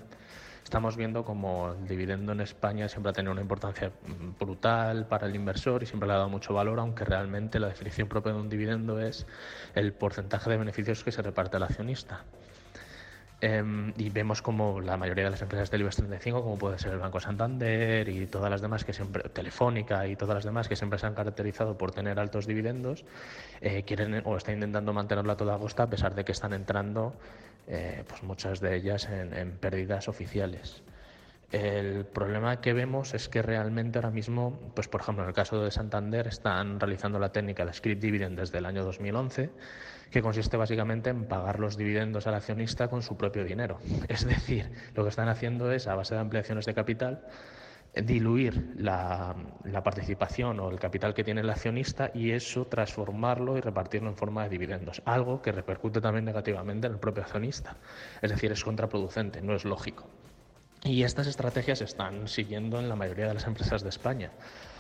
estamos 0.64 0.98
viendo 0.98 1.24
como 1.24 1.74
el 1.74 1.88
dividendo 1.88 2.32
en 2.32 2.42
España 2.42 2.90
siempre 2.90 3.12
ha 3.12 3.14
tenido 3.14 3.32
una 3.32 3.42
importancia 3.42 3.92
brutal 4.40 5.06
para 5.06 5.28
el 5.28 5.36
inversor 5.36 5.84
y 5.84 5.86
siempre 5.86 6.08
le 6.08 6.14
ha 6.14 6.18
dado 6.18 6.30
mucho 6.30 6.56
valor, 6.56 6.80
aunque 6.80 7.06
realmente 7.06 7.60
la 7.60 7.68
definición 7.68 8.08
propia 8.08 8.34
de 8.34 8.40
un 8.40 8.50
dividendo 8.50 9.00
es 9.00 9.28
el 9.76 9.94
porcentaje 9.94 10.50
de 10.50 10.58
beneficios 10.58 11.04
que 11.04 11.12
se 11.12 11.22
reparte 11.22 11.58
al 11.58 11.64
accionista. 11.64 12.26
Em, 13.48 13.94
y 13.98 14.10
vemos 14.10 14.42
como 14.42 14.82
la 14.82 14.98
mayoría 14.98 15.26
de 15.26 15.30
las 15.30 15.42
empresas 15.44 15.70
del 15.70 15.82
IBEX 15.82 15.98
35, 15.98 16.42
como 16.42 16.58
puede 16.58 16.80
ser 16.80 16.94
el 16.94 16.98
Banco 16.98 17.20
Santander 17.20 18.10
y 18.10 18.26
todas 18.26 18.50
las 18.50 18.60
demás 18.60 18.84
que 18.84 18.92
siempre, 18.92 19.30
Telefónica 19.30 20.08
y 20.08 20.16
todas 20.16 20.34
las 20.34 20.46
demás 20.46 20.68
que 20.68 20.76
siempre 20.76 20.98
se 20.98 21.06
han 21.06 21.14
caracterizado 21.14 21.78
por 21.78 21.92
tener 21.92 22.18
altos 22.18 22.48
dividendos, 22.48 23.06
eh, 23.62 23.84
quieren 23.84 24.24
o 24.26 24.36
están 24.36 24.56
intentando 24.56 24.94
mantenerlo 24.94 25.32
a 25.32 25.38
toda 25.38 25.60
costa 25.60 25.84
a 25.84 25.90
pesar 25.92 26.16
de 26.16 26.26
que 26.26 26.32
están 26.32 26.54
entrando 26.54 27.14
eh, 27.68 28.04
pues 28.08 28.24
muchas 28.24 28.62
de 28.62 28.78
ellas 28.78 29.08
en, 29.12 29.52
pérdidas 29.58 30.08
oficiales. 30.08 30.82
El 31.52 32.04
problema 32.04 32.62
que 32.62 32.74
vemos 32.74 33.14
es 33.14 33.30
que 33.30 33.44
realmente 33.44 34.00
ahora 34.00 34.10
mismo, 34.10 34.60
pues 34.74 34.88
por 34.88 35.02
ejemplo 35.02 35.24
en 35.24 35.30
el 35.30 35.36
caso 35.36 35.64
de 35.64 35.70
Santander, 35.70 36.26
están 36.26 36.80
realizando 36.80 37.20
la 37.20 37.32
técnica 37.32 37.64
de 37.64 37.74
script 37.74 38.02
dividend 38.02 38.40
desde 38.40 38.58
el 38.58 38.66
año 38.66 38.84
2011, 38.84 39.52
que 40.12 40.22
consiste 40.22 40.58
básicamente 40.58 41.10
en 41.10 41.26
pagar 41.26 41.60
los 41.60 41.78
dividendos 41.78 42.28
al 42.28 42.36
accionista 42.36 42.88
con 42.88 43.02
su 43.02 43.18
propio 43.18 43.44
dinero. 43.44 43.80
Es 44.08 44.26
decir, 44.26 44.72
lo 44.94 45.04
que 45.04 45.10
están 45.10 45.30
haciendo 45.30 45.72
es, 45.72 45.88
a 45.88 45.96
base 45.96 46.16
de 46.16 46.22
ampliaciones 46.22 46.66
de 46.66 46.74
capital, 46.74 47.22
diluir 48.04 48.74
la, 48.78 49.36
participación 49.84 50.60
o 50.60 50.70
el 50.70 50.80
capital 50.80 51.14
que 51.14 51.24
tiene 51.24 51.42
el 51.42 51.50
accionista 51.50 52.12
y 52.14 52.32
eso 52.32 52.66
transformarlo 52.66 53.58
y 53.58 53.62
repartirlo 53.62 54.10
en 54.10 54.18
forma 54.18 54.44
de 54.44 54.50
dividendos, 54.50 55.02
algo 55.06 55.42
que 55.42 55.52
repercute 55.52 56.02
también 56.02 56.26
negativamente 56.26 56.88
en 56.88 56.94
el 56.94 57.00
propio 57.00 57.24
accionista. 57.24 57.78
Es 58.22 58.32
decir, 58.32 58.52
es 58.52 58.64
contraproducente, 58.64 59.42
no 59.42 59.56
es 59.56 59.64
lógico. 59.66 60.08
Y 60.84 61.04
estas 61.04 61.28
estrategias 61.28 61.80
se 61.80 61.86
están 61.86 62.28
siguiendo 62.28 62.80
en 62.80 62.90
la 62.90 62.96
mayoría 62.96 63.28
de 63.28 63.34
las 63.34 63.48
empresas 63.48 63.82
de 63.82 63.90
España, 63.90 64.32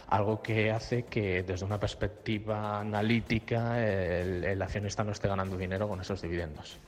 algo 0.07 0.41
que 0.41 0.71
hace 0.71 1.03
que 1.03 1.43
desde 1.43 1.65
una 1.65 1.79
perspectiva 1.79 2.79
analítica 2.79 3.81
el, 3.81 4.61
accionista 4.61 5.03
no 5.03 5.11
esté 5.11 5.27
ganando 5.27 5.57
dinero 5.57 5.87
con 5.87 6.01
esos 6.01 6.21
dividendos. 6.21 6.79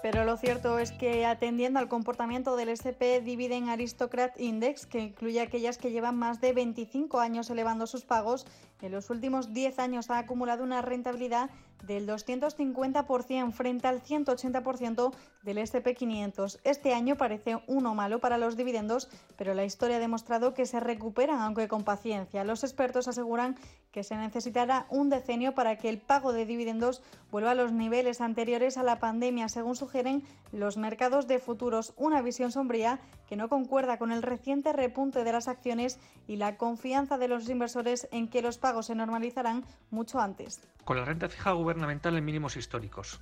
Pero 0.00 0.24
lo 0.24 0.36
cierto 0.36 0.78
es 0.78 0.92
que 0.92 1.26
atendiendo 1.26 1.80
al 1.80 1.88
comportamiento 1.88 2.56
del 2.56 2.68
SP 2.70 3.20
Dividend 3.20 3.68
Aristocrat 3.68 4.38
Index, 4.38 4.86
que 4.86 5.00
incluye 5.00 5.40
aquellas 5.40 5.76
que 5.76 5.90
llevan 5.90 6.16
más 6.16 6.40
de 6.40 6.52
25 6.52 7.18
años 7.18 7.50
elevando 7.50 7.86
sus 7.86 8.04
pagos, 8.04 8.46
en 8.80 8.92
los 8.92 9.10
últimos 9.10 9.52
10 9.52 9.78
años 9.80 10.10
ha 10.10 10.18
acumulado 10.18 10.62
una 10.62 10.82
rentabilidad 10.82 11.50
del 11.84 12.06
250% 12.06 13.52
frente 13.52 13.88
al 13.88 14.02
180% 14.02 15.12
del 15.42 15.58
SP500. 15.58 16.58
Este 16.64 16.94
año 16.94 17.16
parece 17.16 17.62
uno 17.66 17.94
malo 17.94 18.18
para 18.18 18.38
los 18.38 18.56
dividendos, 18.56 19.08
pero 19.36 19.54
la 19.54 19.64
historia 19.64 19.96
ha 19.96 20.00
demostrado 20.00 20.54
que 20.54 20.66
se 20.66 20.80
recuperan, 20.80 21.40
aunque 21.40 21.68
con 21.68 21.84
paciencia. 21.84 22.44
Los 22.44 22.64
expertos 22.64 23.08
aseguran 23.08 23.56
que 23.92 24.04
se 24.04 24.16
necesitará 24.16 24.86
un 24.90 25.08
decenio 25.08 25.54
para 25.54 25.76
que 25.78 25.88
el 25.88 25.98
pago 25.98 26.32
de 26.32 26.44
dividendos 26.44 27.02
vuelva 27.30 27.52
a 27.52 27.54
los 27.54 27.72
niveles 27.72 28.20
anteriores 28.20 28.76
a 28.76 28.82
la 28.82 28.98
pandemia, 28.98 29.48
según 29.48 29.76
sugieren 29.76 30.22
los 30.52 30.76
mercados 30.76 31.26
de 31.26 31.38
futuros. 31.38 31.94
Una 31.96 32.22
visión 32.22 32.52
sombría 32.52 33.00
que 33.28 33.36
no 33.36 33.48
concuerda 33.48 33.98
con 33.98 34.12
el 34.12 34.22
reciente 34.22 34.72
repunte 34.72 35.24
de 35.24 35.32
las 35.32 35.48
acciones 35.48 35.98
y 36.26 36.36
la 36.36 36.56
confianza 36.56 37.18
de 37.18 37.28
los 37.28 37.48
inversores 37.48 38.08
en 38.10 38.28
que 38.28 38.42
los 38.42 38.58
pagos 38.58 38.86
se 38.86 38.94
normalizarán 38.94 39.64
mucho 39.90 40.20
antes. 40.20 40.60
Con 40.84 40.96
la 40.96 41.04
renta 41.04 41.28
fija 41.28 41.50
gubernamental 41.68 42.16
en 42.16 42.24
mínimos 42.24 42.56
históricos, 42.56 43.20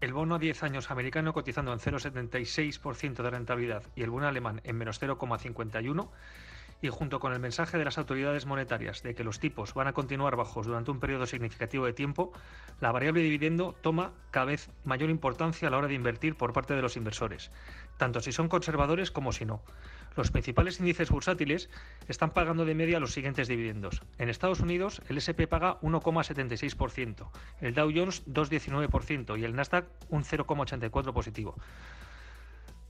el 0.00 0.12
bono 0.12 0.36
a 0.36 0.38
10 0.38 0.62
años 0.62 0.92
americano 0.92 1.32
cotizando 1.32 1.72
en 1.72 1.80
0,76% 1.80 3.20
de 3.20 3.30
rentabilidad 3.30 3.82
y 3.96 4.04
el 4.04 4.10
bono 4.10 4.28
alemán 4.28 4.60
en 4.62 4.76
menos 4.76 5.02
0,51%, 5.02 6.08
y 6.82 6.88
junto 6.88 7.18
con 7.18 7.32
el 7.32 7.40
mensaje 7.40 7.78
de 7.78 7.84
las 7.84 7.98
autoridades 7.98 8.46
monetarias 8.46 9.02
de 9.02 9.16
que 9.16 9.24
los 9.24 9.40
tipos 9.40 9.74
van 9.74 9.88
a 9.88 9.92
continuar 9.92 10.36
bajos 10.36 10.66
durante 10.66 10.92
un 10.92 11.00
periodo 11.00 11.26
significativo 11.26 11.84
de 11.84 11.92
tiempo, 11.92 12.32
la 12.80 12.92
variable 12.92 13.22
dividendo 13.22 13.74
toma 13.82 14.12
cada 14.30 14.46
vez 14.46 14.70
mayor 14.84 15.10
importancia 15.10 15.66
a 15.66 15.72
la 15.72 15.78
hora 15.78 15.88
de 15.88 15.94
invertir 15.94 16.36
por 16.36 16.52
parte 16.52 16.74
de 16.74 16.82
los 16.82 16.96
inversores, 16.96 17.50
tanto 17.96 18.20
si 18.20 18.30
son 18.30 18.48
conservadores 18.48 19.10
como 19.10 19.32
si 19.32 19.46
no. 19.46 19.62
Los 20.16 20.30
principales 20.30 20.80
índices 20.80 21.10
bursátiles 21.10 21.70
están 22.08 22.30
pagando 22.30 22.64
de 22.64 22.74
media 22.74 23.00
los 23.00 23.12
siguientes 23.12 23.48
dividendos. 23.48 24.02
En 24.18 24.28
Estados 24.28 24.60
Unidos, 24.60 25.02
el 25.08 25.18
SP 25.22 25.46
paga 25.46 25.80
1,76%, 25.80 27.30
el 27.60 27.74
Dow 27.74 27.90
Jones 27.94 28.26
2,19% 28.26 29.38
y 29.38 29.44
el 29.44 29.54
Nasdaq 29.54 29.86
un 30.08 30.24
0,84% 30.24 31.12
positivo. 31.12 31.54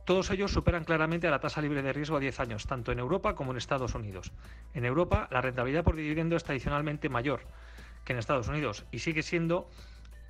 Todos 0.05 0.31
ellos 0.31 0.51
superan 0.51 0.85
claramente 0.85 1.29
a 1.29 1.31
la 1.31 1.41
tasa 1.41 1.61
libre 1.61 1.83
de 1.83 1.93
riesgo 1.93 2.17
a 2.17 2.21
10 2.21 2.41
años, 2.41 2.67
tanto 2.67 2.91
en 2.91 2.99
Europa 2.99 3.35
como 3.35 3.53
en 3.53 3.59
Estados 3.59 3.95
Unidos. 3.95 4.33
En 4.75 4.85
Europa, 4.85 5.29
la 5.31 5.41
rentabilidad 5.41 5.85
por 5.85 5.95
dividendo 5.95 6.37
es 6.37 6.43
tradicionalmente 6.43 7.09
mayor 7.09 7.43
que 8.05 8.15
en 8.15 8.19
Estados 8.19 8.49
Unidos 8.49 8.87
y 8.91 9.01
sigue 9.01 9.23
siendo 9.23 9.69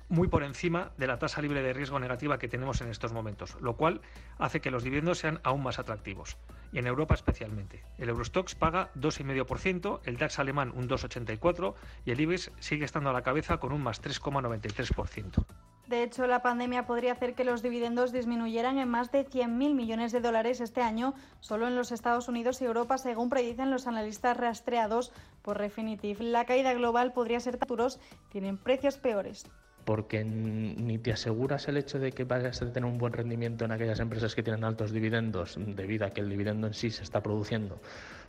muy 0.09 0.27
por 0.27 0.43
encima 0.43 0.91
de 0.97 1.07
la 1.07 1.17
tasa 1.17 1.41
libre 1.41 1.63
de 1.63 1.73
riesgo 1.73 1.97
negativa 1.97 2.37
que 2.37 2.49
tenemos 2.49 2.81
en 2.81 2.89
estos 2.89 3.13
momentos, 3.13 3.55
lo 3.61 3.77
cual 3.77 4.01
hace 4.37 4.59
que 4.59 4.69
los 4.69 4.83
dividendos 4.83 5.19
sean 5.19 5.39
aún 5.43 5.63
más 5.63 5.79
atractivos, 5.79 6.37
y 6.71 6.79
en 6.79 6.87
Europa 6.87 7.13
especialmente. 7.13 7.83
El 7.97 8.09
Eurostox 8.09 8.55
paga 8.55 8.91
2,5%, 8.95 9.99
el 10.05 10.17
DAX 10.17 10.39
alemán 10.39 10.71
un 10.75 10.87
2,84% 10.87 11.73
y 12.05 12.11
el 12.11 12.19
IBEX 12.19 12.51
sigue 12.59 12.85
estando 12.85 13.09
a 13.09 13.13
la 13.13 13.21
cabeza 13.21 13.57
con 13.57 13.73
un 13.73 13.83
más 13.83 14.01
3,93%. 14.01 15.45
De 15.87 16.03
hecho, 16.03 16.25
la 16.25 16.41
pandemia 16.41 16.85
podría 16.85 17.11
hacer 17.11 17.35
que 17.35 17.43
los 17.43 17.61
dividendos 17.61 18.13
disminuyeran 18.13 18.77
en 18.77 18.87
más 18.87 19.11
de 19.11 19.25
100.000 19.25 19.73
millones 19.73 20.13
de 20.13 20.21
dólares 20.21 20.61
este 20.61 20.81
año, 20.81 21.13
solo 21.41 21.67
en 21.67 21.75
los 21.75 21.91
Estados 21.91 22.29
Unidos 22.29 22.61
y 22.61 22.65
Europa, 22.65 22.97
según 22.97 23.29
predicen 23.29 23.71
los 23.71 23.87
analistas 23.87 24.37
rastreados 24.37 25.11
por 25.41 25.57
Refinitiv. 25.57 26.21
La 26.21 26.45
caída 26.45 26.73
global 26.73 27.11
podría 27.11 27.41
ser 27.41 27.57
futuros, 27.57 27.99
tienen 28.29 28.57
precios 28.57 28.97
peores 28.97 29.49
porque 29.85 30.23
ni 30.23 30.97
te 30.97 31.11
aseguras 31.11 31.67
el 31.67 31.77
hecho 31.77 31.99
de 31.99 32.11
que 32.11 32.23
vayas 32.23 32.61
a 32.61 32.71
tener 32.71 32.89
un 32.89 32.97
buen 32.97 33.13
rendimiento 33.13 33.65
en 33.65 33.71
aquellas 33.71 33.99
empresas 33.99 34.35
que 34.35 34.43
tienen 34.43 34.63
altos 34.63 34.91
dividendos, 34.91 35.57
debido 35.57 36.05
a 36.05 36.11
que 36.11 36.21
el 36.21 36.29
dividendo 36.29 36.67
en 36.67 36.73
sí 36.73 36.91
se 36.91 37.03
está 37.03 37.21
produciendo 37.21 37.79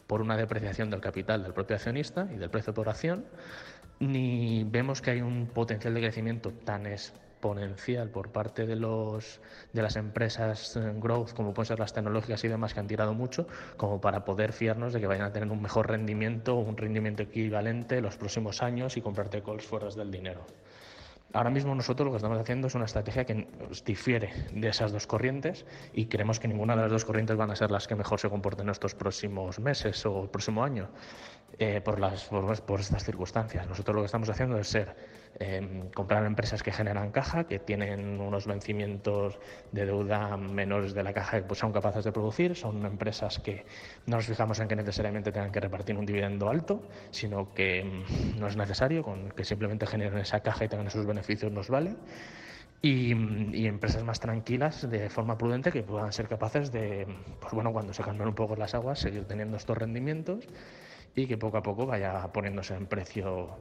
por 0.07 0.21
una 0.21 0.37
depreciación 0.37 0.91
del 0.91 1.01
capital 1.01 1.43
del 1.43 1.53
propio 1.53 1.77
accionista 1.77 2.29
y 2.35 2.39
del 2.39 2.51
precio 2.51 2.75
por 2.75 2.89
acción, 2.89 3.25
ni 4.01 4.65
vemos 4.65 5.01
que 5.01 5.13
hay 5.13 5.23
un 5.23 5.47
potencial 5.47 5.95
de 5.95 6.01
crecimiento 6.01 6.51
tan 6.51 6.87
exponencial 6.87 8.09
por 8.11 8.31
parte 8.31 8.67
de, 8.67 8.77
los, 8.77 9.41
de 9.73 9.83
las 9.83 9.97
empresas 9.97 10.77
eh, 10.77 10.93
growth, 10.97 11.33
como 11.33 11.55
pueden 11.55 11.69
ser 11.69 11.79
las 11.79 11.93
tecnológicas 11.93 12.43
y 12.45 12.49
demás, 12.49 12.75
que 12.75 12.81
han 12.81 12.89
tirado 12.89 13.15
mucho, 13.15 13.47
como 13.77 14.01
para 14.01 14.25
poder 14.25 14.53
fiarnos 14.53 14.93
de 14.93 15.01
que 15.01 15.07
vayan 15.07 15.27
a 15.27 15.33
tener 15.33 15.51
un 15.51 15.63
mejor 15.63 15.89
rendimiento, 15.89 16.57
un 16.57 16.77
rendimiento 16.77 17.23
equivalente 17.23 17.99
en 17.99 18.03
los 18.05 18.17
próximos 18.17 18.63
años 18.63 18.97
y 18.97 19.03
comprarte 19.03 19.43
calls 19.43 19.65
fuera 19.65 19.89
del 19.89 20.11
dinero. 20.11 20.47
Ahora 21.35 21.49
mismo 21.49 21.75
nosotros 21.75 22.05
lo 22.05 22.13
que 22.13 22.17
estamos 22.19 22.39
haciendo 22.39 22.67
es 22.67 22.75
una 22.75 22.85
estrategia 22.85 23.25
que 23.25 23.47
difiere 23.87 24.33
de 24.53 24.69
esas 24.69 24.93
dos 24.93 25.07
corrientes 25.07 25.65
y 25.95 26.07
creemos 26.07 26.39
que 26.39 26.47
ninguna 26.47 26.77
de 26.77 26.83
las 26.83 26.91
dos 26.91 27.05
corrientes 27.07 27.37
van 27.37 27.51
a 27.51 27.57
ser 27.57 27.71
las 27.71 27.89
que 27.89 27.95
mejor 27.95 28.21
se 28.21 28.29
comporten 28.29 28.67
en 28.67 28.71
estos 28.71 28.95
próximos 28.95 29.59
meses 29.59 30.05
o 30.05 30.31
próximo 30.31 30.63
año 30.63 30.89
eh, 31.59 31.81
por, 31.81 32.01
las, 32.01 32.25
por 32.25 32.81
estas 32.81 33.05
circunstancias. 33.05 33.69
Nosotros 33.69 33.95
lo 33.95 34.03
que 34.03 34.07
estamos 34.07 34.29
haciendo 34.29 34.59
es 34.59 34.69
ser 34.69 34.97
eh, 35.39 35.85
comprar 35.95 36.25
empresas 36.27 36.63
que 36.63 36.73
generan 36.73 37.11
caja, 37.11 37.45
que 37.45 37.59
tienen 37.59 38.21
unos 38.21 38.47
vencimientos 38.47 39.39
de 39.71 39.87
deuda 39.87 40.37
menores 40.37 40.93
de 40.93 41.03
la 41.03 41.13
caja 41.13 41.39
que 41.39 41.47
pues, 41.47 41.59
son 41.59 41.73
capaces 41.73 42.05
de 42.05 42.13
producir. 42.13 42.55
Son 42.55 42.85
empresas 42.85 43.39
que 43.39 43.65
no 44.07 44.17
nos 44.17 44.27
fijamos 44.27 44.61
en 44.61 44.69
que 44.69 44.77
necesariamente 44.77 45.33
tengan 45.33 45.51
que 45.51 45.61
repartir 45.61 45.97
un 45.97 46.05
dividendo 46.05 46.51
alto, 46.51 46.83
sino 47.11 47.55
que 47.55 47.85
mm, 47.85 48.39
no 48.39 48.47
es 48.47 48.57
necesario, 48.57 49.03
con 49.03 49.31
que 49.31 49.45
simplemente 49.45 49.87
generen 49.87 50.19
esa 50.19 50.41
caja 50.41 50.65
y 50.65 50.69
tengan 50.69 50.87
esos 50.87 51.07
beneficios 51.07 51.51
nos 51.51 51.69
vale. 51.69 51.97
Y, 52.83 53.15
y, 53.57 53.69
empresas 53.69 54.03
más 54.03 54.19
tranquilas 54.19 54.91
de 54.91 55.09
forma 55.09 55.39
prudente 55.39 55.71
que 55.71 55.85
puedan 55.85 56.13
ser 56.13 56.27
capaces 56.27 56.73
de, 56.73 57.07
pues 57.41 57.53
bueno, 57.53 57.73
cuando 57.73 57.95
se 57.95 58.03
cambien 58.03 58.29
un 58.29 58.35
poco 58.35 58.57
las 58.57 58.75
aguas, 58.75 58.99
seguir 58.99 59.25
teniendo 59.25 59.57
estos 59.57 59.79
rendimientos 59.79 60.49
y 61.15 61.27
que 61.27 61.37
poco 61.37 61.59
a 61.59 61.63
poco 61.63 61.87
vaya 61.87 62.29
poniéndose 62.33 62.75
en 62.75 62.87
precio 62.87 63.59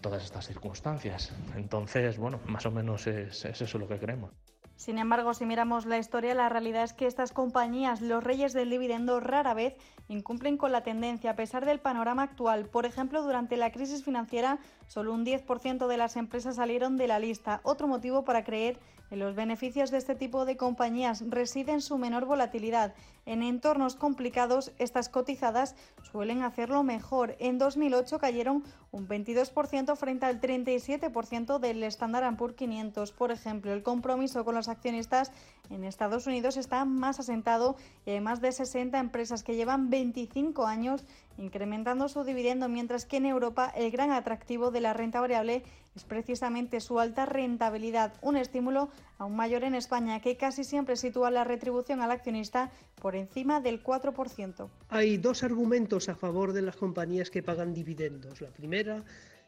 todas 0.00 0.24
estas 0.24 0.46
circunstancias. 0.46 1.34
Entonces, 1.54 2.16
bueno, 2.16 2.40
más 2.46 2.64
o 2.64 2.70
menos 2.70 3.06
es, 3.06 3.44
es 3.44 3.60
eso 3.60 3.78
lo 3.78 3.86
que 3.86 3.98
creemos. 3.98 4.30
Sin 4.78 4.98
embargo, 4.98 5.34
si 5.34 5.44
miramos 5.44 5.86
la 5.86 5.98
historia, 5.98 6.34
la 6.36 6.48
realidad 6.48 6.84
es 6.84 6.92
que 6.92 7.06
estas 7.06 7.32
compañías, 7.32 8.00
los 8.00 8.22
reyes 8.22 8.52
del 8.52 8.70
dividendo, 8.70 9.18
rara 9.18 9.52
vez 9.52 9.74
incumplen 10.06 10.56
con 10.56 10.70
la 10.70 10.84
tendencia 10.84 11.32
a 11.32 11.36
pesar 11.36 11.66
del 11.66 11.80
panorama 11.80 12.22
actual. 12.22 12.68
Por 12.68 12.86
ejemplo, 12.86 13.22
durante 13.22 13.56
la 13.56 13.72
crisis 13.72 14.04
financiera, 14.04 14.60
solo 14.86 15.12
un 15.12 15.26
10% 15.26 15.88
de 15.88 15.96
las 15.96 16.16
empresas 16.16 16.56
salieron 16.56 16.96
de 16.96 17.08
la 17.08 17.18
lista. 17.18 17.60
Otro 17.64 17.88
motivo 17.88 18.24
para 18.24 18.44
creer 18.44 18.78
en 19.10 19.18
los 19.18 19.34
beneficios 19.34 19.90
de 19.90 19.98
este 19.98 20.14
tipo 20.14 20.44
de 20.44 20.56
compañías 20.56 21.24
reside 21.28 21.72
en 21.72 21.80
su 21.80 21.98
menor 21.98 22.24
volatilidad. 22.24 22.94
En 23.26 23.42
entornos 23.42 23.94
complicados, 23.94 24.72
estas 24.78 25.08
cotizadas 25.08 25.74
suelen 26.10 26.42
hacerlo 26.42 26.82
mejor. 26.82 27.36
En 27.38 27.58
2008 27.58 28.18
cayeron 28.18 28.64
un 28.90 29.06
22% 29.06 29.96
frente 29.96 30.26
al 30.26 30.40
37% 30.40 31.58
del 31.58 31.82
Standard 31.84 32.36
Poor's 32.36 32.56
500. 32.56 33.12
Por 33.12 33.30
ejemplo, 33.30 33.72
el 33.72 33.82
compromiso 33.82 34.44
con 34.44 34.54
los 34.54 34.68
accionistas 34.68 35.32
en 35.70 35.84
Estados 35.84 36.26
Unidos 36.26 36.56
está 36.56 36.84
más 36.84 37.20
asentado 37.20 37.76
y 38.06 38.10
hay 38.10 38.20
más 38.20 38.40
de 38.40 38.52
60 38.52 38.98
empresas 38.98 39.42
que 39.42 39.56
llevan 39.56 39.90
25 39.90 40.66
años 40.66 41.04
incrementando 41.38 42.08
su 42.08 42.24
dividendo, 42.24 42.68
mientras 42.68 43.06
que 43.06 43.16
en 43.16 43.26
Europa 43.26 43.72
el 43.74 43.90
gran 43.90 44.10
atractivo 44.10 44.70
de 44.70 44.80
la 44.80 44.92
renta 44.92 45.20
variable 45.20 45.62
es 45.96 46.04
precisamente 46.04 46.80
su 46.80 47.00
alta 47.00 47.26
rentabilidad, 47.26 48.12
un 48.22 48.36
estímulo 48.36 48.90
aún 49.18 49.34
mayor 49.34 49.64
en 49.64 49.74
España, 49.74 50.20
que 50.20 50.36
casi 50.36 50.64
siempre 50.64 50.96
sitúa 50.96 51.30
la 51.30 51.44
retribución 51.44 52.00
al 52.00 52.10
accionista 52.10 52.70
por 53.00 53.16
encima 53.16 53.60
del 53.60 53.82
4%. 53.82 54.68
Hay 54.90 55.16
dos 55.16 55.42
argumentos 55.42 56.08
a 56.08 56.14
favor 56.14 56.52
de 56.52 56.62
las 56.62 56.76
compañías 56.76 57.30
que 57.30 57.42
pagan 57.42 57.74
dividendos. 57.74 58.40
La 58.40 58.50
primera 58.50 59.02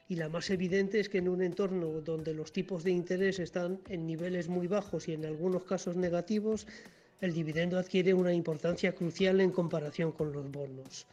y 0.09 0.17
la 0.17 0.29
más 0.29 0.51
evidente 0.51 0.99
es 0.99 1.09
que 1.09 1.19
en 1.19 1.29
un 1.29 1.41
entorno 1.41 1.87
donde 2.01 2.35
los 2.35 2.53
tipos 2.53 2.83
de 2.83 2.91
interés 2.91 3.39
están 3.39 3.79
en 3.89 4.07
niveles 4.07 4.49
muy 4.49 4.67
bajos 4.67 5.07
y 5.07 5.13
en 5.13 5.25
algunos 5.25 5.63
casos 5.63 5.95
negativos, 5.97 6.67
el 7.21 7.33
dividendo 7.33 7.79
adquiere 7.79 8.13
una 8.13 8.33
importancia 8.33 8.93
crucial 8.95 9.41
en 9.41 9.53
comparación 9.53 10.11
con 10.11 10.33
los 10.33 10.51
bonos. 10.51 11.07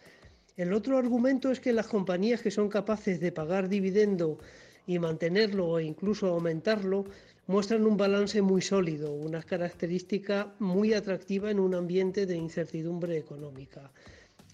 El 0.58 0.74
otro 0.74 0.98
argumento 0.98 1.52
es 1.52 1.60
que 1.60 1.72
las 1.72 1.86
compañías 1.88 2.42
que 2.42 2.50
son 2.50 2.68
capaces 2.68 3.20
de 3.20 3.32
pagar 3.32 3.70
dividendo 3.70 4.40
y 4.88 4.98
mantenerlo 4.98 5.78
e 5.78 5.84
incluso 5.84 6.26
aumentarlo 6.26 7.06
muestran 7.46 7.86
un 7.86 7.96
balance 7.96 8.42
muy 8.42 8.64
sólido, 8.64 9.14
una 9.14 9.44
característica 9.44 10.56
muy 10.58 10.96
atractiva 10.96 11.52
en 11.52 11.60
un 11.60 11.76
ambiente 11.76 12.26
de 12.26 12.38
incertidumbre 12.38 13.18
económica. 13.18 13.92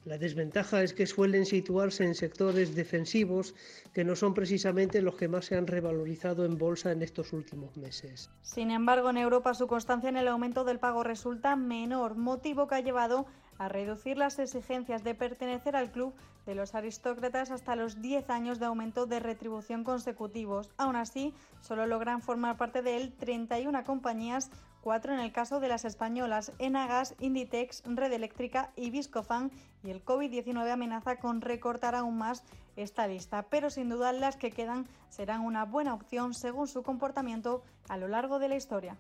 La 0.04 0.18
desventaja 0.18 0.84
es 0.84 0.94
que 0.94 1.08
suelen 1.08 1.46
situarse 1.46 2.04
en 2.04 2.16
sectores 2.16 2.76
defensivos 2.76 3.56
que 3.94 4.04
no 4.04 4.18
son 4.18 4.34
precisamente 4.34 5.02
los 5.02 5.16
que 5.16 5.30
más 5.30 5.46
se 5.46 5.56
han 5.56 5.68
revalorizado 5.68 6.44
en 6.44 6.58
bolsa 6.58 6.92
en 6.92 7.02
estos 7.02 7.32
últimos 7.32 7.78
meses. 7.78 8.30
Sin 8.42 8.72
embargo, 8.72 9.10
en 9.10 9.18
Europa 9.18 9.54
su 9.54 9.68
constancia 9.68 10.10
en 10.10 10.18
el 10.18 10.28
aumento 10.28 10.66
del 10.66 10.80
pago 10.80 11.04
resulta 11.04 11.56
menor, 11.56 12.16
motivo 12.16 12.68
que 12.68 12.76
ha 12.76 12.82
llevado 12.82 13.26
a 13.64 13.70
reducir 13.70 14.18
las 14.18 14.40
exigencias 14.40 15.04
de 15.04 15.16
pertenecer 15.16 15.76
al 15.76 15.92
club 15.92 16.14
de 16.46 16.56
los 16.56 16.76
aristócratas 16.76 17.50
hasta 17.50 17.78
los 17.78 18.02
10 18.02 18.30
años 18.30 18.60
de 18.60 18.66
aumento 18.66 19.06
de 19.06 19.22
retribución 19.22 19.86
consecutivos. 19.86 20.70
Aún 20.78 20.98
así, 20.98 21.34
solo 21.62 21.86
logran 21.88 22.22
formar 22.22 22.58
parte 22.58 22.82
de 22.82 22.98
él 22.98 23.14
31 23.14 23.86
compañías, 23.86 24.52
cuatro 24.82 25.14
en 25.14 25.22
el 25.22 25.32
caso 25.32 25.62
de 25.62 25.70
las 25.70 25.86
españolas 25.86 26.52
Enagas, 26.60 27.16
Inditex, 27.20 27.84
Red 27.86 28.12
Eléctrica 28.12 28.72
y 28.76 28.90
Viscofan, 28.90 29.50
y 29.82 29.92
el 29.92 30.04
COVID-19 30.04 30.70
amenaza 30.70 31.16
con 31.16 31.40
recortar 31.40 31.96
aún 31.96 32.18
más 32.18 32.44
esta 32.76 33.08
lista, 33.08 33.44
pero 33.44 33.70
sin 33.70 33.88
duda 33.88 34.12
las 34.12 34.36
que 34.36 34.52
quedan 34.52 34.88
serán 35.10 35.42
una 35.42 35.64
buena 35.64 35.94
opción 35.94 36.34
según 36.34 36.68
su 36.68 36.84
comportamiento 36.84 37.64
a 37.88 37.96
lo 37.96 38.10
largo 38.10 38.40
de 38.40 38.50
la 38.50 38.56
historia. 38.58 38.98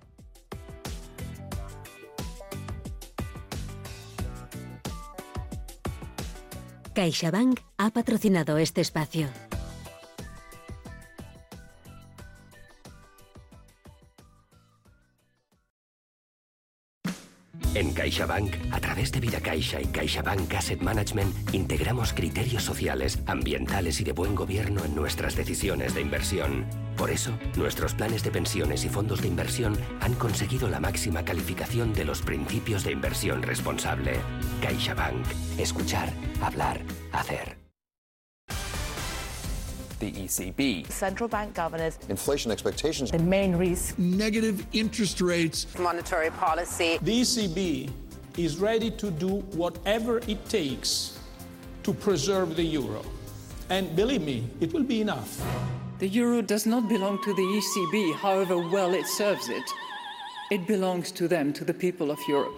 CaixaBank 6.93 7.59
ha 7.77 7.89
patrocinado 7.89 8.57
este 8.57 8.81
espacio. 8.81 9.27
En 17.75 17.91
CaixaBank, 17.91 18.53
a 18.71 18.79
través 18.79 19.11
de 19.11 19.19
Vida 19.19 19.39
Caixa 19.39 19.81
y 19.81 19.85
CaixaBank 19.85 20.53
Asset 20.53 20.79
Management, 20.81 21.55
integramos 21.55 22.13
criterios 22.13 22.63
sociales, 22.63 23.19
ambientales 23.25 23.99
y 23.99 24.03
de 24.03 24.11
buen 24.11 24.35
gobierno 24.35 24.85
en 24.85 24.93
nuestras 24.93 25.35
decisiones 25.35 25.95
de 25.95 26.01
inversión. 26.01 26.65
Por 26.95 27.09
eso, 27.09 27.31
nuestros 27.55 27.95
planes 27.95 28.23
de 28.23 28.29
pensiones 28.29 28.85
y 28.85 28.89
fondos 28.89 29.23
de 29.23 29.27
inversión 29.27 29.75
han 30.01 30.13
conseguido 30.13 30.69
la 30.69 30.79
máxima 30.79 31.25
calificación 31.25 31.93
de 31.93 32.05
los 32.05 32.21
principios 32.21 32.83
de 32.83 32.91
inversión 32.91 33.41
responsable. 33.41 34.19
CaixaBank. 34.61 35.25
Escuchar, 35.57 36.13
hablar, 36.41 36.79
hacer. 37.11 37.62
The 40.03 40.11
ECB. 40.11 40.89
Central 40.91 41.29
bank 41.29 41.53
governors. 41.53 41.97
Inflation 42.09 42.51
expectations. 42.51 43.11
The 43.11 43.19
main 43.19 43.55
risk. 43.55 43.97
Negative 43.97 44.65
interest 44.73 45.21
rates. 45.21 45.67
Monetary 45.79 46.29
policy. 46.31 46.99
The 47.01 47.21
ECB 47.21 47.89
is 48.37 48.57
ready 48.57 48.91
to 48.91 49.11
do 49.11 49.41
whatever 49.61 50.17
it 50.27 50.43
takes 50.49 51.17
to 51.83 51.93
preserve 51.93 52.55
the 52.55 52.63
euro. 52.63 53.03
And 53.69 53.95
believe 53.95 54.21
me, 54.21 54.49
it 54.59 54.73
will 54.73 54.83
be 54.83 54.99
enough. 55.01 55.41
The 55.99 56.07
euro 56.07 56.41
does 56.41 56.65
not 56.65 56.89
belong 56.89 57.21
to 57.23 57.33
the 57.33 57.41
ECB, 57.41 58.15
however 58.15 58.57
well 58.57 58.93
it 58.93 59.07
serves 59.07 59.47
it. 59.47 59.63
It 60.51 60.67
belongs 60.67 61.11
to 61.13 61.27
them, 61.27 61.53
to 61.53 61.63
the 61.63 61.73
people 61.73 62.11
of 62.11 62.19
Europe. 62.27 62.57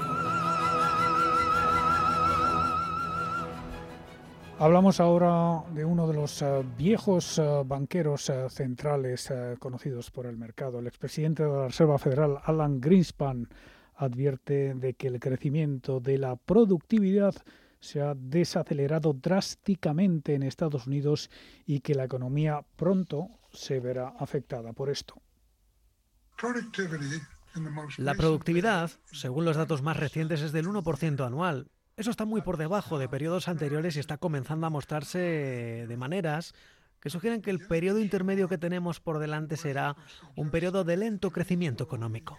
Hablamos 4.57 5.01
ahora 5.01 5.63
de 5.73 5.83
uno 5.83 6.07
de 6.07 6.13
los 6.13 6.41
uh, 6.41 6.63
viejos 6.77 7.37
uh, 7.39 7.65
banqueros 7.65 8.29
uh, 8.29 8.49
centrales 8.49 9.31
conocidos 9.59 10.11
por 10.11 10.27
el 10.27 10.37
mercado. 10.37 10.79
El 10.79 10.87
expresidente 10.87 11.43
de 11.43 11.49
la 11.49 11.67
Reserva 11.67 11.97
Federal, 11.97 12.39
Alan 12.41 12.79
Greenspan, 12.79 13.49
advierte 13.95 14.73
de 14.73 14.93
que 14.93 15.07
el 15.07 15.19
crecimiento 15.19 15.99
de 15.99 16.17
la 16.19 16.37
productividad 16.37 17.35
se 17.81 18.01
ha 18.01 18.15
desacelerado 18.15 19.11
drásticamente 19.11 20.35
en 20.35 20.43
Estados 20.43 20.87
Unidos 20.87 21.29
y 21.65 21.81
que 21.81 21.93
la 21.93 22.05
economía 22.05 22.63
pronto 22.77 23.27
se 23.51 23.81
verá 23.81 24.13
afectada 24.17 24.71
por 24.71 24.89
esto. 24.89 25.21
La 27.97 28.15
productividad, 28.15 28.89
según 29.11 29.43
los 29.43 29.57
datos 29.57 29.81
más 29.81 29.97
recientes, 29.97 30.41
es 30.41 30.53
del 30.53 30.67
1% 30.67 31.25
anual, 31.25 31.67
eso 31.97 32.11
está 32.11 32.25
muy 32.25 32.41
por 32.41 32.57
debajo 32.57 32.99
de 32.99 33.07
periodos 33.07 33.47
anteriores 33.47 33.95
y 33.95 33.99
está 33.99 34.17
comenzando 34.17 34.67
a 34.67 34.69
mostrarse 34.69 35.17
de 35.87 35.97
maneras 35.97 36.53
que 36.99 37.09
sugieren 37.09 37.41
que 37.41 37.51
el 37.51 37.65
periodo 37.65 37.99
intermedio 37.99 38.49
que 38.49 38.57
tenemos 38.57 38.99
por 38.99 39.19
delante 39.19 39.57
será 39.57 39.95
un 40.35 40.49
periodo 40.49 40.83
de 40.83 40.97
lento 40.97 41.31
crecimiento 41.31 41.83
económico. 41.83 42.37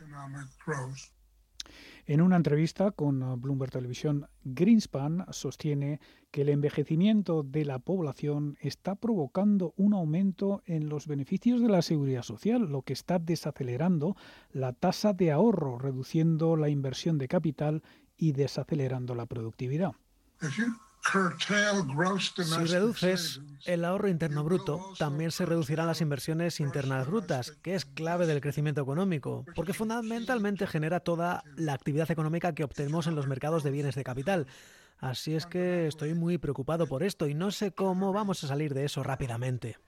En 2.08 2.20
una 2.20 2.36
entrevista 2.36 2.92
con 2.92 3.40
Bloomberg 3.40 3.72
Televisión, 3.72 4.28
Greenspan 4.44 5.26
sostiene 5.30 6.00
que 6.30 6.42
el 6.42 6.50
envejecimiento 6.50 7.42
de 7.42 7.64
la 7.64 7.80
población 7.80 8.56
está 8.60 8.94
provocando 8.94 9.72
un 9.76 9.94
aumento 9.94 10.62
en 10.66 10.88
los 10.88 11.08
beneficios 11.08 11.60
de 11.60 11.68
la 11.68 11.82
seguridad 11.82 12.22
social, 12.22 12.70
lo 12.70 12.82
que 12.82 12.92
está 12.92 13.18
desacelerando 13.18 14.16
la 14.52 14.72
tasa 14.72 15.14
de 15.14 15.32
ahorro, 15.32 15.78
reduciendo 15.78 16.54
la 16.56 16.68
inversión 16.68 17.18
de 17.18 17.26
capital 17.26 17.82
y 18.16 18.32
desacelerando 18.32 19.14
la 19.14 19.26
productividad. 19.26 19.92
Si 22.44 22.72
reduces 22.72 23.40
el 23.64 23.84
ahorro 23.84 24.08
interno 24.08 24.42
bruto, 24.42 24.92
también 24.98 25.30
se 25.30 25.46
reducirán 25.46 25.86
las 25.86 26.00
inversiones 26.00 26.58
internas 26.58 27.06
brutas, 27.06 27.52
que 27.62 27.74
es 27.74 27.84
clave 27.84 28.26
del 28.26 28.40
crecimiento 28.40 28.80
económico, 28.80 29.44
porque 29.54 29.72
fundamentalmente 29.72 30.66
genera 30.66 31.00
toda 31.00 31.44
la 31.56 31.74
actividad 31.74 32.10
económica 32.10 32.54
que 32.54 32.64
obtenemos 32.64 33.06
en 33.06 33.14
los 33.14 33.28
mercados 33.28 33.62
de 33.62 33.70
bienes 33.70 33.94
de 33.94 34.04
capital. 34.04 34.46
Así 34.98 35.34
es 35.34 35.46
que 35.46 35.86
estoy 35.86 36.14
muy 36.14 36.38
preocupado 36.38 36.86
por 36.86 37.02
esto 37.02 37.28
y 37.28 37.34
no 37.34 37.50
sé 37.50 37.70
cómo 37.72 38.12
vamos 38.12 38.42
a 38.42 38.48
salir 38.48 38.74
de 38.74 38.84
eso 38.84 39.02
rápidamente. 39.02 39.78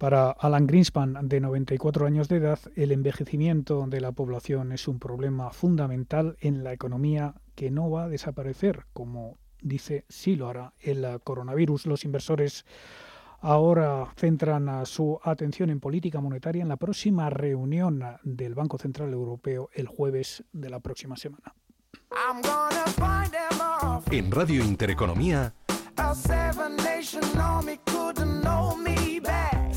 Para 0.00 0.30
Alan 0.30 0.66
Greenspan, 0.66 1.28
de 1.28 1.40
94 1.40 2.06
años 2.06 2.26
de 2.30 2.36
edad, 2.36 2.58
el 2.74 2.90
envejecimiento 2.90 3.84
de 3.86 4.00
la 4.00 4.12
población 4.12 4.72
es 4.72 4.88
un 4.88 4.98
problema 4.98 5.50
fundamental 5.50 6.38
en 6.40 6.64
la 6.64 6.72
economía 6.72 7.34
que 7.54 7.70
no 7.70 7.90
va 7.90 8.04
a 8.04 8.08
desaparecer, 8.08 8.86
como 8.94 9.36
dice 9.60 10.06
sí 10.08 10.36
lo 10.36 10.48
hará 10.48 10.72
el 10.80 11.06
coronavirus. 11.22 11.84
Los 11.84 12.06
inversores 12.06 12.64
ahora 13.40 14.10
centran 14.16 14.86
su 14.86 15.20
atención 15.22 15.68
en 15.68 15.80
política 15.80 16.18
monetaria 16.18 16.62
en 16.62 16.68
la 16.70 16.78
próxima 16.78 17.28
reunión 17.28 18.02
del 18.22 18.54
Banco 18.54 18.78
Central 18.78 19.12
Europeo 19.12 19.68
el 19.74 19.86
jueves 19.86 20.44
de 20.54 20.70
la 20.70 20.80
próxima 20.80 21.18
semana. 21.18 21.54
En 24.10 24.30
Radio 24.30 24.64
Intereconomía, 24.64 25.52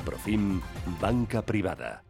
Profim 0.00 0.60
Banca 1.00 1.42
Privada. 1.42 2.04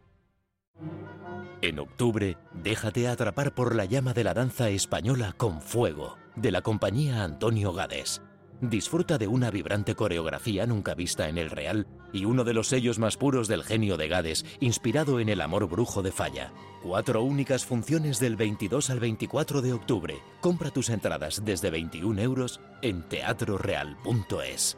En 1.61 1.79
octubre, 1.79 2.37
déjate 2.53 3.07
atrapar 3.07 3.53
por 3.53 3.75
la 3.75 3.85
llama 3.85 4.13
de 4.13 4.23
la 4.23 4.33
danza 4.33 4.69
española 4.69 5.33
con 5.37 5.61
fuego, 5.61 6.17
de 6.35 6.51
la 6.51 6.61
compañía 6.61 7.23
Antonio 7.23 7.73
Gades 7.73 8.21
Disfruta 8.61 9.17
de 9.17 9.27
una 9.27 9.49
vibrante 9.49 9.95
coreografía 9.95 10.67
nunca 10.67 10.93
vista 10.93 11.27
en 11.27 11.39
el 11.39 11.49
real 11.49 11.87
y 12.13 12.25
uno 12.25 12.43
de 12.43 12.53
los 12.53 12.67
sellos 12.67 12.99
más 12.99 13.17
puros 13.17 13.47
del 13.47 13.63
genio 13.63 13.97
de 13.97 14.07
Gades, 14.07 14.45
inspirado 14.59 15.19
en 15.19 15.29
el 15.29 15.41
amor 15.41 15.67
brujo 15.67 16.03
de 16.03 16.11
Falla. 16.11 16.53
Cuatro 16.83 17.23
únicas 17.23 17.65
funciones 17.65 18.19
del 18.19 18.35
22 18.35 18.91
al 18.91 18.99
24 18.99 19.63
de 19.63 19.73
octubre. 19.73 20.19
Compra 20.41 20.69
tus 20.69 20.89
entradas 20.89 21.43
desde 21.43 21.71
21 21.71 22.21
euros 22.21 22.61
en 22.83 23.01
teatroreal.es. 23.09 24.77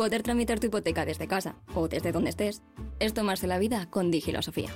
Poder 0.00 0.22
tramitar 0.22 0.58
tu 0.58 0.68
hipoteca 0.68 1.04
desde 1.04 1.28
casa 1.28 1.56
o 1.74 1.86
desde 1.86 2.10
donde 2.10 2.30
estés 2.30 2.62
es 3.00 3.12
tomarse 3.12 3.46
la 3.46 3.58
vida 3.58 3.86
con 3.90 4.10
Digilosofía. 4.10 4.70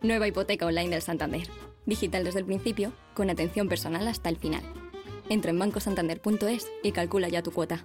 Nueva 0.00 0.26
hipoteca 0.26 0.64
online 0.64 0.88
del 0.88 1.02
Santander. 1.02 1.46
Digital 1.84 2.24
desde 2.24 2.38
el 2.38 2.46
principio, 2.46 2.94
con 3.12 3.28
atención 3.28 3.68
personal 3.68 4.08
hasta 4.08 4.30
el 4.30 4.38
final. 4.38 4.62
Entra 5.28 5.50
en 5.50 5.58
bancosantander.es 5.58 6.70
y 6.82 6.92
calcula 6.92 7.28
ya 7.28 7.42
tu 7.42 7.50
cuota. 7.50 7.84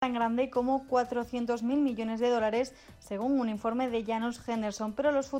Tan 0.00 0.14
grande 0.14 0.48
como 0.48 0.88
400.000 0.88 1.62
millones 1.62 2.20
de 2.20 2.30
dólares, 2.30 2.72
según 3.00 3.38
un 3.38 3.50
informe 3.50 3.90
de 3.90 4.02
Janos 4.02 4.40
Henderson, 4.48 4.94
pero 4.94 5.12
los 5.12 5.26